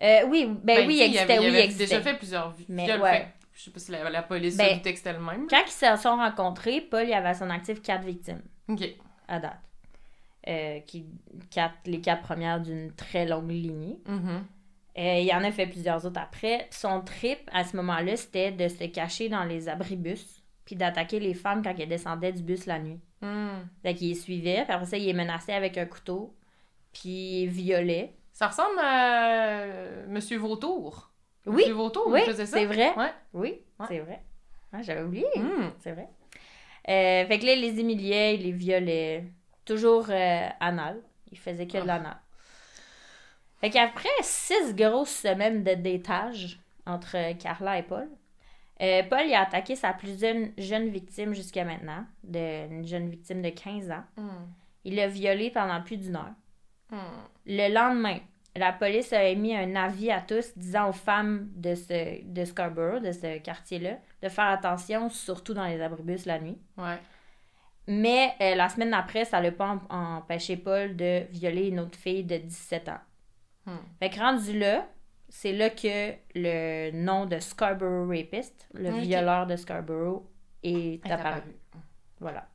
Euh, 0.03 0.27
oui, 0.29 0.49
ben, 0.63 0.87
oui, 0.87 0.95
tu 0.95 0.99
sais, 0.99 0.99
il 0.99 1.03
existait, 1.03 1.33
avait, 1.39 1.39
oui, 1.47 1.53
il 1.53 1.57
existait. 1.57 1.87
déjà 1.87 2.01
fait 2.03 2.15
plusieurs 2.15 2.51
viols, 2.53 3.01
ouais. 3.01 3.13
fait 3.13 3.27
je 3.55 3.63
sais 3.63 3.71
pas 3.71 3.79
si 3.79 3.93
la, 3.93 4.11
la 4.11 4.23
police 4.23 4.57
Ben, 4.57 4.69
se 4.71 4.75
doutait 4.75 4.93
que 4.93 4.99
c'était 4.99 5.13
le 5.13 5.21
même. 5.21 5.47
Quand 5.49 5.63
ils 5.65 5.71
se 5.71 6.03
sont 6.03 6.17
rencontrés, 6.17 6.81
Paul 6.81 7.07
il 7.07 7.13
avait 7.13 7.29
à 7.29 7.35
son 7.35 7.49
actif 7.51 7.81
quatre 7.81 8.05
victimes 8.05 8.43
OK. 8.69 8.83
à 9.29 9.39
date. 9.39 9.61
Euh, 10.49 10.81
qui, 10.81 11.07
quatre, 11.51 11.77
les 11.87 12.01
quatre 12.01 12.23
premières 12.23 12.61
d'une 12.61 12.93
très 12.93 13.25
longue 13.27 13.51
lignée. 13.51 13.99
Mhm. 14.07 14.45
Euh, 14.99 15.19
il 15.21 15.25
y 15.27 15.33
en 15.33 15.43
a 15.43 15.51
fait 15.51 15.67
plusieurs 15.67 16.05
autres 16.05 16.21
après. 16.21 16.67
Son 16.71 17.01
trip, 17.01 17.39
à 17.53 17.65
ce 17.65 17.77
moment-là, 17.77 18.17
c'était 18.17 18.53
de 18.53 18.69
se 18.69 18.85
cacher 18.85 19.29
dans 19.29 19.45
les 19.45 19.69
abribus 19.69 20.43
puis 20.65 20.77
d'attaquer 20.77 21.21
les 21.21 21.35
femmes 21.35 21.63
quand 21.63 21.75
elles 21.79 21.89
descendaient 21.89 22.33
du 22.33 22.43
bus 22.43 22.67
la 22.67 22.79
nuit. 22.79 22.99
Hmm. 23.21 23.63
Fait 23.83 23.95
qu'il 23.95 24.09
les 24.09 24.15
suivait, 24.15 24.65
puis 24.65 24.73
après 24.73 24.87
ça, 24.87 24.97
il 24.97 25.05
les 25.05 25.13
menaçait 25.13 25.53
avec 25.53 25.79
un 25.79 25.87
couteau, 25.87 26.35
puis 26.93 27.43
il 27.43 27.49
violait. 27.49 28.15
Ça 28.35 28.49
ressemble 28.49 28.79
à 28.81 29.61
euh, 29.63 30.05
Monsieur 30.09 30.37
Vautour. 30.39 31.11
Oui, 31.47 31.55
Monsieur 31.57 31.73
Vautour, 31.75 32.09
oui, 32.09 32.21
faisait 32.23 32.45
ça. 32.47 32.59
c'est 32.59 32.67
vrai. 32.67 32.93
Ouais. 32.97 33.13
Oui, 33.33 33.61
Ouais. 33.79 33.87
c'est 33.89 34.01
vrai. 34.01 34.23
Ah, 34.73 34.83
J'avais 34.83 35.03
oublié. 35.03 35.27
Hmm. 35.37 35.71
C'est 35.79 35.93
vrai. 35.93 36.09
Euh, 36.89 37.27
fait 37.27 37.39
que 37.39 37.47
là, 37.47 37.53
il 37.55 37.61
les 37.63 37.81
humiliait, 37.81 38.35
il 38.35 38.43
les 38.43 38.53
violait. 38.53 39.25
Toujours 39.65 40.07
euh, 40.11 40.49
anal. 40.61 41.01
Il 41.33 41.39
faisait 41.39 41.67
que 41.67 41.75
de 41.79 41.83
Ah. 41.83 41.87
l'anal. 41.87 42.17
Fait 43.61 43.71
qu'après 43.71 44.09
six 44.21 44.75
grosses 44.75 45.09
semaines 45.11 45.63
de 45.65 45.75
détage 45.75 46.59
entre 46.87 47.17
Carla 47.39 47.79
et 47.79 47.83
Paul, 47.83 48.09
euh, 48.83 49.03
Paul 49.09 49.21
il 49.27 49.33
a 49.35 49.43
attaqué 49.43 49.77
sa 49.77 49.93
plus 49.93 50.21
jeune, 50.21 50.53
jeune 50.59 50.89
victime 50.89 51.33
jusqu'à 51.35 51.65
maintenant, 51.65 52.05
de, 52.25 52.67
une 52.69 52.87
jeune 52.87 53.09
victime 53.09 53.41
de 53.43 53.49
15 53.51 53.91
ans. 53.91 54.05
Hmm. 54.17 54.29
Il 54.85 54.97
l'a 54.97 55.07
violée 55.09 55.51
pendant 55.51 55.81
plus 55.83 55.97
d'une 55.97 56.17
heure. 56.17 56.33
Hmm. 56.91 56.97
Le 57.47 57.73
lendemain, 57.73 58.19
la 58.57 58.73
police 58.73 59.13
a 59.13 59.25
émis 59.25 59.57
un 59.57 59.75
avis 59.75 60.11
à 60.11 60.21
tous 60.21 60.57
disant 60.57 60.89
aux 60.91 60.93
femmes 60.93 61.49
de, 61.57 61.75
ce, 61.75 62.23
de 62.25 62.45
Scarborough, 62.45 63.03
de 63.03 63.11
ce 63.13 63.39
quartier-là, 63.39 63.99
de 64.23 64.29
faire 64.29 64.47
attention, 64.47 65.09
surtout 65.09 65.55
dans 65.55 65.67
les 65.67 65.81
abribus 65.81 66.25
la 66.27 66.39
nuit. 66.39 66.59
Ouais. 66.77 66.99
Mais 67.87 68.33
euh, 68.41 68.55
la 68.55 68.69
semaine 68.69 68.95
après, 68.95 69.25
ça 69.25 69.41
l'a 69.41 69.53
pas 69.53 69.69
em- 69.69 69.87
empêché 69.91 70.57
Paul 70.57 70.97
de 70.97 71.25
violer 71.31 71.69
une 71.69 71.81
autre 71.81 71.99
fille 71.99 72.25
de 72.25 72.37
17 72.39 72.89
ans. 72.89 73.01
Hmm. 73.67 73.77
Fait 73.99 74.11
que 74.11 74.19
rendu 74.19 74.59
là, 74.59 74.87
c'est 75.29 75.53
là 75.53 75.71
que 75.71 76.13
le 76.35 76.93
nom 76.93 77.27
de 77.27 77.39
Scarborough 77.41 78.09
Rapist, 78.09 78.69
le 78.75 78.91
violeur 79.01 79.47
de 79.47 79.57
Scarborough, 79.57 80.23
est 80.63 81.05
Est 81.05 81.11
apparu. 81.11 81.29
apparu. 81.39 81.55
Voilà. 82.21 82.49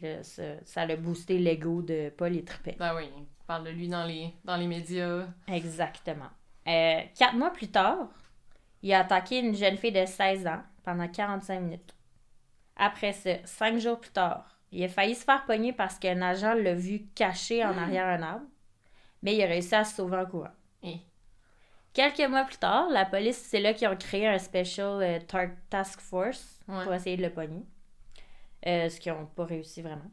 Là, 0.00 0.22
ça, 0.64 0.86
l'a 0.86 0.96
boosté 0.96 1.38
l'ego 1.38 1.82
de 1.82 2.08
Paul 2.16 2.34
et 2.34 2.42
trippait. 2.44 2.76
Ben 2.78 2.94
oui, 2.96 3.10
parle 3.46 3.64
de 3.64 3.70
lui 3.70 3.88
dans 3.88 4.04
les, 4.04 4.32
dans 4.44 4.56
les 4.56 4.66
médias. 4.66 5.26
Exactement. 5.48 6.28
Euh, 6.66 7.00
quatre 7.16 7.34
mois 7.34 7.50
plus 7.50 7.68
tard, 7.70 8.08
il 8.82 8.92
a 8.92 9.00
attaqué 9.00 9.38
une 9.40 9.54
jeune 9.54 9.76
fille 9.76 9.92
de 9.92 10.04
16 10.06 10.46
ans 10.46 10.62
pendant 10.82 11.08
45 11.08 11.60
minutes. 11.60 11.94
Après 12.76 13.12
ça, 13.12 13.30
cinq 13.44 13.78
jours 13.78 14.00
plus 14.00 14.10
tard, 14.10 14.46
il 14.72 14.82
a 14.84 14.88
failli 14.88 15.14
se 15.14 15.24
faire 15.24 15.44
pogner 15.44 15.72
parce 15.72 15.98
qu'un 15.98 16.20
agent 16.22 16.54
l'a 16.54 16.74
vu 16.74 17.06
caché 17.14 17.64
en 17.64 17.76
arrière 17.78 18.06
un 18.06 18.22
arbre, 18.22 18.46
mais 19.22 19.36
il 19.36 19.42
a 19.42 19.46
réussi 19.46 19.74
à 19.74 19.84
se 19.84 19.94
sauver 19.96 20.16
en 20.16 20.26
courant. 20.26 20.48
Quelques 21.92 22.28
mois 22.28 22.42
plus 22.42 22.56
tard, 22.56 22.88
la 22.90 23.04
police, 23.04 23.36
c'est 23.38 23.60
là 23.60 23.72
qu'ils 23.72 23.86
ont 23.86 23.94
créé 23.96 24.26
un 24.26 24.38
Special 24.38 25.00
euh, 25.00 25.18
Task 25.70 26.00
Force 26.00 26.58
Ouais. 26.66 26.82
pour 26.82 26.92
essayer 26.92 27.16
de 27.16 27.22
le 27.22 27.30
pogner. 27.30 27.64
Euh, 28.66 28.88
ce 28.88 28.98
qu'ils 28.98 29.12
n'ont 29.12 29.26
pas 29.26 29.44
réussi 29.44 29.80
vraiment. 29.80 30.10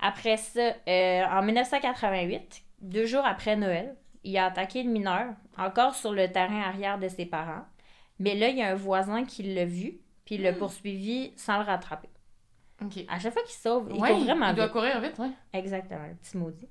Après 0.00 0.36
ça, 0.36 0.74
euh, 0.88 1.24
en 1.26 1.42
1988, 1.42 2.62
deux 2.80 3.06
jours 3.06 3.24
après 3.24 3.56
Noël, 3.56 3.94
il 4.24 4.36
a 4.38 4.46
attaqué 4.46 4.80
une 4.80 4.90
mineure, 4.90 5.34
encore 5.58 5.94
sur 5.94 6.12
le 6.12 6.30
terrain 6.30 6.60
arrière 6.62 6.98
de 6.98 7.08
ses 7.08 7.26
parents. 7.26 7.64
Mais 8.18 8.34
là, 8.34 8.48
il 8.48 8.56
y 8.56 8.62
a 8.62 8.68
un 8.70 8.74
voisin 8.74 9.24
qui 9.24 9.42
l'a 9.42 9.64
vu, 9.64 9.98
puis 10.24 10.34
il 10.36 10.42
l'a 10.42 10.52
poursuivi 10.52 11.32
sans 11.36 11.58
le 11.58 11.64
rattraper. 11.64 12.08
OK. 12.82 13.04
À 13.08 13.18
chaque 13.18 13.32
fois 13.34 13.42
qu'il 13.42 13.54
sauve, 13.54 13.88
il 13.94 14.00
Ouais, 14.00 14.10
court 14.10 14.20
vraiment 14.24 14.48
il 14.48 14.54
doit 14.54 14.64
vite. 14.66 14.72
courir 14.72 15.00
vite, 15.00 15.18
ouais. 15.18 15.30
Exactement, 15.52 16.06
le 16.06 16.14
petit 16.14 16.36
maudit. 16.36 16.68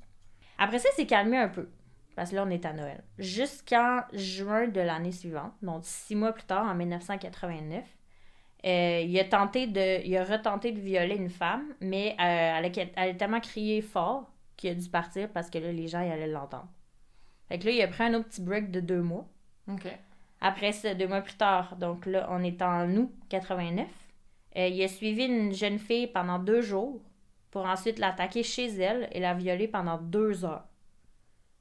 Après 0.57 0.79
ça, 0.79 0.89
il 0.91 0.95
s'est 0.95 1.05
calmé 1.07 1.37
un 1.37 1.49
peu. 1.49 1.69
Parce 2.15 2.31
que 2.31 2.35
là, 2.35 2.43
on 2.45 2.49
est 2.49 2.65
à 2.65 2.73
Noël. 2.73 3.03
Jusqu'en 3.17 4.01
juin 4.13 4.67
de 4.67 4.81
l'année 4.81 5.11
suivante, 5.11 5.53
donc 5.61 5.81
six 5.83 6.15
mois 6.15 6.33
plus 6.33 6.43
tard, 6.43 6.67
en 6.67 6.73
1989, 6.75 7.83
euh, 8.65 9.01
il 9.05 9.17
a 9.19 9.23
tenté 9.23 9.67
de. 9.67 10.05
Il 10.05 10.15
a 10.17 10.23
retenté 10.23 10.71
de 10.71 10.79
violer 10.79 11.15
une 11.15 11.29
femme, 11.29 11.63
mais 11.81 12.11
euh, 12.19 12.57
elle, 12.59 12.65
a, 12.65 12.69
elle 12.95 13.09
a 13.11 13.13
tellement 13.13 13.39
crié 13.39 13.81
fort 13.81 14.29
qu'il 14.57 14.71
a 14.71 14.75
dû 14.75 14.89
partir 14.89 15.29
parce 15.29 15.49
que 15.49 15.57
là, 15.59 15.71
les 15.71 15.87
gens 15.87 16.01
ils 16.01 16.11
allaient 16.11 16.27
l'entendre. 16.27 16.67
Fait 17.47 17.57
que 17.57 17.65
là, 17.65 17.71
il 17.71 17.81
a 17.81 17.87
pris 17.87 18.03
un 18.03 18.13
autre 18.15 18.27
petit 18.27 18.41
break 18.41 18.69
de 18.71 18.79
deux 18.81 19.01
mois. 19.01 19.25
OK. 19.71 19.87
Après 20.41 20.71
ça, 20.71 20.93
deux 20.93 21.07
mois 21.07 21.21
plus 21.21 21.35
tard, 21.35 21.75
donc 21.77 22.05
là, 22.05 22.27
on 22.31 22.43
est 22.43 22.61
en 22.61 22.89
août 22.95 23.11
89, 23.29 23.87
euh, 24.57 24.67
il 24.67 24.81
a 24.83 24.87
suivi 24.87 25.25
une 25.25 25.53
jeune 25.53 25.79
fille 25.79 26.07
pendant 26.07 26.39
deux 26.39 26.61
jours 26.61 27.01
pour 27.51 27.65
ensuite 27.65 27.99
l'attaquer 27.99 28.43
chez 28.43 28.67
elle 28.67 29.09
et 29.11 29.19
la 29.19 29.33
violer 29.33 29.67
pendant 29.67 29.97
deux 29.97 30.45
heures. 30.45 30.65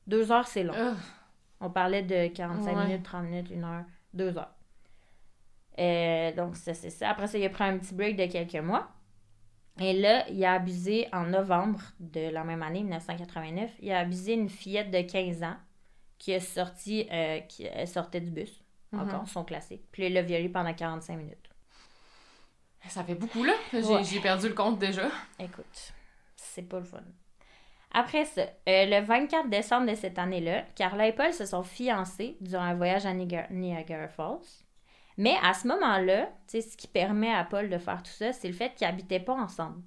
Deux 0.06 0.30
heures, 0.32 0.46
c'est 0.46 0.62
long. 0.64 0.74
Ugh. 0.74 0.96
On 1.61 1.70
parlait 1.70 2.02
de 2.02 2.28
45 2.28 2.76
Ouais. 2.76 2.84
minutes, 2.87 3.02
30 3.04 3.24
minutes, 3.24 3.50
une 3.50 3.64
heure, 3.64 3.84
deux 4.14 4.37
heures. 4.38 4.54
Euh, 5.78 6.32
donc, 6.32 6.56
ça, 6.56 6.74
c'est 6.74 6.90
ça. 6.90 7.10
Après 7.10 7.26
ça, 7.26 7.38
il 7.38 7.44
a 7.44 7.50
pris 7.50 7.64
un 7.64 7.78
petit 7.78 7.94
break 7.94 8.16
de 8.16 8.26
quelques 8.26 8.56
mois. 8.62 8.88
Et 9.80 9.92
là, 9.92 10.28
il 10.28 10.44
a 10.44 10.54
abusé 10.54 11.06
en 11.12 11.24
novembre 11.24 11.80
de 12.00 12.30
la 12.30 12.42
même 12.42 12.62
année, 12.64 12.82
1989, 12.82 13.70
il 13.80 13.92
a 13.92 14.00
abusé 14.00 14.32
une 14.32 14.48
fillette 14.48 14.90
de 14.90 15.02
15 15.02 15.44
ans 15.44 15.56
qui 16.18 16.32
est 16.32 16.40
sortie, 16.40 17.06
euh, 17.12 17.38
qui 17.42 17.68
sortait 17.86 18.20
du 18.20 18.30
bus. 18.32 18.64
Mhm. 18.90 19.00
Encore, 19.02 19.28
son 19.28 19.44
classique. 19.44 19.82
Puis 19.92 20.06
il 20.06 20.14
l'a 20.14 20.22
violée 20.22 20.48
pendant 20.48 20.74
45 20.74 21.16
minutes. 21.16 21.48
Ça 22.88 23.04
fait 23.04 23.14
beaucoup, 23.14 23.44
là. 23.44 23.52
J'ai 23.72 23.80
Ouais. 23.82 24.20
perdu 24.22 24.48
le 24.48 24.54
compte 24.54 24.78
déjà. 24.80 25.08
Écoute, 25.38 25.92
c'est 26.34 26.62
pas 26.62 26.78
le 26.78 26.84
fun. 26.84 27.02
Après 27.92 28.24
ça, 28.24 28.42
euh, 28.42 28.46
le 28.86 29.00
24 29.04 29.48
décembre 29.48 29.90
de 29.90 29.94
cette 29.94 30.18
année-là, 30.18 30.62
Carla 30.74 31.06
et 31.06 31.12
Paul 31.12 31.32
se 31.32 31.46
sont 31.46 31.62
fiancés 31.62 32.36
durant 32.40 32.62
un 32.64 32.74
voyage 32.74 33.06
à 33.06 33.12
Niagara 33.14 34.08
Falls. 34.08 34.38
Mais 35.18 35.35
à 35.42 35.52
ce 35.52 35.66
moment-là, 35.68 36.31
ce 36.46 36.76
qui 36.76 36.87
permet 36.87 37.33
à 37.35 37.44
Paul 37.44 37.68
de 37.68 37.76
faire 37.78 38.02
tout 38.02 38.11
ça, 38.12 38.33
c'est 38.33 38.48
le 38.48 38.54
fait 38.54 38.74
qu'ils 38.74 38.87
n'habitaient 38.87 39.20
pas 39.20 39.35
ensemble. 39.35 39.83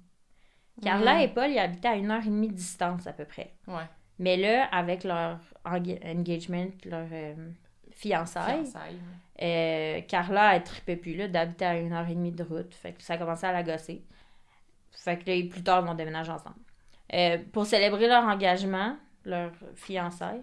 Carla 0.82 1.22
et 1.22 1.28
Paul, 1.28 1.50
ils 1.50 1.58
habitaient 1.58 1.88
à 1.88 1.96
une 1.96 2.10
heure 2.10 2.22
et 2.22 2.26
demie 2.30 2.48
de 2.48 2.54
distance 2.54 3.06
à 3.06 3.12
peu 3.12 3.24
près. 3.24 3.54
Ouais. 3.66 3.84
Mais 4.18 4.36
là, 4.36 4.64
avec 4.66 5.04
leur 5.04 5.38
enga- 5.64 6.00
engagement, 6.06 6.66
leur 6.84 7.06
euh, 7.12 7.34
fiançailles, 7.90 8.64
Fiançailles. 8.64 8.98
euh, 9.42 10.00
Carla, 10.02 10.56
elle 10.56 10.62
trippait 10.64 10.96
plus 10.96 11.14
là, 11.14 11.28
d'habiter 11.28 11.64
à 11.64 11.76
une 11.78 11.92
heure 11.92 12.08
et 12.08 12.14
demie 12.14 12.30
de 12.32 12.42
route. 12.42 12.74
Fait 12.74 12.92
que 12.92 13.02
ça 13.02 13.16
commençait 13.16 13.46
à 13.46 13.52
la 13.52 13.62
gosser. 13.62 14.02
Fait 14.92 15.18
que 15.18 15.30
là, 15.30 15.36
plus 15.50 15.62
tard, 15.62 15.82
ils 15.82 15.86
vont 15.88 15.94
déménager 15.94 16.30
ensemble. 16.32 16.56
Euh, 17.14 17.38
pour 17.52 17.66
célébrer 17.66 18.06
leur 18.08 18.24
engagement, 18.24 18.96
leur 19.24 19.52
fiançailles, 19.74 20.42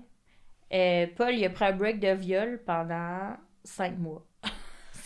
euh, 0.74 1.08
Paul, 1.16 1.34
il 1.36 1.46
a 1.46 1.50
pris 1.50 1.66
un 1.66 1.74
break 1.74 2.00
de 2.00 2.10
viol 2.14 2.62
pendant 2.66 3.36
cinq 3.64 3.98
mois. 3.98 4.24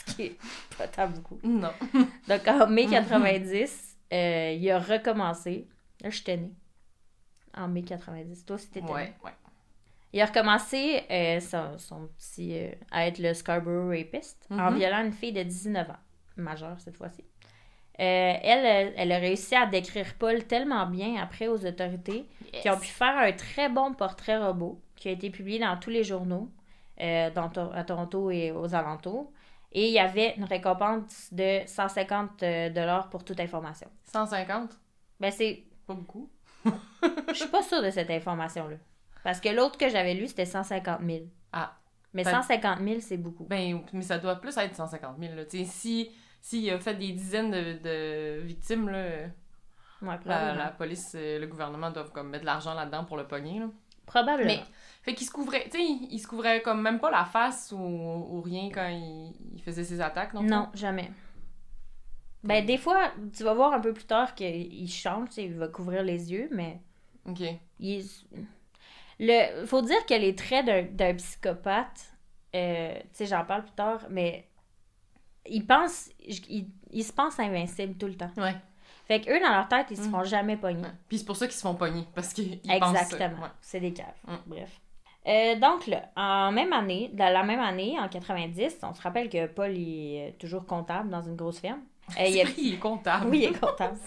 Ce 0.05 0.15
qui 0.15 0.21
est 0.23 0.37
pas 0.77 0.87
tant 0.87 1.07
beaucoup. 1.07 1.39
Non. 1.43 1.71
Donc, 2.27 2.47
en 2.47 2.67
mai 2.67 2.87
90, 2.87 3.97
euh, 4.13 4.57
il 4.59 4.71
a 4.71 4.79
recommencé. 4.79 5.67
Là, 6.01 6.09
j'étais 6.09 6.37
née. 6.37 6.51
En 7.55 7.67
mai 7.67 7.83
90. 7.83 8.45
Toi 8.45 8.55
aussi, 8.55 8.67
t'étais 8.69 8.85
née. 8.85 8.91
Ouais, 8.91 9.13
ouais. 9.23 9.31
Il 10.11 10.21
a 10.21 10.25
recommencé 10.25 11.01
euh, 11.09 11.39
son, 11.39 11.77
son 11.79 12.07
petit, 12.17 12.57
euh, 12.57 12.69
à 12.91 13.07
être 13.07 13.17
le 13.19 13.33
Scarborough 13.33 13.89
Rapist 13.97 14.45
en 14.51 14.71
Mhm. 14.71 14.77
violant 14.77 15.03
une 15.05 15.13
fille 15.13 15.33
de 15.33 15.41
19 15.41 15.89
ans, 15.89 15.97
majeure 16.37 16.79
cette 16.79 16.97
fois-ci. 16.97 17.23
Euh, 17.99 18.33
elle, 18.41 18.93
elle, 18.95 19.11
a 19.11 19.17
réussi 19.17 19.55
à 19.55 19.65
décrire 19.67 20.13
Paul 20.19 20.43
tellement 20.45 20.85
bien 20.87 21.21
après 21.21 21.47
aux 21.47 21.63
autorités 21.65 22.25
qui 22.51 22.69
ont 22.69 22.77
pu 22.77 22.87
faire 22.87 23.15
un 23.17 23.31
très 23.33 23.69
bon 23.69 23.93
portrait 23.93 24.37
robot 24.37 24.81
qui 24.95 25.09
a 25.09 25.11
été 25.11 25.29
publié 25.29 25.59
dans 25.59 25.77
tous 25.77 25.91
les 25.91 26.03
journaux 26.03 26.49
dans 26.99 27.51
à 27.73 27.83
Toronto 27.83 28.31
et 28.31 28.51
aux 28.51 28.73
alentours. 28.73 29.31
Et 29.73 29.87
il 29.87 29.93
y 29.93 29.99
avait 29.99 30.35
une 30.37 30.43
récompense 30.43 31.29
de 31.33 31.61
150 31.65 32.43
euh, 32.43 32.69
dollars 32.69 33.09
pour 33.09 33.23
toute 33.25 33.39
information. 33.39 33.89
150. 34.05 34.69
Ben, 35.19 35.31
c'est. 35.31 35.63
Pas 35.87 35.93
beaucoup. 35.95 36.29
Je 37.29 37.33
suis 37.33 37.49
pas 37.49 37.61
sûre 37.63 37.81
de 37.81 37.89
cette 37.89 38.09
information-là. 38.11 38.77
Parce 39.23 39.39
que 39.41 39.49
l'autre 39.49 39.77
que 39.77 39.89
j'avais 39.89 40.13
lu, 40.13 40.27
c'était 40.27 40.45
150 40.45 40.99
000. 41.05 41.25
Ah. 41.51 41.77
Mais 42.13 42.23
Fait- 42.23 42.29
150 42.31 42.79
000, 42.79 42.99
c'est 43.01 43.17
beaucoup. 43.17 43.45
Ben, 43.45 43.81
mais 43.93 44.03
ça 44.03 44.19
doit 44.19 44.35
plus 44.39 44.55
être 44.57 44.75
150 44.75 45.17
000. 45.19 45.33
Là. 45.35 45.45
Tu 45.45 45.59
sais, 45.59 45.63
si, 45.65 46.11
s'il 46.41 46.69
a 46.69 46.79
fait 46.79 46.93
des 46.93 47.11
dizaines 47.11 47.49
de, 47.51 47.73
de 47.83 48.41
victimes, 48.41 48.89
là, 48.89 49.07
Ouais, 50.01 50.09
la, 50.09 50.17
probablement. 50.17 50.53
la 50.65 50.69
police, 50.71 51.13
euh, 51.15 51.39
le 51.39 51.47
gouvernement 51.47 51.89
doivent 51.89 52.11
comme 52.11 52.29
mettre 52.29 52.41
de 52.41 52.45
l'argent 52.45 52.73
là-dedans 52.73 53.05
pour 53.05 53.15
le 53.17 53.25
pogner. 53.25 53.59
Là. 53.59 53.67
Probablement. 54.05 54.47
Mais, 54.47 54.63
fait 55.01 55.13
qu'il 55.15 55.27
se 55.27 55.31
couvrait, 55.31 55.65
tu 55.65 55.77
sais, 55.77 55.83
il, 55.83 56.19
se 56.19 56.27
couvrait 56.27 56.61
comme 56.61 56.81
même 56.81 56.99
pas 56.99 57.11
la 57.11 57.25
face 57.25 57.73
ou, 57.73 57.77
ou 57.77 58.41
rien 58.41 58.69
quand 58.71 58.87
il, 58.87 59.33
il 59.55 59.61
faisait 59.61 59.83
ses 59.83 59.99
attaques, 60.01 60.33
non? 60.33 60.43
Non, 60.43 60.69
jamais. 60.73 61.11
Ben, 62.43 62.65
des 62.65 62.77
fois, 62.77 63.11
tu 63.35 63.43
vas 63.43 63.53
voir 63.53 63.73
un 63.73 63.79
peu 63.79 63.93
plus 63.93 64.03
tard 64.05 64.35
qu'il 64.35 64.89
change, 64.89 65.29
tu 65.29 65.35
sais, 65.35 65.45
il 65.45 65.55
va 65.55 65.67
couvrir 65.69 66.03
les 66.03 66.31
yeux, 66.31 66.49
mais 66.51 66.81
Ok. 67.25 67.41
il 67.79 68.05
Le... 69.19 69.65
faut 69.65 69.81
dire 69.81 70.05
que 70.05 70.13
les 70.13 70.35
traits 70.35 70.65
d'un, 70.65 70.83
d'un 70.83 71.15
psychopathe, 71.15 72.13
euh, 72.55 72.93
tu 72.99 73.07
sais, 73.13 73.25
j'en 73.27 73.45
parle 73.45 73.63
plus 73.63 73.71
tard, 73.75 74.05
mais 74.09 74.49
il 75.45 75.65
pense, 75.65 76.09
il, 76.19 76.67
il 76.91 77.03
se 77.03 77.13
pense 77.13 77.39
invincible 77.39 77.95
tout 77.97 78.07
le 78.07 78.15
temps. 78.15 78.31
Ouais. 78.37 78.55
Fait 79.07 79.19
que 79.21 79.29
eux, 79.31 79.39
dans 79.41 79.51
leur 79.51 79.67
tête, 79.67 79.87
ils 79.91 79.97
se 79.97 80.07
Mm. 80.07 80.11
font 80.11 80.23
jamais 80.23 80.55
pogner. 80.57 80.81
ouais. 80.83 80.91
Puis 81.09 81.19
c'est 81.19 81.25
pour 81.25 81.35
ça 81.35 81.45
qu'ils 81.47 81.55
se 81.55 81.61
font 81.61 81.75
pogner, 81.75 82.05
parce 82.15 82.33
qu'ils 82.33 82.59
ils 82.63 82.79
pensent. 82.79 82.95
Exactement. 83.01 83.43
Ouais. 83.43 83.49
C'est 83.61 83.79
des 83.81 83.93
caves. 83.93 84.07
Mm. 84.27 84.35
Bref. 84.47 84.79
Euh, 85.25 85.55
donc 85.59 85.87
là, 85.87 86.09
en 86.17 86.51
même 86.51 86.73
année, 86.73 87.09
dans 87.13 87.31
la 87.31 87.43
même 87.43 87.59
année, 87.61 87.97
en 87.99 88.09
90, 88.09 88.77
on 88.83 88.93
se 88.93 89.01
rappelle 89.01 89.29
que 89.29 89.47
Paul 89.47 89.71
est 89.77 90.35
toujours 90.39 90.65
comptable 90.65 91.09
dans 91.09 91.21
une 91.21 91.35
grosse 91.35 91.59
ferme. 91.59 91.81
Euh, 92.19 92.25
il 92.25 92.43
vrai, 92.43 92.53
il 92.57 92.73
est 92.73 92.79
comptable. 92.79 93.27
Oui, 93.29 93.39
il 93.39 93.55
est 93.55 93.59
comptable. 93.59 93.97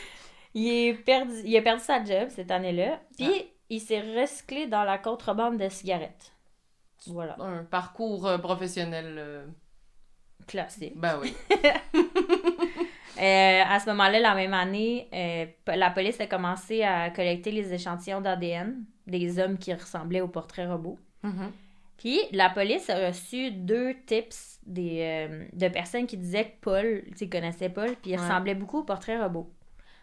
il, 0.54 0.68
est 0.68 0.94
perdu... 0.94 1.32
il 1.44 1.56
a 1.56 1.62
perdu 1.62 1.82
sa 1.84 2.02
job 2.02 2.28
cette 2.30 2.50
année-là. 2.50 2.98
Puis 3.16 3.28
Ah. 3.30 3.44
il 3.70 3.80
s'est 3.80 4.00
recyclé 4.00 4.66
dans 4.66 4.82
la 4.82 4.98
contrebande 4.98 5.56
de 5.56 5.68
cigarettes. 5.68 6.32
Voilà, 7.06 7.36
Un 7.38 7.62
parcours 7.62 8.26
euh, 8.26 8.38
professionnel. 8.38 9.14
euh, 9.18 9.46
classique. 10.48 10.94
Ben 10.98 11.20
oui. 11.20 11.36
Euh, 13.18 13.62
à 13.66 13.78
ce 13.80 13.86
moment-là, 13.90 14.20
la 14.20 14.34
même 14.34 14.54
année, 14.54 15.08
euh, 15.14 15.46
la 15.74 15.90
police 15.90 16.20
a 16.20 16.26
commencé 16.26 16.82
à 16.82 17.10
collecter 17.10 17.50
les 17.50 17.72
échantillons 17.72 18.20
d'ADN 18.20 18.84
des 19.06 19.38
hommes 19.38 19.56
qui 19.58 19.72
ressemblaient 19.72 20.20
au 20.20 20.28
portrait 20.28 20.66
robot. 20.66 20.98
Mhm. 21.22 21.50
Puis 21.96 22.18
la 22.32 22.50
police 22.50 22.90
a 22.90 23.06
reçu 23.08 23.50
deux 23.50 23.94
tips 24.06 24.60
des, 24.66 24.98
euh, 25.00 25.44
de 25.52 25.68
personnes 25.68 26.06
qui 26.06 26.16
disaient 26.18 26.44
que 26.44 26.60
Paul, 26.60 27.02
tu 27.12 27.16
sais, 27.16 27.28
connaissait 27.28 27.70
Paul, 27.70 27.88
puis 28.02 28.10
il 28.10 28.16
Ouais. 28.16 28.20
ressemblait 28.22 28.54
beaucoup 28.54 28.78
au 28.80 28.84
portrait 28.84 29.18
robot. 29.18 29.50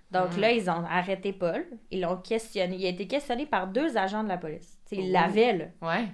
Donc 0.10 0.36
Mm. 0.38 0.40
là, 0.42 0.52
ils 0.52 0.70
ont 0.70 0.84
arrêté 0.90 1.34
Paul, 1.34 1.66
ils 1.92 2.02
l'ont 2.02 2.18
questionné. 2.18 2.78
Il 2.78 2.86
a 2.86 2.90
été 2.90 3.08
questionné 3.08 3.46
par 3.46 3.68
deux 3.68 3.96
agents 3.98 4.24
de 4.24 4.30
la 4.30 4.38
police. 4.38 4.80
Ils 4.92 5.10
Oh. 5.10 5.12
l'avaient, 5.12 5.54
là. 5.54 5.66
Ouais. 5.82 6.06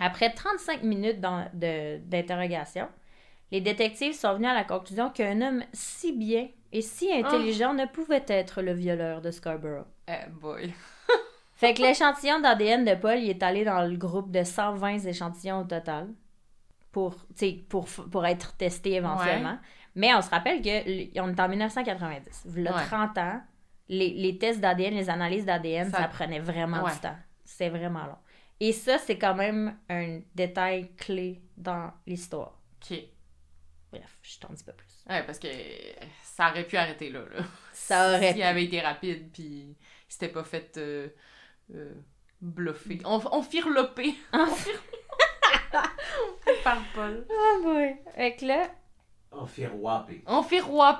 Après 0.00 0.30
35 0.32 0.82
minutes 0.82 1.20
d'interrogation, 2.02 2.86
les 3.50 3.60
détectives 3.60 4.14
sont 4.14 4.34
venus 4.34 4.48
à 4.50 4.54
la 4.54 4.64
conclusion 4.64 5.10
qu'un 5.10 5.40
homme 5.40 5.62
si 5.72 6.12
bien 6.12 6.48
et 6.72 6.82
si 6.82 7.10
intelligent 7.12 7.72
ne 7.74 7.86
pouvait 7.86 8.24
être 8.28 8.60
le 8.62 8.72
violeur 8.72 9.20
de 9.22 9.30
Scarborough. 9.30 9.86
Eh 10.06 10.28
boy. 10.30 10.72
Fait 11.54 11.74
que 11.74 11.82
l'échantillon 11.82 12.40
d'ADN 12.40 12.84
de 12.84 12.94
Paul, 12.94 13.18
il 13.18 13.30
est 13.30 13.42
allé 13.42 13.64
dans 13.64 13.82
le 13.88 13.96
groupe 13.96 14.30
de 14.30 14.44
120 14.44 15.06
échantillons 15.06 15.60
au 15.62 15.64
total 15.64 16.08
pour, 16.92 17.16
pour, 17.68 17.86
pour 17.88 18.26
être 18.26 18.56
testé 18.56 18.92
éventuellement. 18.94 19.58
Mais 19.94 20.14
on 20.14 20.22
se 20.22 20.30
rappelle 20.30 20.62
qu'on 20.62 20.68
est 20.68 21.40
en 21.40 21.48
1990. 21.48 22.46
Il 22.56 22.62
y 22.62 22.68
a 22.68 22.76
Ouais. 22.76 22.82
30 22.84 23.18
ans, 23.18 23.40
les, 23.88 24.10
les 24.10 24.38
tests 24.38 24.60
d'ADN, 24.60 24.94
les 24.94 25.10
analyses 25.10 25.44
d'ADN, 25.46 25.90
ça... 25.90 25.98
Ça- 26.02 26.08
prenait 26.08 26.38
vraiment 26.38 26.82
Ouais. 26.84 26.92
du 26.92 26.98
temps. 26.98 27.16
C'est 27.44 27.70
vraiment 27.70 28.04
long. 28.06 28.16
Et 28.60 28.72
ça, 28.72 28.98
c'est 28.98 29.16
quand 29.18 29.34
même 29.34 29.76
un 29.88 30.20
détail 30.34 30.90
clé 30.96 31.40
dans 31.56 31.90
l'histoire. 32.06 32.58
Ok. 32.90 32.98
Bref, 33.92 34.18
je 34.22 34.38
t'en 34.38 34.52
dis 34.52 34.62
pas 34.64 34.72
plus. 34.72 34.86
Ouais, 35.08 35.22
parce 35.24 35.38
que 35.38 35.48
ça 36.22 36.50
aurait 36.50 36.64
pu 36.66 36.76
arrêter 36.76 37.10
là. 37.10 37.20
là. 37.20 37.42
Ça 37.72 38.08
aurait 38.16 38.32
S'il 38.34 38.42
avait 38.42 38.64
été 38.64 38.80
rapide, 38.80 39.30
puis 39.32 39.44
il 39.44 39.76
s'était 40.12 40.28
pas 40.28 40.44
fait 40.44 40.76
euh, 40.76 41.08
euh, 41.74 41.94
bluffer. 42.42 43.00
On, 43.04 43.20
on 43.32 43.42
firlopé. 43.42 44.14
On 44.34 44.46
fir- 44.46 44.82
Par 46.64 46.82
Paul. 46.94 47.26
Oh 47.30 47.60
boy! 47.62 47.96
Fait 48.14 48.36
que 48.36 48.44
là, 48.46 48.68
En 49.32 49.46
firouapé. 49.46 50.22
On 50.26 50.42
firwapé. 50.42 50.98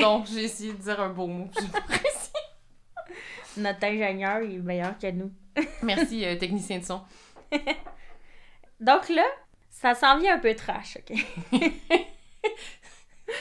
Pardon, 0.00 0.24
j'ai 0.26 0.44
essayé 0.44 0.72
de 0.72 0.78
dire 0.82 1.00
un 1.00 1.10
beau 1.10 1.26
mot. 1.26 1.48
Pas 1.72 1.80
notre 3.56 3.84
ingénieur, 3.84 4.42
il 4.42 4.56
est 4.56 4.58
meilleur 4.58 4.98
que 4.98 5.10
nous. 5.10 5.32
Merci, 5.82 6.24
euh, 6.26 6.36
technicien 6.36 6.78
de 6.80 6.84
son. 6.84 7.02
Donc 8.80 9.08
là, 9.08 9.24
ça 9.84 9.94
s'en 9.94 10.18
vient 10.18 10.36
un 10.36 10.38
peu 10.38 10.54
trash, 10.54 10.96
OK? 10.96 11.18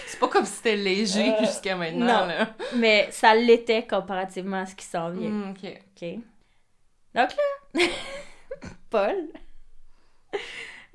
C'est 0.07 0.19
pas 0.19 0.27
comme 0.27 0.45
si 0.45 0.53
c'était 0.53 0.75
léger 0.75 1.33
Euh, 1.33 1.39
jusqu'à 1.39 1.75
maintenant. 1.77 2.05
non. 2.21 2.25
Là. 2.27 2.53
Mais 2.75 3.07
ça 3.11 3.33
l'était 3.35 3.85
comparativement 3.87 4.57
à 4.61 4.65
ce 4.65 4.75
qui 4.75 4.85
s'en 4.85 5.09
vient. 5.11 5.29
Mm, 5.29 5.51
ok. 5.51 5.81
OK? 6.01 6.09
Donc 7.15 7.29
là, 7.73 7.81
Paul, 8.89 9.15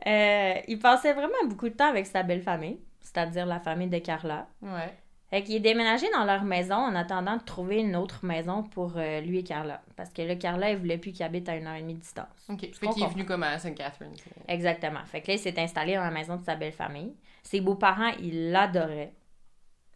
euh, 0.06 0.54
il 0.68 0.78
passait 0.78 1.12
vraiment 1.14 1.44
beaucoup 1.46 1.68
de 1.68 1.74
temps 1.74 1.88
avec 1.88 2.06
sa 2.06 2.22
belle 2.22 2.42
famille, 2.42 2.78
c'est-à-dire 3.00 3.46
la 3.46 3.60
famille 3.60 3.88
de 3.88 3.98
Carla. 3.98 4.48
Ouais. 4.62 4.94
Fait 5.30 5.42
qu'il 5.42 5.56
est 5.56 5.60
déménagé 5.60 6.06
dans 6.12 6.24
leur 6.24 6.42
maison 6.42 6.76
en 6.76 6.94
attendant 6.94 7.36
de 7.36 7.42
trouver 7.42 7.80
une 7.80 7.96
autre 7.96 8.24
maison 8.24 8.62
pour 8.62 8.94
euh, 8.96 9.20
lui 9.20 9.38
et 9.38 9.44
Carla. 9.44 9.82
Parce 9.94 10.08
que 10.10 10.22
là, 10.22 10.36
Carla, 10.36 10.70
elle 10.70 10.78
voulait 10.78 10.96
plus 10.96 11.12
qu'il 11.12 11.22
habite 11.22 11.48
à 11.50 11.56
une 11.56 11.66
heure 11.66 11.74
et 11.74 11.82
demie 11.82 11.94
de 11.94 12.00
distance. 12.00 12.26
Ok. 12.48 12.60
Fait 12.72 12.88
qu'il 12.88 13.02
est 13.02 13.08
venu 13.08 13.26
comme 13.26 13.42
à 13.42 13.58
Sainte-Catherine. 13.58 14.14
Exactement. 14.48 15.04
Fait 15.04 15.20
que 15.20 15.28
là, 15.28 15.34
il 15.34 15.38
s'est 15.38 15.60
installé 15.60 15.96
dans 15.96 16.04
la 16.04 16.10
maison 16.10 16.36
de 16.36 16.44
sa 16.44 16.56
belle 16.56 16.72
famille. 16.72 17.14
Ses 17.42 17.60
beaux-parents, 17.60 18.12
ils 18.20 18.50
l'adoraient. 18.52 19.12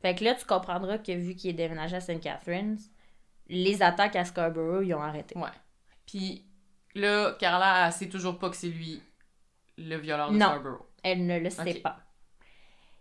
Fait 0.03 0.15
que 0.15 0.25
là, 0.25 0.35
tu 0.35 0.45
comprendras 0.45 0.99
que 0.99 1.13
vu 1.13 1.35
qu'il 1.35 1.51
est 1.51 1.55
déménagé 1.55 1.97
à 1.97 2.01
St. 2.01 2.21
Catharines, 2.21 2.77
les 3.49 3.83
attaques 3.83 4.17
à 4.17 4.27
Scarborough, 4.27 4.85
ils 4.85 4.95
ont 4.95 5.03
arrêté. 5.03 5.39
Ouais. 5.39 5.49
Puis 6.07 6.45
là, 6.95 7.37
Carla, 7.39 7.87
elle 7.87 7.93
sait 7.93 8.09
toujours 8.09 8.39
pas 8.39 8.51
que 8.51 8.57
c'est 8.57 8.69
lui 8.69 9.01
le 9.79 9.97
violeur 9.97 10.31
de 10.31 10.37
Non. 10.37 10.47
Scarborough. 10.47 10.87
Elle 11.03 11.27
ne 11.27 11.39
le 11.39 11.49
sait 11.49 11.75
pas. 11.75 11.99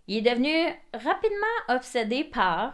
Il 0.07 0.17
est 0.17 0.29
devenu 0.31 0.51
rapidement 0.93 1.57
obsédé 1.69 2.23
par 2.23 2.73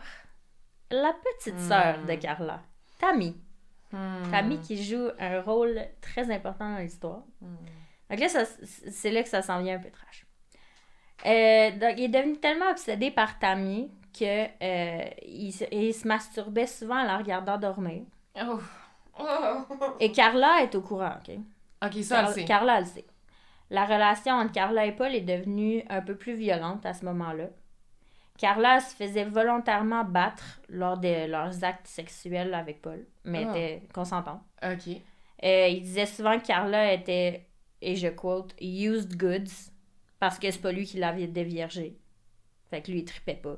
la 0.91 1.13
petite 1.13 1.55
Hmm. 1.55 1.67
sœur 1.69 1.97
de 2.05 2.15
Carla, 2.15 2.61
Tammy. 2.99 3.35
Hmm. 3.91 4.29
Tammy 4.31 4.59
qui 4.59 4.81
joue 4.83 5.09
un 5.19 5.41
rôle 5.41 5.81
très 6.01 6.31
important 6.33 6.71
dans 6.73 6.79
l'histoire. 6.79 7.23
Hmm. 7.41 7.55
Donc 8.09 8.19
là, 8.19 8.29
ça- 8.29 8.45
c'est 8.65 9.11
là 9.11 9.21
que 9.23 9.29
ça 9.29 9.41
s'en 9.41 9.61
vient 9.61 9.75
un 9.75 9.79
peu 9.79 9.89
trash. 9.91 10.25
Euh, 11.25 11.71
donc, 11.71 11.93
il 11.97 12.03
est 12.05 12.07
devenu 12.09 12.37
tellement 12.39 12.69
obsédé 12.69 13.11
par 13.11 13.37
Tammy 13.39 13.91
que 14.17 14.45
euh, 14.63 15.09
il, 15.23 15.51
se- 15.51 15.65
il 15.71 15.93
se 15.93 16.07
masturbait 16.07 16.67
souvent 16.67 16.99
en 16.99 17.03
la 17.03 17.17
regardant 17.17 17.57
dormir. 17.57 18.03
Oh. 18.39 18.59
Oh. 19.19 19.25
Et 19.99 20.11
Carla 20.11 20.61
est 20.63 20.75
au 20.75 20.81
courant, 20.81 21.15
OK? 21.27 21.35
Ok, 21.83 22.03
ça, 22.03 22.21
elle 22.27 22.33
sait. 22.33 22.45
Carla, 22.45 22.77
elle 22.77 22.83
le 22.83 22.89
sait. 22.89 23.05
La 23.69 23.85
relation 23.85 24.33
entre 24.33 24.51
Carla 24.53 24.85
et 24.85 24.93
Paul 24.95 25.13
est 25.13 25.21
devenue 25.21 25.83
un 25.89 26.01
peu 26.01 26.15
plus 26.15 26.35
violente 26.35 26.85
à 26.85 26.93
ce 26.93 27.03
moment-là. 27.05 27.49
Carla 28.37 28.79
se 28.79 28.95
faisait 28.95 29.25
volontairement 29.25 30.03
battre 30.03 30.61
lors 30.69 30.97
de 30.97 31.27
leurs 31.27 31.63
actes 31.63 31.87
sexuels 31.87 32.53
avec 32.53 32.81
Paul, 32.81 33.05
mais 33.25 33.45
Ah. 33.47 33.51
était 33.57 33.81
consentante. 33.93 34.41
Ok. 34.63 34.87
Euh, 35.43 35.67
il 35.67 35.81
disait 35.81 36.05
souvent 36.05 36.39
que 36.39 36.45
Carla 36.45 36.93
était, 36.93 37.47
et 37.81 37.95
je 37.95 38.07
quote, 38.07 38.53
used 38.61 39.17
goods, 39.17 39.71
parce 40.19 40.37
que 40.39 40.49
c'est 40.51 40.61
pas 40.61 40.71
lui 40.71 40.85
qui 40.85 40.97
l'avait 40.97 41.27
déviergé. 41.27 41.97
Fait 42.69 42.81
que 42.81 42.91
lui, 42.91 42.99
il 42.99 43.05
tripait 43.05 43.35
pas. 43.35 43.57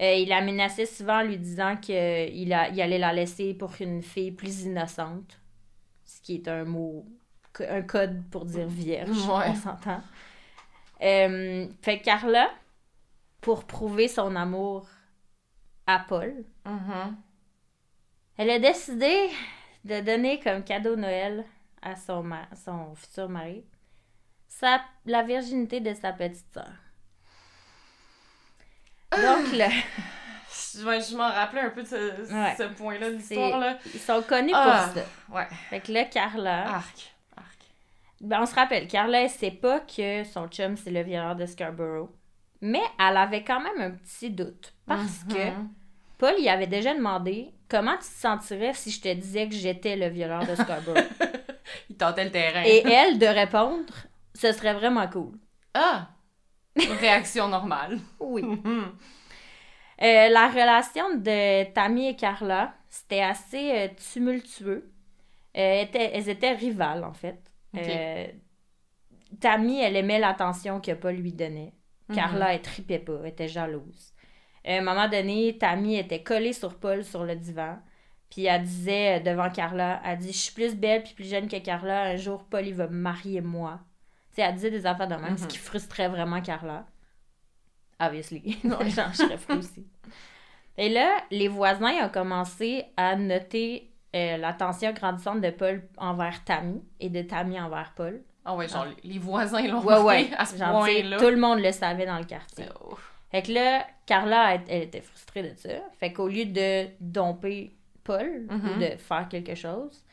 Euh, 0.00 0.14
il 0.14 0.28
la 0.28 0.40
menaçait 0.42 0.86
souvent 0.86 1.20
en 1.20 1.22
lui 1.24 1.36
disant 1.38 1.76
qu'il 1.76 1.94
il 1.94 2.52
allait 2.52 2.98
la 2.98 3.12
laisser 3.12 3.52
pour 3.54 3.72
une 3.80 4.02
fille 4.02 4.32
plus 4.32 4.62
innocente, 4.62 5.38
ce 6.04 6.20
qui 6.22 6.36
est 6.36 6.48
un 6.48 6.64
mot, 6.64 7.04
un 7.60 7.82
code 7.82 8.22
pour 8.30 8.44
dire 8.44 8.66
vierge, 8.66 9.10
Ouais. 9.28 9.44
on 9.48 9.54
s'entend. 9.54 10.00
Euh, 11.02 11.66
fait 11.82 11.98
que 11.98 12.04
Carla, 12.04 12.50
pour 13.40 13.64
prouver 13.64 14.08
son 14.08 14.34
amour 14.36 14.86
à 15.86 15.98
Paul, 16.00 16.34
Mhm. 16.64 17.16
elle 18.38 18.50
a 18.50 18.58
décidé 18.58 19.28
de 19.84 20.00
donner 20.00 20.40
comme 20.40 20.64
cadeau 20.64 20.96
de 20.96 21.00
Noël 21.02 21.44
à 21.82 21.94
son, 21.96 22.22
ma- 22.22 22.48
son 22.64 22.94
futur 22.94 23.28
mari 23.28 23.64
sa, 24.48 24.80
la 25.04 25.22
virginité 25.22 25.80
de 25.80 25.92
sa 25.94 26.12
petite 26.12 26.46
sœur. 26.52 26.72
Donc 29.12 29.52
là, 29.54 29.68
Je, 30.74 31.16
m'en 31.16 31.28
rappelais 31.30 31.60
un 31.62 31.70
peu 31.70 31.82
de 31.82 31.86
ce, 31.88 32.32
Ouais. 32.32 32.54
ce 32.56 32.62
point-là 32.74 33.10
de 33.10 33.16
l'histoire, 33.16 33.74
ils 33.92 34.00
sont 34.00 34.22
connus 34.22 34.52
Ah. 34.54 34.88
pour 34.94 35.02
ça. 35.02 35.08
Ouais. 35.34 35.46
Fait 35.70 35.80
que 35.80 35.92
là, 35.92 36.04
Carla, 36.04 36.74
Arc. 36.76 37.14
Ben, 38.20 38.40
on 38.42 38.46
se 38.46 38.54
rappelle, 38.54 38.88
Carla, 38.88 39.22
elle 39.22 39.30
sait 39.30 39.50
pas 39.50 39.80
que 39.80 40.24
son 40.24 40.48
chum, 40.48 40.76
c'est 40.76 40.90
le 40.90 41.02
violeur 41.02 41.36
de 41.36 41.44
Scarborough. 41.46 42.08
Mais 42.62 42.80
elle 42.98 43.16
avait 43.16 43.44
quand 43.44 43.60
même 43.60 43.80
un 43.80 43.90
petit 43.90 44.30
doute. 44.30 44.72
Parce 44.86 45.24
que 45.24 45.50
Mhm. 45.50 45.68
Paul 46.18 46.34
y 46.38 46.48
avait 46.48 46.66
déjà 46.66 46.94
demandé 46.94 47.50
comment 47.68 47.92
tu 47.94 47.98
te 48.00 48.04
sentirais 48.04 48.72
si 48.72 48.90
je 48.90 49.00
te 49.02 49.12
disais 49.12 49.48
que 49.48 49.54
j'étais 49.54 49.96
le 49.96 50.08
violeur 50.08 50.46
de 50.46 50.54
Scarborough? 50.54 50.96
Il 51.90 51.96
tentait 51.96 52.24
le 52.24 52.30
terrain. 52.30 52.62
Et 52.64 52.82
elle 52.86 53.18
de 53.18 53.26
répondre 53.26 53.92
ce 54.34 54.52
serait 54.52 54.74
vraiment 54.74 55.06
cool. 55.08 55.32
Ah! 55.74 56.08
Réaction 57.00 57.48
normale. 57.48 57.98
Oui. 58.20 58.42
Mhm. 58.42 58.92
Euh, 60.02 60.28
la 60.28 60.48
relation 60.48 61.16
de 61.16 61.64
Tammy 61.72 62.08
et 62.08 62.16
Carla, 62.16 62.74
c'était 62.88 63.22
assez 63.22 63.70
euh, 63.72 63.88
tumultueux. 64.12 64.90
Euh, 65.56 65.82
étaient- 65.82 66.10
elles 66.12 66.28
étaient 66.28 66.52
rivales, 66.52 67.02
en 67.02 67.14
fait. 67.14 67.38
Euh, 67.76 68.26
Tammy, 69.40 69.80
elle 69.80 69.96
aimait 69.96 70.18
l'attention 70.18 70.80
que 70.80 70.92
Paul 70.92 71.14
lui 71.16 71.32
donnait. 71.32 71.72
Mhm. 72.08 72.16
Carla, 72.16 72.54
elle 72.54 72.62
tripait 72.62 72.98
pas, 73.00 73.18
elle 73.22 73.28
était 73.30 73.48
jalouse. 73.48 74.12
À 74.64 74.72
un 74.74 74.80
moment 74.82 75.08
donné, 75.08 75.56
Tammy 75.58 75.96
était 75.96 76.22
collée 76.22 76.52
sur 76.52 76.76
Paul 76.78 77.04
sur 77.04 77.24
le 77.24 77.36
divan. 77.36 77.78
Puis 78.30 78.46
elle 78.46 78.62
disait 78.62 79.18
euh, 79.20 79.20
devant 79.22 79.50
Carla, 79.50 80.00
elle 80.04 80.18
dit 80.18 80.32
«Je 80.32 80.38
suis 80.38 80.52
plus 80.54 80.74
belle 80.74 81.02
puis 81.04 81.14
plus 81.14 81.28
jeune 81.28 81.48
que 81.48 81.58
Carla. 81.58 82.02
Un 82.04 82.16
jour, 82.16 82.44
Paul, 82.44 82.66
il 82.66 82.74
va 82.74 82.88
me 82.88 82.96
marier 82.96 83.40
moi.» 83.40 83.80
Tu 84.30 84.36
sais, 84.36 84.48
elle 84.48 84.54
disait 84.54 84.70
des 84.70 84.84
affaires 84.86 85.06
de 85.08 85.14
même, 85.14 85.36
ce 85.36 85.42
Mhm. 85.44 85.48
qui 85.48 85.58
frustrait 85.58 86.08
vraiment 86.08 86.40
Carla. 86.42 86.86
Obviously. 88.00 88.58
Genre, 88.64 88.82
je 89.10 89.16
serais 89.16 89.38
fou 89.38 89.52
aussi. 89.54 89.86
Et 90.76 90.88
là, 90.88 91.16
les 91.30 91.48
voisins 91.48 92.04
ont 92.04 92.10
commencé 92.10 92.84
à 92.96 93.16
noter 93.16 93.90
euh, 94.14 94.36
l'attention 94.36 94.92
grandissante 94.92 95.40
de 95.40 95.50
Paul 95.50 95.82
envers 95.98 96.44
Tammy 96.44 96.82
et 97.00 97.08
de 97.08 97.22
Tammy 97.22 97.60
envers 97.60 97.92
Paul. 97.94 98.22
Ah 98.44 98.54
ouais, 98.54 98.68
genre, 98.68 98.86
les 99.02 99.18
voisins 99.18 99.66
l'ont 99.66 99.82
Ouais, 99.82 99.98
ouais. 100.00 100.24
fait 100.24 100.34
à 100.36 100.44
ce 100.44 100.56
point-là. 100.56 101.16
tout 101.18 101.28
le 101.30 101.36
monde 101.36 101.58
le 101.60 101.72
savait 101.72 102.06
dans 102.06 102.18
le 102.18 102.24
quartier. 102.24 102.66
Oh. 102.84 102.96
Fait 103.30 103.42
que 103.42 103.52
là, 103.52 103.84
Carla, 104.06 104.54
elle, 104.54 104.60
elle 104.68 104.82
était 104.84 105.00
frustrée 105.00 105.42
de 105.42 105.54
ça. 105.56 105.68
Fait 105.98 106.12
qu'au 106.12 106.28
lieu 106.28 106.44
de 106.46 106.86
domper 107.00 107.74
Paul 108.04 108.46
Mhm. 108.48 108.70
ou 108.70 108.78
de 108.80 108.96
faire 108.98 109.28
quelque 109.28 109.56
chose, 109.56 110.04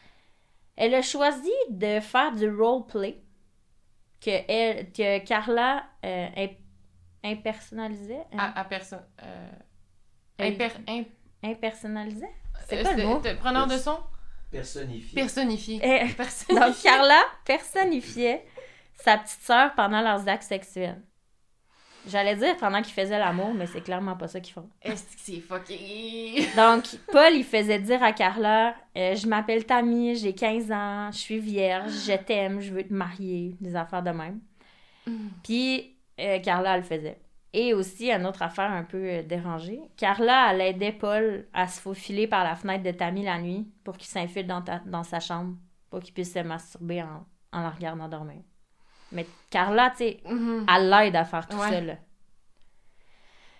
elle 0.75 0.95
a 0.95 1.03
choisi 1.03 1.51
de 1.69 1.99
faire 1.99 2.31
du 2.31 2.49
roleplay 2.49 3.21
que, 4.19 4.31
elle, 4.51 4.91
que 4.91 5.19
Carla 5.23 5.83
euh, 6.03 6.27
imp- 6.35 6.57
impersonnalisait. 7.23 8.23
hein? 8.33 8.37
À, 8.55 8.61
à 8.61 8.63
personne. 8.65 9.05
Euh... 9.21 9.49
Elle- 10.39 10.53
imper- 10.57 10.71
imp- 10.87 11.07
Impersonnalisait? 11.43 12.31
Le 12.81 12.85
c'était- 12.89 13.05
mot? 13.05 13.19
c'était 13.23 13.35
Preneur 13.35 13.67
de 13.67 13.77
son? 13.77 13.97
Personnifié. 14.51 15.15
Personnifié. 15.21 15.79
Eh, 15.83 16.13
Personnifié. 16.13 16.59
Donc, 16.67 16.81
Carla 16.83 17.21
personnifiait 17.45 18.45
sa 19.03 19.17
petite 19.17 19.41
sœur 19.41 19.73
pendant 19.75 20.01
leurs 20.01 20.27
actes 20.27 20.43
sexuels. 20.43 21.01
J'allais 22.07 22.35
dire 22.35 22.57
pendant 22.57 22.81
qu'ils 22.81 22.93
faisaient 22.93 23.17
l'amour, 23.17 23.53
mais 23.53 23.65
c'est 23.65 23.79
clairement 23.81 24.15
pas 24.17 24.27
ça 24.27 24.41
qu'ils 24.41 24.53
font. 24.53 24.69
Est-ce 24.81 25.03
que 25.03 25.09
c'est 25.17 25.39
fucké? 25.39 26.45
Donc, 26.55 26.83
Paul, 27.11 27.31
il 27.33 27.45
faisait 27.45 27.79
dire 27.79 28.03
à 28.03 28.11
Carla 28.11 28.75
euh, 28.97 29.15
Je 29.15 29.25
m'appelle 29.25 29.65
Tammy, 29.65 30.13
j'ai 30.15 30.35
15 30.35 30.69
ans, 30.71 31.09
je 31.13 31.17
suis 31.17 31.39
vierge, 31.39 31.91
je 32.05 32.13
t'aime, 32.17 32.59
je 32.59 32.73
veux 32.73 32.83
te 32.83 32.93
marier, 32.93 33.55
des 33.61 33.73
affaires 33.75 34.03
de 34.03 34.09
même. 34.11 34.41
Mm. 35.07 35.27
Puis, 35.43 35.95
euh, 36.19 36.39
Carla, 36.39 36.73
elle 36.75 36.81
le 36.81 36.85
faisait. 36.85 37.17
Et 37.55 37.73
aussi, 37.75 38.11
une 38.11 38.25
autre 38.25 38.41
affaire 38.41 38.71
un 38.71 38.83
peu 38.83 38.97
euh, 38.97 39.21
dérangée. 39.23 39.79
Carla, 39.95 40.51
elle 40.51 40.61
aidait 40.61 40.91
Paul 40.91 41.45
à 41.53 41.67
se 41.67 41.79
faufiler 41.79 42.25
par 42.27 42.43
la 42.43 42.55
fenêtre 42.55 42.83
de 42.83 42.91
Tammy 42.91 43.23
la 43.23 43.37
nuit 43.39 43.67
pour 43.83 43.95
qu'il 43.97 44.07
s'infile 44.07 44.47
dans, 44.47 44.61
ta- 44.63 44.79
dans 44.85 45.03
sa 45.03 45.19
chambre, 45.19 45.55
pour 45.91 45.99
qu'il 45.99 46.13
puisse 46.15 46.33
se 46.33 46.39
masturber 46.39 47.03
en, 47.03 47.25
en 47.51 47.61
la 47.61 47.69
regardant 47.69 48.07
dormir. 48.07 48.41
Mais 49.11 49.27
Carla, 49.51 49.91
tu 49.91 49.97
sais, 49.97 50.19
Mhm. 50.27 50.65
elle 50.75 50.89
l'aide 50.89 51.15
à 51.15 51.25
faire 51.25 51.47
tout 51.47 51.57
Ouais. 51.57 51.97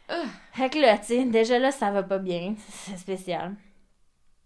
Ah. 0.10 0.24
Fait 0.54 0.70
que 0.70 0.80
là, 0.80 0.98
tu 0.98 1.06
sais, 1.06 1.26
déjà 1.26 1.60
là, 1.60 1.72
ça 1.72 1.92
va 1.92 2.02
pas 2.04 2.18
bien. 2.20 2.56
C'est 2.68 2.98
spécial. 2.98 3.54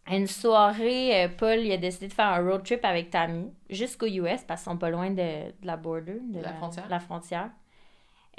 Une 0.09 0.27
soirée, 0.27 1.23
euh, 1.25 1.29
Paul, 1.37 1.59
il 1.59 1.71
a 1.71 1.77
décidé 1.77 2.07
de 2.07 2.13
faire 2.13 2.27
un 2.27 2.39
road 2.47 2.63
trip 2.63 2.83
avec 2.85 3.09
Tammy 3.09 3.51
jusqu'au 3.69 4.05
US 4.07 4.43
parce 4.47 4.61
qu'ils 4.63 4.71
sont 4.71 4.77
pas 4.77 4.89
loin 4.89 5.09
de, 5.09 5.15
de 5.15 5.53
la 5.65 5.75
border, 5.77 6.19
de 6.21 6.39
La 6.41 6.53
frontière. 6.53 6.87
la 6.89 6.99
frontière. 6.99 7.49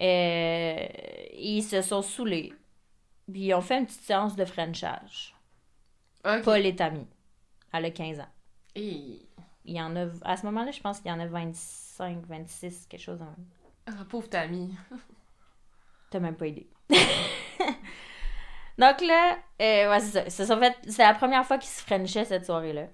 Euh, 0.00 0.86
ils 1.34 1.62
se 1.62 1.82
sont 1.82 2.02
saoulés. 2.02 2.52
Puis 3.30 3.42
ils 3.46 3.54
ont 3.54 3.60
fait 3.60 3.78
une 3.78 3.86
petite 3.86 4.02
séance 4.02 4.36
de 4.36 4.44
frenchage. 4.44 5.34
Paul 6.44 6.64
et 6.66 6.74
Tammy. 6.76 7.06
Elle 7.72 7.84
a 7.86 7.90
15 7.90 8.20
ans. 8.20 8.28
Et... 8.74 9.20
Il 9.64 9.76
y 9.76 9.82
en 9.82 9.94
a, 9.96 10.06
à 10.22 10.36
ce 10.38 10.46
moment-là, 10.46 10.70
je 10.70 10.80
pense 10.80 10.98
qu'il 11.00 11.10
y 11.10 11.14
en 11.14 11.20
a 11.20 11.26
25, 11.26 12.24
26, 12.26 12.86
quelque 12.86 13.00
chose. 13.02 13.20
Ah, 13.86 13.92
pauvre 14.08 14.26
Tammy. 14.28 14.74
T'as 16.10 16.20
même 16.20 16.36
pas 16.36 16.46
aidé. 16.46 16.66
Donc 18.78 19.00
là, 19.00 19.36
euh, 19.60 19.90
ouais, 19.90 20.00
c'est 20.00 20.30
ça. 20.30 20.56
Fait- 20.58 20.76
C'est 20.88 21.02
la 21.02 21.14
première 21.14 21.44
fois 21.44 21.58
qu'ils 21.58 21.68
se 21.70 21.82
frenchaient 21.82 22.24
cette 22.24 22.46
soirée-là. 22.46 22.86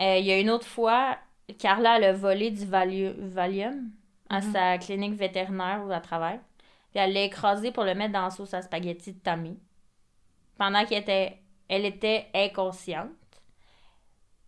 Euh, 0.00 0.18
Il 0.18 0.26
y 0.26 0.30
a 0.32 0.38
une 0.38 0.50
autre 0.50 0.66
fois, 0.66 1.18
Carla 1.58 1.96
elle 1.96 2.04
a 2.04 2.12
volé 2.12 2.50
du 2.50 2.64
Valium, 2.66 3.90
À 4.30 4.40
Mhm. 4.40 4.52
sa 4.52 4.78
clinique 4.78 5.14
vétérinaire 5.14 5.82
où 5.86 5.92
elle 5.92 6.02
travaille. 6.02 6.40
Puis 6.90 7.00
elle 7.00 7.12
l'a 7.12 7.22
écrasé 7.22 7.70
pour 7.72 7.84
le 7.84 7.94
mettre 7.94 8.12
dans 8.12 8.22
la 8.24 8.30
sauce 8.30 8.52
à 8.54 8.62
spaghetti 8.62 9.12
de 9.14 9.18
Tammy. 9.18 9.58
Pendant 10.58 10.84
qu'elle 10.84 11.02
était, 11.02 11.38
elle 11.68 11.84
était 11.84 12.26
inconsciente. 12.34 13.08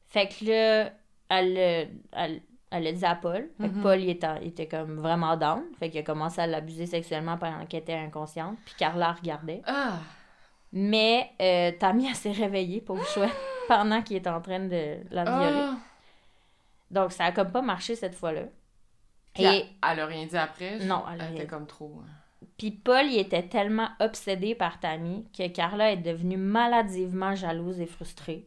Fait 0.09 0.27
que 0.29 0.45
là, 0.45 0.91
elle, 1.29 1.91
elle, 2.13 2.43
elle 2.71 2.87
a 2.87 2.93
dit 2.93 3.05
à 3.05 3.15
Paul. 3.15 3.49
Fait 3.61 3.69
que 3.69 3.75
Mhm. 3.75 3.83
Paul, 3.83 4.01
il 4.01 4.11
était, 4.11 4.27
il 4.43 4.49
était 4.49 4.67
comme 4.69 4.97
vraiment 4.99 5.37
down. 5.37 5.63
Fait 5.79 5.89
qu'il 5.91 6.01
a 6.01 6.03
commencé 6.03 6.41
à 6.41 6.47
l'abuser 6.47 6.87
sexuellement 6.87 7.39
pendant 7.39 7.65
qu'elle 7.67 7.81
était 7.83 7.95
inconsciente. 7.95 8.59
Puis 8.65 8.75
Carla 8.77 9.13
regardait. 9.13 9.63
Ah! 9.67 9.99
Mais 10.73 11.31
euh, 11.41 11.73
Tammy, 11.79 12.07
elle 12.09 12.15
s'est 12.15 12.33
réveillée, 12.33 12.81
pour 12.81 13.03
chouette, 13.05 13.31
pendant 13.69 14.03
qu'il 14.03 14.17
était 14.17 14.31
en 14.31 14.41
train 14.41 14.61
de 14.61 14.99
la 15.11 15.25
violer. 15.25 15.61
Ah! 15.63 15.77
Donc, 16.91 17.13
ça 17.13 17.27
a 17.27 17.33
comme 17.33 17.51
pas 17.53 17.63
marché 17.63 17.95
cette 17.95 18.15
fois-là. 18.15 18.43
Puis 19.35 19.45
Et 19.45 19.47
elle, 19.47 19.67
elle 19.93 20.01
a 20.01 20.07
rien 20.07 20.27
dit 20.27 20.37
après? 20.37 20.79
Non, 20.81 21.05
elle 21.09 21.21
elle 21.21 21.27
rien 21.29 21.35
était 21.37 21.47
comme 21.47 21.67
trop... 21.67 22.03
puis 22.59 22.71
Paul, 22.73 23.07
il 23.07 23.19
était 23.19 23.47
tellement 23.49 23.89
obsédé 24.01 24.55
par 24.55 24.81
Tammy 24.81 25.27
que 25.37 25.47
Carla 25.49 25.93
est 25.93 25.97
devenue 25.99 26.37
maladivement 26.37 27.35
jalouse 27.35 27.81
et 27.81 27.87
frustrée. 27.87 28.47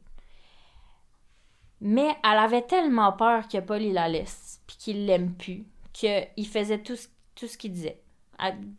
Mais 1.81 2.15
elle 2.23 2.37
avait 2.39 2.61
tellement 2.61 3.11
peur 3.11 3.47
que 3.47 3.59
Paul, 3.59 3.81
il 3.81 3.93
la 3.93 4.07
laisse, 4.07 4.61
puis 4.67 4.77
qu'il 4.77 5.05
l'aime 5.05 5.33
plus, 5.33 5.65
qu'il 5.91 6.47
faisait 6.47 6.81
tout 6.81 6.95
ce, 6.95 7.07
tout 7.35 7.47
ce 7.47 7.57
qu'il 7.57 7.71
disait. 7.73 7.99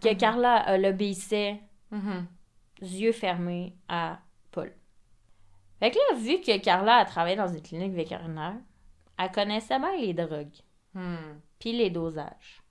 Que 0.02 0.10
Mhm. 0.10 0.16
Carla 0.16 0.68
euh, 0.70 0.78
l'obéissait 0.78 1.60
Mhm. 1.90 2.26
yeux 2.82 3.12
fermés 3.12 3.74
à 3.88 4.18
Paul. 4.50 4.72
Fait 5.80 5.90
que 5.90 5.96
là, 5.96 6.18
vu 6.18 6.40
que 6.40 6.58
Carla 6.58 6.96
a 6.96 7.04
travaillé 7.04 7.36
dans 7.36 7.48
une 7.48 7.62
clinique 7.62 7.92
vétérinaire, 7.92 8.56
elle 9.18 9.30
connaissait 9.32 9.78
bien 9.78 9.96
les 9.96 10.14
drogues, 10.14 10.56
Hmm. 10.94 11.38
Puis 11.64 11.72
les 11.72 11.88
dosages. 11.88 12.62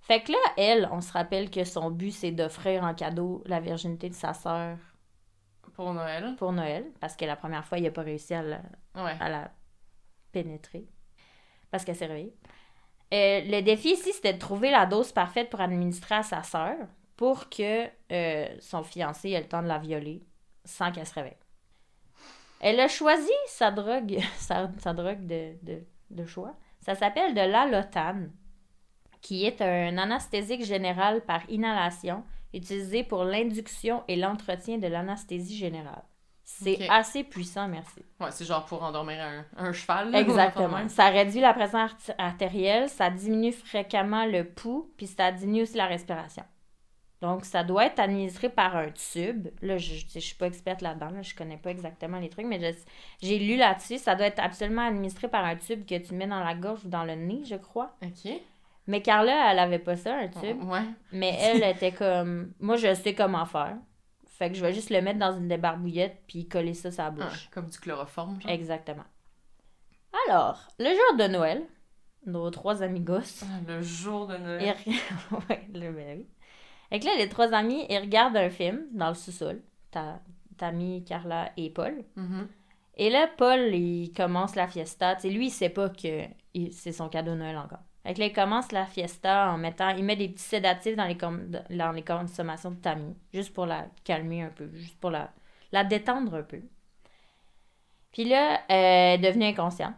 Fait 0.00 0.22
que 0.22 0.32
là, 0.32 0.38
elle, 0.56 0.88
on 0.92 1.02
se 1.02 1.12
rappelle 1.12 1.50
que 1.50 1.62
son 1.64 1.90
but, 1.90 2.10
c'est 2.10 2.30
d'offrir 2.30 2.82
en 2.84 2.94
cadeau 2.94 3.42
la 3.44 3.60
virginité 3.60 4.08
de 4.08 4.14
sa 4.14 4.32
sœur 4.32 4.78
Pour 5.74 5.92
Noël. 5.92 6.36
pour 6.38 6.52
Noël, 6.52 6.86
parce 7.00 7.16
que 7.16 7.26
la 7.26 7.36
première 7.36 7.66
fois, 7.66 7.76
il 7.76 7.84
n'a 7.84 7.90
pas 7.90 8.00
réussi 8.00 8.32
à 8.32 8.40
la, 8.42 8.62
Ouais. 8.94 9.14
à 9.20 9.28
la 9.28 9.50
pénétrer, 10.32 10.86
parce 11.70 11.84
qu'elle 11.84 11.96
s'est 11.96 12.06
réveillée. 12.06 12.34
Euh, 13.12 13.42
le 13.44 13.60
défi 13.60 13.90
ici, 13.90 14.10
c'était 14.14 14.32
de 14.32 14.38
trouver 14.38 14.70
la 14.70 14.86
dose 14.86 15.12
parfaite 15.12 15.50
pour 15.50 15.60
administrer 15.60 16.14
à 16.14 16.22
sa 16.22 16.42
sœur 16.42 16.76
pour 17.16 17.50
que 17.50 17.86
euh, 18.10 18.56
son 18.60 18.84
fiancé 18.84 19.30
ait 19.32 19.40
le 19.42 19.48
temps 19.48 19.62
de 19.62 19.68
la 19.68 19.78
violer 19.78 20.22
sans 20.64 20.92
qu'elle 20.92 21.06
se 21.06 21.12
réveille. 21.14 21.36
Elle 22.60 22.80
a 22.80 22.88
choisi 22.88 23.30
sa 23.48 23.70
drogue, 23.70 24.18
sa, 24.38 24.70
sa 24.78 24.94
drogue 24.94 25.26
de, 25.26 25.56
de, 25.62 25.82
de 26.08 26.24
choix. 26.24 26.54
Ça 26.86 26.94
s'appelle 26.94 27.34
de 27.34 27.40
l'alotane, 27.40 28.30
qui 29.20 29.44
est 29.44 29.60
un 29.60 29.98
anesthésique 29.98 30.64
général 30.64 31.20
par 31.24 31.40
inhalation 31.50 32.22
utilisé 32.54 33.02
pour 33.02 33.24
l'induction 33.24 34.04
et 34.06 34.14
l'entretien 34.14 34.78
de 34.78 34.86
l'anesthésie 34.86 35.56
générale. 35.56 36.04
C'est 36.44 36.88
assez 36.88 37.24
puissant, 37.24 37.66
merci. 37.66 38.04
Ouais, 38.20 38.30
c'est 38.30 38.44
genre 38.44 38.64
pour 38.66 38.84
endormir 38.84 39.18
un, 39.20 39.44
un 39.56 39.72
cheval. 39.72 40.12
là, 40.12 40.20
Exactement. 40.20 40.88
Ça 40.88 41.08
réduit 41.08 41.40
la 41.40 41.52
pression 41.54 41.88
artérielle, 42.18 42.88
ça 42.88 43.10
diminue 43.10 43.50
fréquemment 43.50 44.24
le 44.24 44.44
pouls, 44.44 44.88
puis 44.96 45.08
ça 45.08 45.32
diminue 45.32 45.62
aussi 45.62 45.76
la 45.76 45.86
respiration. 45.86 46.44
Donc, 47.22 47.44
ça 47.46 47.64
doit 47.64 47.86
être 47.86 47.98
administré 47.98 48.48
par 48.50 48.76
un 48.76 48.90
tube. 48.90 49.48
Là, 49.62 49.78
je, 49.78 49.94
je 50.12 50.18
suis 50.18 50.34
pas 50.34 50.46
experte 50.46 50.82
là-dedans, 50.82 51.10
là, 51.10 51.22
je 51.22 51.34
connais 51.34 51.56
pas 51.56 51.70
exactement 51.70 52.18
les 52.18 52.28
trucs, 52.28 52.44
mais 52.46 52.60
j'ai 53.22 53.38
lu 53.38 53.56
là-dessus. 53.56 53.96
Ça 53.98 54.14
doit 54.14 54.26
être 54.26 54.38
absolument 54.38 54.86
administré 54.86 55.26
par 55.28 55.44
un 55.44 55.56
tube 55.56 55.86
que 55.86 55.96
tu 55.96 56.14
mets 56.14 56.26
dans 56.26 56.44
la 56.44 56.54
gorge 56.54 56.84
ou 56.84 56.88
dans 56.88 57.04
le 57.04 57.14
nez, 57.14 57.42
je 57.44 57.56
crois. 57.56 57.96
Ok. 58.02 58.30
Mais 58.86 59.00
Carla, 59.02 59.50
elle 59.50 59.58
avait 59.58 59.78
pas 59.78 59.96
ça, 59.96 60.14
un 60.14 60.28
tube. 60.28 60.62
Ouais. 60.64 60.84
Mais 61.10 61.36
elle 61.40 61.62
était 61.64 61.90
comme, 61.92 62.52
moi, 62.60 62.76
je 62.76 62.94
sais 62.94 63.14
comment 63.14 63.46
faire. 63.46 63.76
Fait 64.26 64.50
que 64.50 64.54
je 64.54 64.60
vais 64.60 64.74
juste 64.74 64.90
le 64.90 65.00
mettre 65.00 65.18
dans 65.18 65.32
une 65.36 65.48
débarbouillette 65.48 66.22
puis 66.28 66.46
coller 66.46 66.74
ça 66.74 66.90
sur 66.92 67.02
la 67.02 67.08
Ah, 67.08 67.10
bouche. 67.12 67.48
comme 67.50 67.66
du 67.70 67.78
chloroforme, 67.78 68.38
genre. 68.42 68.50
Exactement. 68.52 69.04
Alors, 70.28 70.60
le 70.78 70.90
jour 70.90 71.16
de 71.18 71.32
Noël, 71.32 71.62
nos 72.26 72.50
trois 72.50 72.82
amigos, 72.82 73.42
Ah, 73.44 73.60
Le 73.66 73.80
jour 73.82 74.26
de. 74.26 74.36
Noël. 74.36 74.74
re- 74.86 75.48
ouais, 75.48 75.66
le 75.72 75.92
ben 75.92 76.18
oui. 76.18 76.26
Fait 76.90 77.00
que 77.00 77.06
là, 77.06 77.12
les 77.18 77.28
trois 77.28 77.52
amis, 77.52 77.84
ils 77.88 77.98
regardent 77.98 78.36
un 78.36 78.50
film 78.50 78.86
dans 78.92 79.08
le 79.08 79.14
sous-sol. 79.14 79.62
ta, 79.90 80.20
Tammy, 80.56 81.04
Carla 81.04 81.50
et 81.56 81.70
Paul. 81.70 82.04
Mhm. 82.16 82.48
Et 82.96 83.10
là, 83.10 83.28
Paul, 83.36 83.74
il 83.74 84.12
commence 84.12 84.54
la 84.56 84.66
fiesta. 84.68 85.16
Lui, 85.24 85.46
il 85.46 85.50
sait 85.50 85.68
pas 85.68 85.90
que 85.90 86.22
c'est 86.72 86.92
son 86.92 87.08
cadeau 87.08 87.32
de 87.32 87.36
Noël 87.36 87.58
encore. 87.58 87.80
Fait 88.02 88.14
que 88.14 88.20
là, 88.20 88.26
il 88.26 88.32
commence 88.32 88.72
la 88.72 88.86
fiesta 88.86 89.50
en 89.52 89.58
mettant... 89.58 89.90
Il 89.90 90.04
met 90.04 90.16
des 90.16 90.28
petits 90.28 90.44
sédatifs 90.44 90.96
dans 90.96 91.04
les, 91.06 91.16
com- 91.18 91.50
dans 91.68 91.92
les 91.92 92.02
consommations 92.02 92.70
de 92.70 92.76
Tammy. 92.76 93.14
Juste 93.34 93.52
pour 93.52 93.66
la 93.66 93.86
calmer 94.04 94.42
un 94.42 94.48
peu. 94.50 94.70
Juste 94.72 94.98
pour 94.98 95.10
la, 95.10 95.30
la 95.72 95.84
détendre 95.84 96.34
un 96.34 96.42
peu. 96.42 96.60
Puis 98.12 98.24
là, 98.24 98.60
elle 98.68 99.20
est 99.24 99.28
devenue 99.28 99.46
inconsciente. 99.46 99.94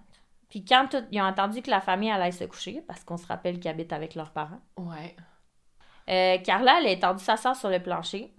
Puis 0.48 0.64
quand 0.64 0.88
tout- 0.90 1.04
ils 1.12 1.20
ont 1.20 1.24
entendu 1.24 1.62
que 1.62 1.70
la 1.70 1.80
famille 1.80 2.10
allait 2.10 2.32
se 2.32 2.44
coucher, 2.44 2.82
parce 2.88 3.04
qu'on 3.04 3.16
se 3.18 3.26
rappelle 3.26 3.60
qu'ils 3.60 3.70
habitent 3.70 3.92
avec 3.92 4.14
leurs 4.14 4.30
parents, 4.32 4.60
Ouais. 4.76 5.14
Euh, 6.08 6.38
Carla, 6.38 6.78
elle 6.80 6.86
a 6.86 6.90
étendu 6.90 7.22
sa 7.22 7.36
sœur 7.36 7.54
sur 7.54 7.68
le 7.68 7.80
plancher 7.80 8.32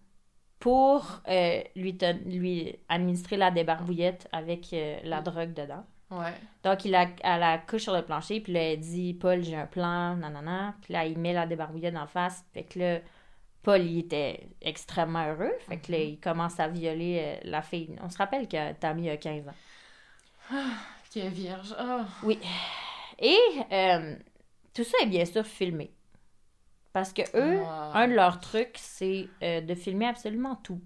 pour 0.59 1.21
euh, 1.27 1.61
lui, 1.75 2.75
administrer 2.89 3.37
la 3.37 3.51
débarbouillette 3.51 4.27
avec 4.31 4.73
euh, 4.73 4.99
la 5.03 5.21
drogue 5.21 5.53
dedans. 5.53 5.85
Ouais. 6.11 6.33
Donc, 6.63 6.85
il 6.85 6.95
a, 6.95 7.07
elle 7.23 7.39
la 7.39 7.59
couche 7.59 7.83
sur 7.83 7.93
le 7.93 8.01
plancher, 8.01 8.41
puis 8.41 8.53
là, 8.53 8.61
elle 8.73 8.79
dit 8.79 9.13
Paul, 9.13 9.43
j'ai 9.43 9.55
un 9.55 9.67
plan, 9.67 10.15
nanana. 10.15 10.73
Puis 10.81 10.93
là, 10.93 11.05
il 11.05 11.17
met 11.19 11.33
la 11.33 11.45
débarbouillette 11.45 11.95
en 11.95 12.07
face. 12.07 12.43
Fait 12.53 12.63
que 12.63 12.79
là, 12.79 12.99
Paul, 13.61 13.81
il 13.81 13.99
était 13.99 14.49
extrêmement 14.61 15.27
heureux. 15.27 15.53
Fait 15.67 15.77
que 15.77 15.91
là, 15.91 15.99
il 15.99 16.19
commence 16.19 16.59
à 16.59 16.67
violer 16.67 17.39
la 17.43 17.61
fille. 17.61 17.95
On 18.01 18.09
se 18.09 18.17
rappelle 18.17 18.47
que 18.47 18.73
Tammy 18.73 19.09
a 19.09 19.17
15 19.17 19.47
ans. 19.47 20.55
Qui 21.11 21.19
est 21.19 21.29
vierge. 21.29 21.75
Ah. 21.77 22.05
Oui. 22.23 22.39
Et 23.19 23.37
tout 24.73 24.83
ça 24.83 24.97
est 25.03 25.07
bien 25.07 25.25
sûr 25.25 25.45
filmé. 25.45 25.91
Parce 26.99 27.13
que 27.13 27.21
eux, 27.37 27.61
Ah. 27.65 27.91
un 27.95 28.07
de 28.07 28.13
leurs 28.13 28.39
trucs, 28.39 28.77
c'est 28.77 29.27
euh, 29.43 29.61
de 29.61 29.73
filmer 29.75 30.07
absolument 30.07 30.55
tout. 30.57 30.81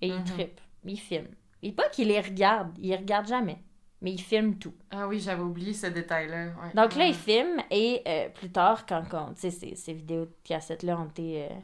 Et 0.00 0.08
ils 0.08 0.14
Mhm. 0.18 0.24
trippent. 0.24 0.60
Ils 0.84 0.98
filment. 0.98 1.34
Et 1.62 1.72
pas 1.72 1.88
qu'ils 1.90 2.08
les 2.08 2.20
regardent. 2.20 2.76
Ils 2.78 2.94
regardent 2.96 3.28
jamais. 3.28 3.58
Mais 4.00 4.10
ils 4.12 4.20
filment 4.20 4.58
tout. 4.58 4.74
Ah 4.90 5.06
oui, 5.06 5.20
j'avais 5.20 5.42
oublié 5.42 5.72
ce 5.72 5.86
détail-là. 5.86 6.46
ouais. 6.46 6.72
Donc 6.74 6.96
là, 6.96 7.06
ils 7.06 7.14
filment. 7.14 7.62
Et 7.70 8.02
euh, 8.06 8.28
plus 8.30 8.50
tard, 8.50 8.84
quand, 8.86 9.04
sais, 9.36 9.50
ces, 9.52 9.76
ces 9.76 9.92
vidéos 9.92 10.24
de 10.24 10.34
cassettes-là 10.42 10.98
ont 10.98 11.06
été 11.06 11.44
euh, 11.44 11.54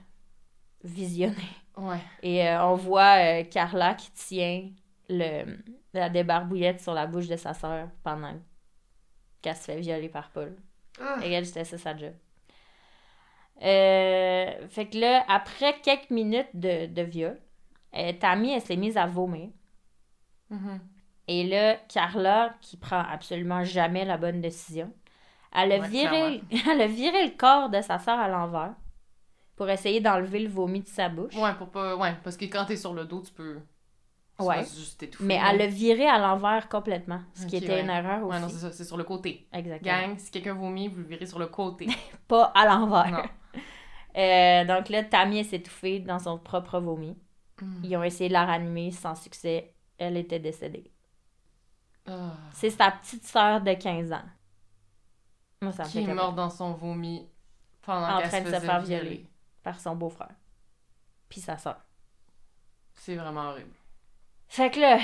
visionnées. 0.85 1.35
Ouais. 1.77 1.99
Et 2.23 2.49
on 2.61 2.75
voit 2.75 3.43
Carla 3.45 3.95
qui 3.95 4.11
tient 4.13 4.71
le, 5.09 5.57
la 5.95 6.09
débarbouillette 6.11 6.81
sur 6.81 6.95
la 6.95 7.07
bouche 7.07 7.27
de 7.29 7.37
sa 7.37 7.55
sœur 7.55 7.89
pendant 8.05 8.35
qu'elle 9.43 9.57
se 9.57 9.63
fait 9.65 9.81
violer 9.81 10.09
par 10.09 10.31
Paul. 10.31 10.55
Ah. 11.01 11.19
Et 11.25 11.33
elle, 11.33 11.47
c'était 11.47 11.65
ça 11.65 11.79
sa 11.79 11.97
job. 11.97 12.13
Euh, 13.63 14.69
fait 14.69 14.87
que 14.87 14.99
là, 14.99 15.25
après 15.29 15.81
quelques 15.81 16.11
minutes 16.11 16.49
de, 16.55 16.87
de 16.87 17.03
viol, 17.03 17.39
euh, 17.95 18.13
Tammy, 18.21 18.53
elle 18.53 18.63
s'est 18.63 18.77
mise 18.77 18.97
à 18.97 19.07
vomir. 19.07 19.49
Mhm. 20.51 20.81
Et 21.29 21.45
là, 21.47 21.77
Carla, 21.89 22.55
qui 22.61 22.77
prend 22.77 23.01
absolument 23.01 23.65
jamais 23.65 24.05
la 24.05 24.17
bonne 24.17 24.41
décision, 24.41 24.93
elle 25.53 25.73
a, 25.73 25.79
Ouais, 25.79 25.89
viré, 25.89 26.43
elle 26.71 26.81
a 26.81 26.87
viré 26.87 27.27
le 27.27 27.37
corps 27.37 27.69
de 27.71 27.81
sa 27.83 27.99
soeur 27.99 28.19
à 28.19 28.29
l'envers 28.29 28.75
pour 29.57 29.69
essayer 29.71 30.01
d'enlever 30.01 30.41
le 30.41 30.49
vomi 30.49 30.81
de 30.81 30.89
sa 30.89 31.09
bouche. 31.09 31.35
Ouais, 31.35 31.55
pour 31.55 31.71
pas. 31.71 31.97
Ouais, 31.97 32.15
parce 32.25 32.37
que 32.37 32.45
quand 32.47 32.65
t'es 32.67 32.77
sur 32.77 32.95
le 32.95 33.05
dos, 33.05 33.23
tu 33.23 33.33
peux. 33.33 33.61
Ouais. 34.39 34.65
juste. 34.65 35.05
Mais 35.21 35.41
elle 35.45 35.59
l'a 35.59 35.67
viré 35.67 36.07
à 36.07 36.19
l'envers 36.19 36.69
complètement, 36.69 37.21
ce 37.35 37.47
qui 37.47 37.57
était 37.57 37.75
ouais. 37.75 37.81
une 37.81 37.91
erreur 37.91 38.23
aussi. 38.23 38.37
Ouais, 38.37 38.41
non, 38.41 38.49
c'est 38.49 38.59
ça, 38.59 38.71
c'est 38.73 38.85
sur 38.85 38.97
le 38.97 39.05
côté. 39.05 39.49
Exactement. 39.53 40.01
Gang, 40.01 40.19
si 40.19 40.31
quelqu'un 40.31 40.55
vomit, 40.55 40.89
vous 40.89 41.01
le 41.01 41.07
virez 41.07 41.27
sur 41.27 41.39
le 41.39 41.47
côté. 41.47 41.89
Pas 42.29 42.53
à 42.55 42.67
l'envers. 42.67 43.29
Euh, 44.17 44.65
donc 44.65 44.89
là, 44.89 45.05
Tammy 45.05 45.45
s'est 45.45 45.57
étouffée 45.57 46.01
dans 46.01 46.19
son 46.19 46.39
propre 46.39 46.81
vomi. 46.81 47.17
Mm. 47.61 47.85
Ils 47.85 47.97
ont 47.97 48.03
essayé 48.03 48.29
de 48.29 48.33
la 48.33 48.47
ranimer 48.47 48.91
sans 48.91 49.15
succès. 49.15 49.75
Elle 49.97 50.17
était 50.17 50.41
décédée. 50.41 50.91
Ah. 52.07 52.33
C'est 52.53 52.71
sa 52.71 52.91
petite 52.91 53.25
sœur 53.25 53.61
de 53.61 53.75
15 53.75 54.11
ans. 54.13 54.25
Moi, 55.63 55.71
ça 55.73 55.85
me 55.85 55.89
Qui 55.89 56.01
est 56.01 56.15
morte 56.15 56.35
dans 56.35 56.51
son 56.51 56.73
vomi 56.73 57.29
pendant 57.83 58.17
En 58.17 58.21
qu'elle 58.21 58.29
train 58.29 58.41
de 58.41 58.47
se 58.47 58.61
faire 58.61 58.81
violer. 58.81 59.03
violer. 59.05 59.27
Par 59.63 59.79
son 59.79 59.95
beau-frère. 59.95 60.35
Puis 61.29 61.41
sa 61.41 61.57
sœur. 61.59 61.81
C'est 62.95 63.15
vraiment 63.15 63.51
horrible. 63.51 63.71
Fait 64.49 64.71
que 64.71 64.81
là, 64.81 64.99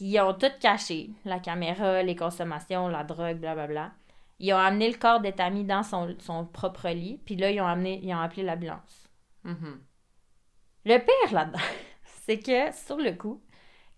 ils 0.00 0.20
ont 0.20 0.34
tout 0.34 0.50
caché. 0.60 1.10
La 1.24 1.38
caméra, 1.38 2.02
les 2.02 2.16
consommations, 2.16 2.88
la 2.88 3.04
drogue, 3.04 3.38
blablabla. 3.38 3.92
Ils 4.38 4.52
ont 4.52 4.58
amené 4.58 4.90
le 4.90 4.98
corps 4.98 5.20
de 5.20 5.30
Tammy 5.30 5.64
dans 5.64 5.82
son, 5.82 6.14
son 6.18 6.44
propre 6.46 6.88
lit. 6.90 7.20
Puis 7.24 7.36
là, 7.36 7.50
ils 7.50 7.60
ont, 7.60 7.66
amené, 7.66 8.00
ils 8.02 8.12
ont 8.14 8.18
appelé 8.20 8.42
l'ambulance. 8.42 9.08
Mhm. 9.44 9.80
Le 10.84 10.98
pire 10.98 11.32
là-dedans, 11.32 11.58
c'est 12.26 12.38
que, 12.40 12.72
sur 12.74 12.96
le 12.96 13.12
coup, 13.12 13.40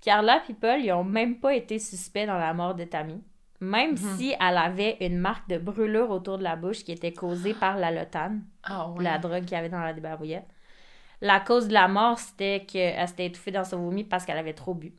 Carla 0.02 0.42
et 0.48 0.54
Paul, 0.54 0.80
ils 0.80 0.92
ont 0.92 1.04
même 1.04 1.40
pas 1.40 1.54
été 1.54 1.78
suspects 1.78 2.26
dans 2.26 2.38
la 2.38 2.52
mort 2.52 2.74
de 2.74 2.84
Tammy. 2.84 3.22
Même 3.60 3.92
Mhm. 3.92 4.16
si 4.18 4.34
elle 4.38 4.58
avait 4.58 4.98
une 5.00 5.18
marque 5.18 5.48
de 5.48 5.56
brûlure 5.56 6.10
autour 6.10 6.36
de 6.36 6.42
la 6.42 6.56
bouche 6.56 6.84
qui 6.84 6.92
était 6.92 7.12
causée 7.14 7.54
par 7.54 7.78
la 7.78 7.90
lotane, 7.90 8.44
Ah 8.64 8.88
ouais. 8.90 9.02
la 9.02 9.16
drogue 9.18 9.44
qu'il 9.44 9.52
y 9.52 9.54
avait 9.56 9.70
dans 9.70 9.80
la 9.80 9.94
débarbouillette. 9.94 10.46
La 11.24 11.40
cause 11.40 11.68
de 11.68 11.72
la 11.72 11.88
mort, 11.88 12.18
c'était 12.18 12.64
qu'elle 12.66 13.08
s'était 13.08 13.26
étouffée 13.26 13.50
dans 13.50 13.64
son 13.64 13.78
vomi 13.78 14.04
parce 14.04 14.24
qu'elle 14.26 14.36
avait 14.36 14.52
trop 14.52 14.74
bu. 14.74 14.92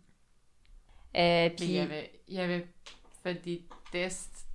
Euh, 1.15 1.49
Puis 1.55 1.65
il 1.67 1.79
avait, 1.79 2.11
il 2.27 2.39
avait 2.39 2.67
fait 3.23 3.35
des 3.35 3.63
tests 3.91 4.47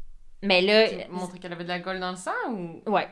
mais 0.43 0.61
là, 0.63 0.89
qui 0.89 1.09
montraient 1.11 1.39
qu'elle 1.39 1.53
avait 1.53 1.63
de 1.65 1.69
l'alcool 1.69 2.01
dans 2.01 2.11
le 2.11 2.17
sang 2.17 2.33
ou? 2.51 2.83
ouais. 2.91 3.09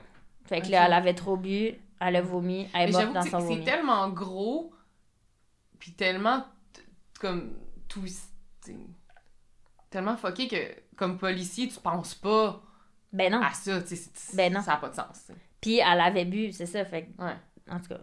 Fait 0.46 0.60
que 0.60 0.68
là, 0.68 0.86
elle 0.86 0.92
avait 0.94 1.14
trop 1.14 1.36
bu, 1.36 1.74
elle 2.00 2.16
a 2.16 2.20
vomi, 2.22 2.66
elle 2.74 2.88
est 2.90 2.92
morte 2.92 3.12
dans 3.12 3.22
son 3.22 3.28
c'est- 3.40 3.46
c'est 3.46 3.52
vomi. 3.54 3.64
tellement 3.64 4.08
gros, 4.08 4.72
puis 5.78 5.92
tellement 5.92 6.44
comme 7.20 7.54
tout, 7.86 8.04
tellement 9.90 10.16
fucké 10.16 10.48
que 10.48 10.96
comme 10.96 11.16
policier 11.18 11.68
tu 11.68 11.78
penses 11.80 12.14
pas 12.14 12.60
Ben 13.12 13.30
non. 13.32 13.40
à 13.42 13.52
ça, 13.52 13.80
tu 13.82 13.94
sais, 13.96 14.10
Ben 14.36 14.52
non. 14.52 14.62
ça 14.62 14.74
a 14.74 14.76
pas 14.78 14.88
de 14.90 14.94
sens. 14.94 15.30
Puis 15.60 15.78
elle 15.78 16.00
avait 16.00 16.24
bu, 16.24 16.52
c'est 16.52 16.66
ça, 16.66 16.84
fait 16.84 17.04
que 17.06 17.22
Ouais. 17.22 17.36
En 17.70 17.78
tout 17.78 17.88
cas. 17.88 18.00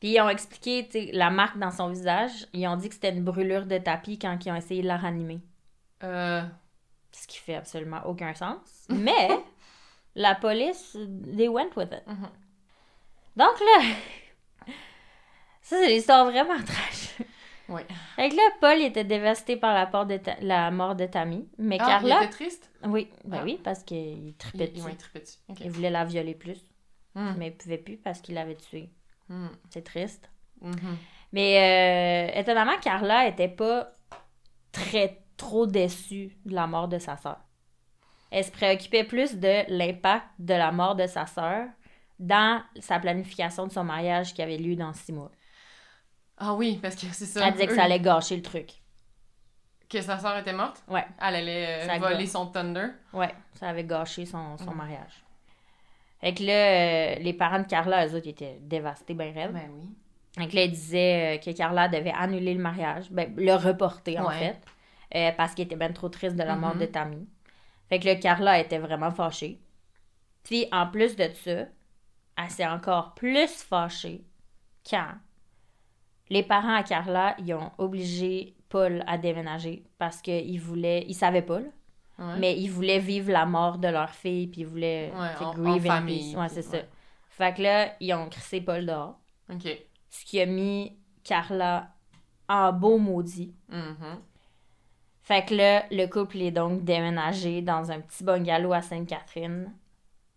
Puis 0.00 0.10
ils 0.14 0.20
ont 0.20 0.28
expliqué 0.28 1.10
la 1.12 1.30
marque 1.30 1.58
dans 1.58 1.70
son 1.70 1.88
visage. 1.88 2.46
Ils 2.52 2.66
ont 2.68 2.76
dit 2.76 2.88
que 2.88 2.94
c'était 2.94 3.10
une 3.12 3.24
brûlure 3.24 3.66
de 3.66 3.78
tapis 3.78 4.18
quand 4.18 4.36
ils 4.44 4.50
ont 4.52 4.56
essayé 4.56 4.82
de 4.82 4.86
la 4.86 4.96
ranimer. 4.98 5.40
Euh, 6.04 6.42
Ce 7.12 7.26
qui 7.26 7.38
fait 7.38 7.54
absolument 7.54 8.02
aucun 8.06 8.34
sens. 8.34 8.86
Mais 8.90 9.28
la 10.14 10.34
police, 10.34 10.96
they 11.36 11.48
went 11.48 11.70
with 11.76 11.92
it. 11.92 12.06
mhm. 12.06 12.28
Donc 13.36 13.60
là, 13.60 13.84
ça 15.62 15.76
c'est 15.78 15.88
l'histoire 15.88 16.24
vraiment 16.30 16.62
trash. 16.64 17.16
Ouais. 17.68 17.84
Fait 18.14 18.28
que 18.28 18.36
là, 18.36 18.42
Paul 18.60 18.80
était 18.80 19.02
dévasté 19.04 19.56
par 19.56 19.74
la, 19.74 19.86
porte 19.86 20.08
de 20.08 20.18
Ta- 20.18 20.36
la 20.40 20.70
mort 20.70 20.94
de 20.94 21.06
Tammy. 21.06 21.48
Mais 21.58 21.78
Ah, 21.80 21.86
Carla. 21.86 22.18
il 22.20 22.24
était 22.24 22.32
triste? 22.32 22.70
Oui, 22.84 23.10
ben 23.24 23.38
Ah. 23.40 23.44
oui, 23.44 23.58
parce 23.62 23.82
qu'il 23.82 24.28
Il, 24.28 24.34
tripait 24.34 24.66
il, 24.66 24.72
dessus. 24.74 24.86
ouais, 24.86 24.92
il 25.14 25.20
dessus. 25.20 25.38
Ok. 25.48 25.60
Il 25.60 25.70
voulait 25.72 25.90
la 25.90 26.04
violer 26.04 26.34
plus. 26.34 26.60
Hmm. 27.16 27.34
Mais 27.38 27.48
il 27.48 27.56
pouvait 27.56 27.78
plus 27.78 27.96
parce 27.96 28.20
qu'il 28.20 28.36
l'avait 28.36 28.54
tuée. 28.54 28.90
Hmm. 29.28 29.48
C'est 29.70 29.82
triste. 29.84 30.30
Mhm. 30.60 30.96
Mais 31.32 32.30
euh, 32.32 32.40
étonnamment, 32.40 32.78
Carla 32.80 33.26
était 33.26 33.48
pas 33.48 33.92
très 34.72 35.22
trop 35.36 35.66
déçue 35.66 36.36
de 36.44 36.54
la 36.54 36.66
mort 36.66 36.88
de 36.88 36.98
sa 36.98 37.16
sœur. 37.16 37.38
Elle 38.30 38.44
se 38.44 38.50
préoccupait 38.50 39.04
plus 39.04 39.36
de 39.36 39.64
l'impact 39.68 40.26
de 40.38 40.54
la 40.54 40.72
mort 40.72 40.94
de 40.96 41.06
sa 41.06 41.26
sœur 41.26 41.66
dans 42.18 42.62
sa 42.80 42.98
planification 42.98 43.66
de 43.66 43.72
son 43.72 43.84
mariage 43.84 44.32
qui 44.34 44.42
avait 44.42 44.56
lieu 44.56 44.76
dans 44.76 44.92
six 44.92 45.12
mois. 45.12 45.30
Ah 46.38 46.54
oui, 46.54 46.78
parce 46.80 46.96
que 46.96 47.06
c'est 47.12 47.26
ça. 47.26 47.46
Elle 47.46 47.52
disait 47.52 47.66
que 47.66 47.72
eux, 47.72 47.76
ça 47.76 47.84
allait 47.84 48.00
gâcher 48.00 48.36
le 48.36 48.42
truc. 48.42 48.72
que 49.88 50.00
sa 50.00 50.18
soeur 50.18 50.36
était 50.38 50.52
morte? 50.52 50.82
Ouais. 50.88 51.06
Elle 51.20 51.36
allait 51.36 51.88
euh, 51.88 51.98
voler 51.98 52.26
son 52.26 52.46
Thunder? 52.46 52.88
Ouais, 53.12 53.32
ça 53.54 53.68
avait 53.68 53.84
gâché 53.84 54.26
son, 54.26 54.56
son 54.58 54.70
Mhm. 54.72 54.76
mariage. 54.76 55.22
Fait 56.20 56.34
que 56.34 56.42
là, 56.44 56.52
euh, 56.52 57.14
les 57.20 57.32
parents 57.34 57.60
de 57.60 57.66
Carla, 57.66 58.06
eux 58.06 58.14
autres, 58.14 58.26
ils 58.26 58.30
étaient 58.30 58.58
dévastés, 58.62 59.14
ben 59.14 59.32
rêves. 59.34 59.52
Ben 59.52 59.70
oui. 59.72 59.88
Là, 60.52 60.62
il 60.64 60.70
disait 60.70 61.36
euh, 61.36 61.38
que 61.38 61.50
Carla 61.56 61.88
devait 61.88 62.12
annuler 62.12 62.54
le 62.54 62.60
mariage, 62.60 63.10
ben, 63.10 63.34
le 63.36 63.54
reporter 63.54 64.18
en 64.18 64.28
Ouais. 64.28 64.38
fait, 64.38 64.60
euh, 65.14 65.32
parce 65.36 65.54
qu'il 65.54 65.64
était 65.64 65.76
bien 65.76 65.92
trop 65.92 66.08
triste 66.08 66.36
de 66.36 66.42
la 66.42 66.56
mort 66.56 66.74
de 66.74 66.86
Tammy. 66.86 67.26
Fait 67.88 67.98
que 68.00 68.06
là, 68.06 68.16
Carla 68.16 68.58
était 68.60 68.78
vraiment 68.78 69.10
fâchée. 69.10 69.60
Puis 70.44 70.66
en 70.72 70.86
plus 70.88 71.16
de 71.16 71.28
ça, 71.44 71.66
elle 72.38 72.50
s'est 72.50 72.66
encore 72.66 73.14
plus 73.14 73.62
fâchée 73.62 74.24
quand 74.88 75.12
les 76.28 76.42
parents 76.42 76.74
à 76.74 76.82
Carla, 76.82 77.36
ils 77.38 77.54
ont 77.54 77.70
obligé 77.78 78.54
Paul 78.68 79.04
à 79.06 79.16
déménager 79.18 79.84
parce 79.98 80.20
qu'ils 80.20 80.60
voulaient, 80.60 81.04
ils 81.08 81.14
savaient 81.14 81.42
pas, 81.42 81.60
là, 81.60 81.68
Ouais. 82.18 82.38
mais 82.38 82.58
ils 82.58 82.68
voulaient 82.68 82.98
vivre 82.98 83.30
la 83.30 83.44
mort 83.44 83.76
de 83.78 83.88
leur 83.88 84.10
fille, 84.10 84.46
puis 84.46 84.62
ils 84.62 84.66
voulaient 84.66 85.12
Ouais, 85.14 85.52
grieve 85.54 85.90
in 85.90 86.06
peace. 86.06 86.34
Ouais, 86.34 86.48
c'est 86.48 86.62
ça. 86.62 86.78
Fait 87.28 87.54
que 87.54 87.62
là, 87.62 87.92
ils 88.00 88.14
ont 88.14 88.28
crissé 88.30 88.60
Paul 88.62 88.86
dehors 88.86 89.18
Ok. 89.52 89.68
ce 90.08 90.24
qui 90.24 90.40
a 90.40 90.46
mis 90.46 90.96
Carla 91.24 91.90
en 92.48 92.72
beau 92.72 92.96
maudit. 92.98 93.54
Mhm. 93.68 94.20
Fait 95.22 95.44
que 95.44 95.54
là, 95.54 95.84
le 95.90 96.06
couple 96.06 96.38
est 96.40 96.52
donc 96.52 96.84
déménagé 96.84 97.60
dans 97.60 97.90
un 97.90 98.00
petit 98.00 98.24
bungalow 98.24 98.72
à 98.72 98.80
Sainte-Catherine. 98.80 99.74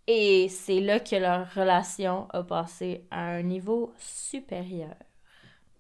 Et 0.08 0.50
c'est 0.50 0.80
là 0.82 1.00
que 1.00 1.16
leur 1.16 1.54
relation 1.54 2.28
a 2.32 2.42
passé 2.44 3.06
à 3.12 3.22
un 3.22 3.44
niveau 3.44 3.94
supérieur. 4.00 4.96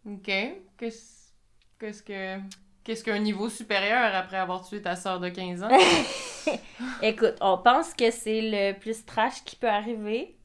Ok. 0.06 0.32
Qu'est-ce 0.78 2.04
que. 2.04 2.38
Qu'est-ce 2.90 3.04
qu'un 3.04 3.20
niveau 3.20 3.50
supérieur 3.50 4.16
après 4.16 4.38
avoir 4.38 4.68
tué 4.68 4.82
ta 4.82 4.96
soeur 4.96 5.20
de 5.20 5.30
15 5.30 5.62
ans? 5.62 5.70
Écoute, 7.04 7.36
on 7.40 7.60
pense 7.60 7.94
que 7.94 8.10
c'est 8.10 8.42
le 8.42 8.74
plus 8.80 9.06
trash 9.06 9.44
qui 9.46 9.56
peut 9.56 9.70
arriver, 9.70 10.36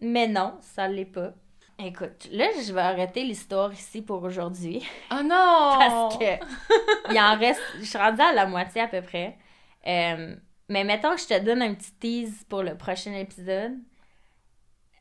mais 0.00 0.26
non, 0.26 0.58
ça 0.62 0.88
l'est 0.88 1.04
pas. 1.04 1.32
Écoute, 1.78 2.28
là, 2.32 2.46
je 2.66 2.72
vais 2.72 2.80
arrêter 2.80 3.22
l'histoire 3.22 3.72
ici 3.72 4.02
pour 4.02 4.20
aujourd'hui. 4.24 4.84
Oh 5.12 5.22
non! 5.22 5.28
Parce 5.78 6.18
que 6.18 6.44
il 7.12 7.20
en 7.20 7.38
reste. 7.38 7.62
Je 7.78 7.84
suis 7.84 7.98
rendue 7.98 8.20
à 8.20 8.32
la 8.32 8.46
moitié 8.46 8.80
à 8.80 8.88
peu 8.88 9.00
près. 9.00 9.38
Euh, 9.86 10.34
mais 10.68 10.82
mettons 10.82 11.14
que 11.14 11.20
je 11.20 11.28
te 11.28 11.38
donne 11.38 11.62
un 11.62 11.74
petit 11.74 11.92
tease 12.00 12.44
pour 12.48 12.64
le 12.64 12.76
prochain 12.76 13.12
épisode. 13.12 13.78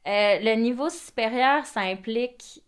Euh, 0.08 0.38
le 0.40 0.54
niveau 0.54 0.92
supérieur, 0.92 1.66
ça 1.66 1.80
implique. 1.80 2.62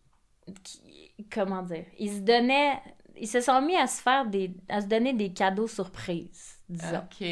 Comment 1.31 1.61
dire? 1.61 1.85
Ils 1.99 2.13
se 2.13 2.21
donnaient. 2.21 2.81
Ils 3.21 3.27
se 3.27 3.39
sont 3.39 3.61
mis 3.61 3.77
à 3.77 3.85
se 3.85 4.01
faire 4.01 4.25
des. 4.25 4.51
à 4.67 4.81
se 4.81 4.87
donner 4.87 5.13
des 5.13 5.31
cadeaux 5.31 5.67
surprises, 5.67 6.57
disons. 6.67 6.97
Ok. 6.97 7.27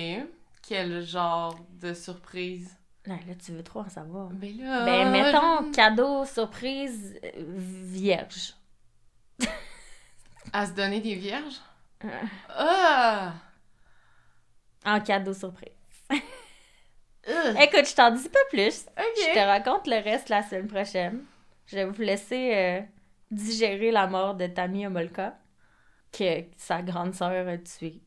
Quel 0.68 1.02
genre 1.04 1.60
de 1.82 1.96
surprise? 1.96 2.78
Là, 3.08 3.16
là, 3.28 3.34
tu 3.44 3.54
veux 3.54 3.64
trop 3.64 3.80
en 3.80 3.90
savoir. 3.90 4.30
Ben 4.30 4.56
là. 4.58 4.86
Ben, 4.86 5.10
mettons 5.10 5.72
cadeau 5.72 6.26
surprise 6.26 7.20
euh, 7.24 7.30
vierge. 7.48 8.54
À 10.54 10.68
se 10.68 10.74
donner 10.74 11.00
des 11.02 11.16
vierges? 11.16 11.60
Ah! 12.50 13.34
En 14.86 15.00
cadeau 15.00 15.34
surprise. 15.34 15.72
Écoute, 17.62 17.88
je 17.88 17.96
t'en 17.96 18.12
dis 18.12 18.30
pas 18.30 18.40
plus. 18.52 18.86
Je 18.96 19.34
te 19.34 19.40
raconte 19.40 19.88
le 19.88 20.04
reste 20.04 20.30
la 20.30 20.44
semaine 20.44 20.68
prochaine. 20.68 21.24
Je 21.66 21.78
vais 21.78 21.86
vous 21.86 22.02
laisser 22.02 22.54
euh, 22.56 22.82
digérer 23.32 23.92
la 23.92 24.06
mort 24.08 24.36
de 24.36 24.48
Tammy 24.48 24.86
Homolka, 24.86 25.36
que 26.12 26.46
sa 26.58 26.82
grande 26.82 27.14
sœur 27.14 27.48
a 27.48 27.58
tué. 27.58 28.02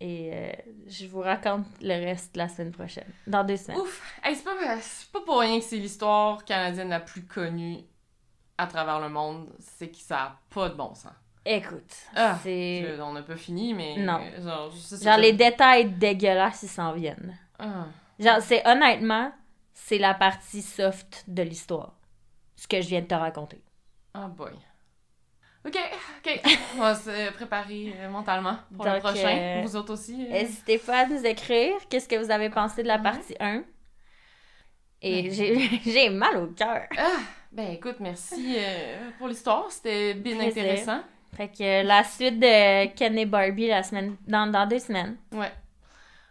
Et 0.00 0.30
euh, 0.34 0.52
je 0.86 1.06
vous 1.06 1.20
raconte 1.20 1.66
le 1.80 1.94
reste 2.04 2.36
la 2.36 2.48
semaine 2.48 2.72
prochaine. 2.72 3.10
Dans 3.26 3.44
deux 3.44 3.56
semaines. 3.56 3.78
Ouf! 3.80 4.02
Hey, 4.22 4.34
c'est 4.34 4.44
pas, 4.44 4.52
pas 5.12 5.24
pour 5.24 5.38
rien 5.40 5.58
que 5.58 5.64
c'est 5.64 5.76
l'histoire 5.76 6.44
canadienne 6.44 6.88
la 6.90 7.00
plus 7.00 7.24
connue 7.24 7.78
à 8.58 8.66
travers 8.66 9.00
le 9.00 9.08
monde. 9.08 9.48
C'est 9.58 9.88
que 9.88 9.96
ça 9.98 10.18
a 10.22 10.38
pas 10.50 10.68
de 10.68 10.74
bon 10.74 10.94
sens. 10.94 11.12
Écoute, 11.46 11.94
Ah, 12.16 12.38
c'est. 12.42 12.98
On 13.00 13.12
n'a 13.12 13.22
pas 13.22 13.36
fini, 13.36 13.74
mais. 13.74 13.96
Non. 13.98 14.20
Genre, 15.02 15.18
les 15.18 15.32
détails 15.34 15.90
dégueulasses, 15.90 16.62
ils 16.62 16.68
s'en 16.68 16.92
viennent. 16.92 17.36
Ah. 17.58 17.86
Genre, 18.18 18.40
c'est 18.40 18.66
honnêtement, 18.66 19.30
c'est 19.74 19.98
la 19.98 20.14
partie 20.14 20.62
soft 20.62 21.24
de 21.28 21.42
l'histoire. 21.42 21.94
Ce 22.56 22.66
que 22.66 22.80
je 22.80 22.88
viens 22.88 23.02
de 23.02 23.06
te 23.06 23.14
raconter. 23.14 23.62
Oh 24.16 24.28
boy. 24.28 24.52
Ok, 25.66 25.78
ok. 26.18 26.40
On 26.76 26.80
va 26.80 26.94
se 26.94 27.32
préparer 27.32 27.94
euh, 27.98 28.08
mentalement 28.10 28.56
pour 28.76 28.84
le 28.84 28.92
Donc, 28.92 29.00
prochain. 29.00 29.36
euh, 29.38 29.62
Vous 29.64 29.76
autres 29.76 29.94
aussi. 29.94 30.26
euh? 30.26 30.30
N'hésitez 30.32 30.78
pas 30.78 31.00
à 31.00 31.06
nous 31.06 31.24
écrire 31.24 31.74
qu'est-ce 31.88 32.08
que 32.08 32.16
vous 32.16 32.30
avez 32.30 32.50
pensé 32.50 32.82
de 32.82 32.88
la 32.88 32.98
partie 32.98 33.34
1. 33.40 33.62
Et 35.02 35.30
j'ai 35.30 35.68
j'ai 35.84 36.10
mal 36.10 36.36
au 36.36 36.46
cœur. 36.48 36.82
Ah, 36.98 37.18
ben 37.52 37.72
écoute, 37.72 37.96
merci 38.00 38.56
euh, 38.58 39.10
pour 39.18 39.28
l'histoire. 39.28 39.70
C'était 39.70 40.14
bien 40.14 40.36
Plaisir. 40.36 40.62
intéressant. 40.62 41.00
Fait 41.36 41.48
que 41.48 41.82
la 41.86 42.04
suite 42.04 42.38
de 42.38 42.86
Ken 42.94 43.18
et 43.18 43.26
Barbie 43.26 43.66
la 43.68 43.82
semaine, 43.82 44.16
dans, 44.26 44.46
dans 44.50 44.66
deux 44.66 44.78
semaines. 44.78 45.16
Ouais. 45.32 45.50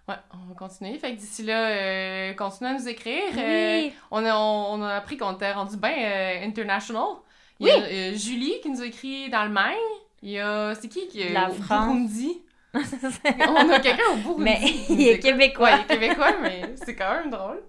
Ouais, 0.07 0.15
on 0.33 0.47
va 0.49 0.55
continuer. 0.55 0.97
Fait 0.97 1.11
que 1.13 1.19
d'ici 1.19 1.43
là, 1.43 1.67
euh, 1.69 2.33
continuez 2.33 2.71
à 2.71 2.73
nous 2.73 2.87
écrire. 2.87 3.23
Euh, 3.37 3.81
Oui. 3.83 3.93
on, 4.11 4.25
a, 4.25 4.35
on, 4.35 4.79
on 4.79 4.81
a 4.83 4.95
appris 4.95 5.17
qu'on 5.17 5.33
était 5.33 5.51
rendu 5.53 5.77
bien 5.77 5.91
euh, 5.97 6.45
international. 6.45 7.03
Il 7.59 7.67
y 7.67 7.71
a 7.71 7.75
euh, 7.75 8.13
Julie 8.15 8.55
qui 8.61 8.69
nous 8.69 8.81
a 8.81 8.85
écrit 8.85 9.29
d'Allemagne. 9.29 9.75
Il 10.21 10.31
y 10.31 10.39
a. 10.39 10.73
C'est 10.75 10.87
qui 10.87 11.07
qui 11.07 11.27
La 11.29 11.49
au 11.49 11.53
France. 11.53 11.87
Burundi? 11.87 12.41
on 12.73 13.69
a 13.69 13.79
quelqu'un 13.79 14.03
au 14.13 14.17
Burundi. 14.17 14.43
Mais 14.43 14.59
il 14.89 15.07
est 15.07 15.19
québécois. 15.19 15.69
Ouais, 15.69 15.77
il 15.77 15.81
est 15.81 15.99
québécois, 15.99 16.35
mais 16.41 16.73
c'est 16.83 16.95
quand 16.95 17.13
même 17.13 17.29
drôle. 17.29 17.61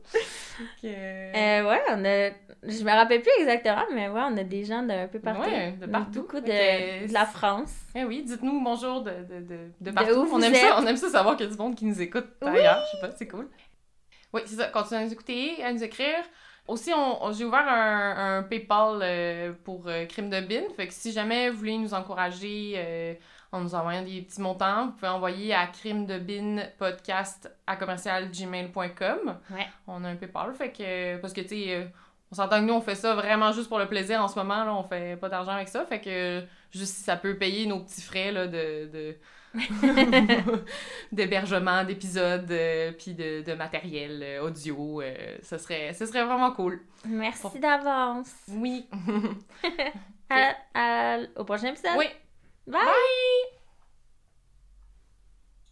Que- 0.80 0.86
Euh, 0.86 1.68
ouais, 1.68 1.82
on 1.90 2.04
a. 2.04 2.30
Je 2.66 2.82
me 2.82 2.90
rappelle 2.90 3.20
plus 3.20 3.30
exactement, 3.40 3.84
mais 3.92 4.08
ouais, 4.08 4.22
on 4.24 4.36
a 4.38 4.42
des 4.44 4.64
gens 4.64 4.82
d'un 4.82 5.06
peu 5.06 5.18
partout. 5.20 5.50
Ouais, 5.50 5.72
de 5.72 5.84
partout. 5.84 6.22
Beaucoup 6.22 6.40
de, 6.40 7.06
de 7.06 7.12
la 7.12 7.26
France. 7.26 7.74
Eh 7.94 8.04
oui, 8.04 8.22
dites-nous 8.22 8.64
bonjour 8.64 9.02
de, 9.02 9.10
de, 9.10 9.58
de, 9.78 9.90
partout. 9.90 10.14
où 10.20 10.28
on, 10.32 10.40
aime 10.40 10.54
êtes. 10.54 10.60
ça, 10.62 10.78
on 10.80 10.86
aime 10.86 10.96
ça 10.96 11.10
savoir 11.10 11.36
qu'il 11.36 11.44
y 11.44 11.48
a 11.50 11.52
du 11.52 11.58
monde 11.58 11.74
qui 11.74 11.84
nous 11.84 12.00
écoute 12.00 12.26
ailleurs. 12.40 12.78
Je 12.86 12.96
sais 12.96 13.06
pas, 13.06 13.14
c'est 13.18 13.28
cool. 13.28 13.48
Oui, 14.32 14.40
c'est 14.46 14.56
ça. 14.56 14.68
Continuez 14.68 15.02
à 15.02 15.04
nous 15.04 15.12
écouter, 15.12 15.62
à 15.62 15.72
nous 15.74 15.84
écrire. 15.84 16.24
Aussi, 16.66 16.92
j'ai 17.32 17.44
ouvert 17.44 17.68
un, 17.68 18.38
un 18.38 18.42
PayPal 18.42 19.00
euh, 19.02 19.52
pour 19.64 19.82
euh, 19.86 20.06
Crime 20.06 20.30
de 20.30 20.40
Bin. 20.40 20.62
Fait 20.74 20.86
que 20.88 20.94
si 20.94 21.12
jamais 21.12 21.50
vous 21.50 21.58
voulez 21.58 21.76
nous 21.76 21.92
encourager 21.92 22.74
euh, 22.76 23.14
en 23.52 23.60
nous 23.60 23.74
envoyant 23.74 24.02
des 24.02 24.22
petits 24.22 24.40
montants, 24.40 24.86
vous 24.86 24.92
pouvez 24.92 25.08
envoyer 25.08 25.54
à 25.54 25.66
crime 25.66 26.06
de 26.06 26.18
bin 26.18 26.62
podcast 26.78 27.54
à 27.66 27.76
commercialgmail.com. 27.76 29.38
Ouais. 29.50 29.66
On 29.86 30.04
a 30.04 30.08
un 30.08 30.16
PayPal. 30.16 30.54
Fait 30.54 30.72
que, 30.72 31.18
parce 31.18 31.34
que, 31.34 31.42
tu 31.42 31.48
sais, 31.48 31.92
on 32.32 32.34
s'entend 32.34 32.60
que 32.60 32.64
nous, 32.64 32.74
on 32.74 32.80
fait 32.80 32.94
ça 32.94 33.14
vraiment 33.14 33.52
juste 33.52 33.68
pour 33.68 33.78
le 33.78 33.86
plaisir 33.86 34.22
en 34.22 34.28
ce 34.28 34.38
moment. 34.38 34.64
Là, 34.64 34.74
on 34.74 34.84
fait 34.84 35.18
pas 35.20 35.28
d'argent 35.28 35.52
avec 35.52 35.68
ça. 35.68 35.84
Fait 35.84 36.00
que, 36.00 36.42
juste 36.72 36.94
si 36.94 37.02
ça 37.02 37.16
peut 37.16 37.36
payer 37.36 37.66
nos 37.66 37.80
petits 37.80 38.02
frais 38.02 38.32
là, 38.32 38.46
de. 38.46 38.88
de... 38.90 39.16
d'hébergement, 41.12 41.84
d'épisodes, 41.84 42.50
euh, 42.50 42.92
puis 42.92 43.14
de, 43.14 43.42
de 43.42 43.52
matériel 43.54 44.20
euh, 44.22 44.42
audio, 44.42 45.00
euh, 45.00 45.36
ce, 45.42 45.58
serait, 45.58 45.92
ce 45.92 46.06
serait 46.06 46.24
vraiment 46.24 46.52
cool. 46.52 46.80
Merci 47.06 47.58
d'avance. 47.60 48.30
Oui. 48.50 48.86
À- 50.30 50.54
à- 50.74 51.18
au 51.36 51.44
prochain 51.44 51.68
épisode. 51.68 51.92
oui. 51.98 52.06
Bye! 52.66 52.80
Bye! 52.82 53.63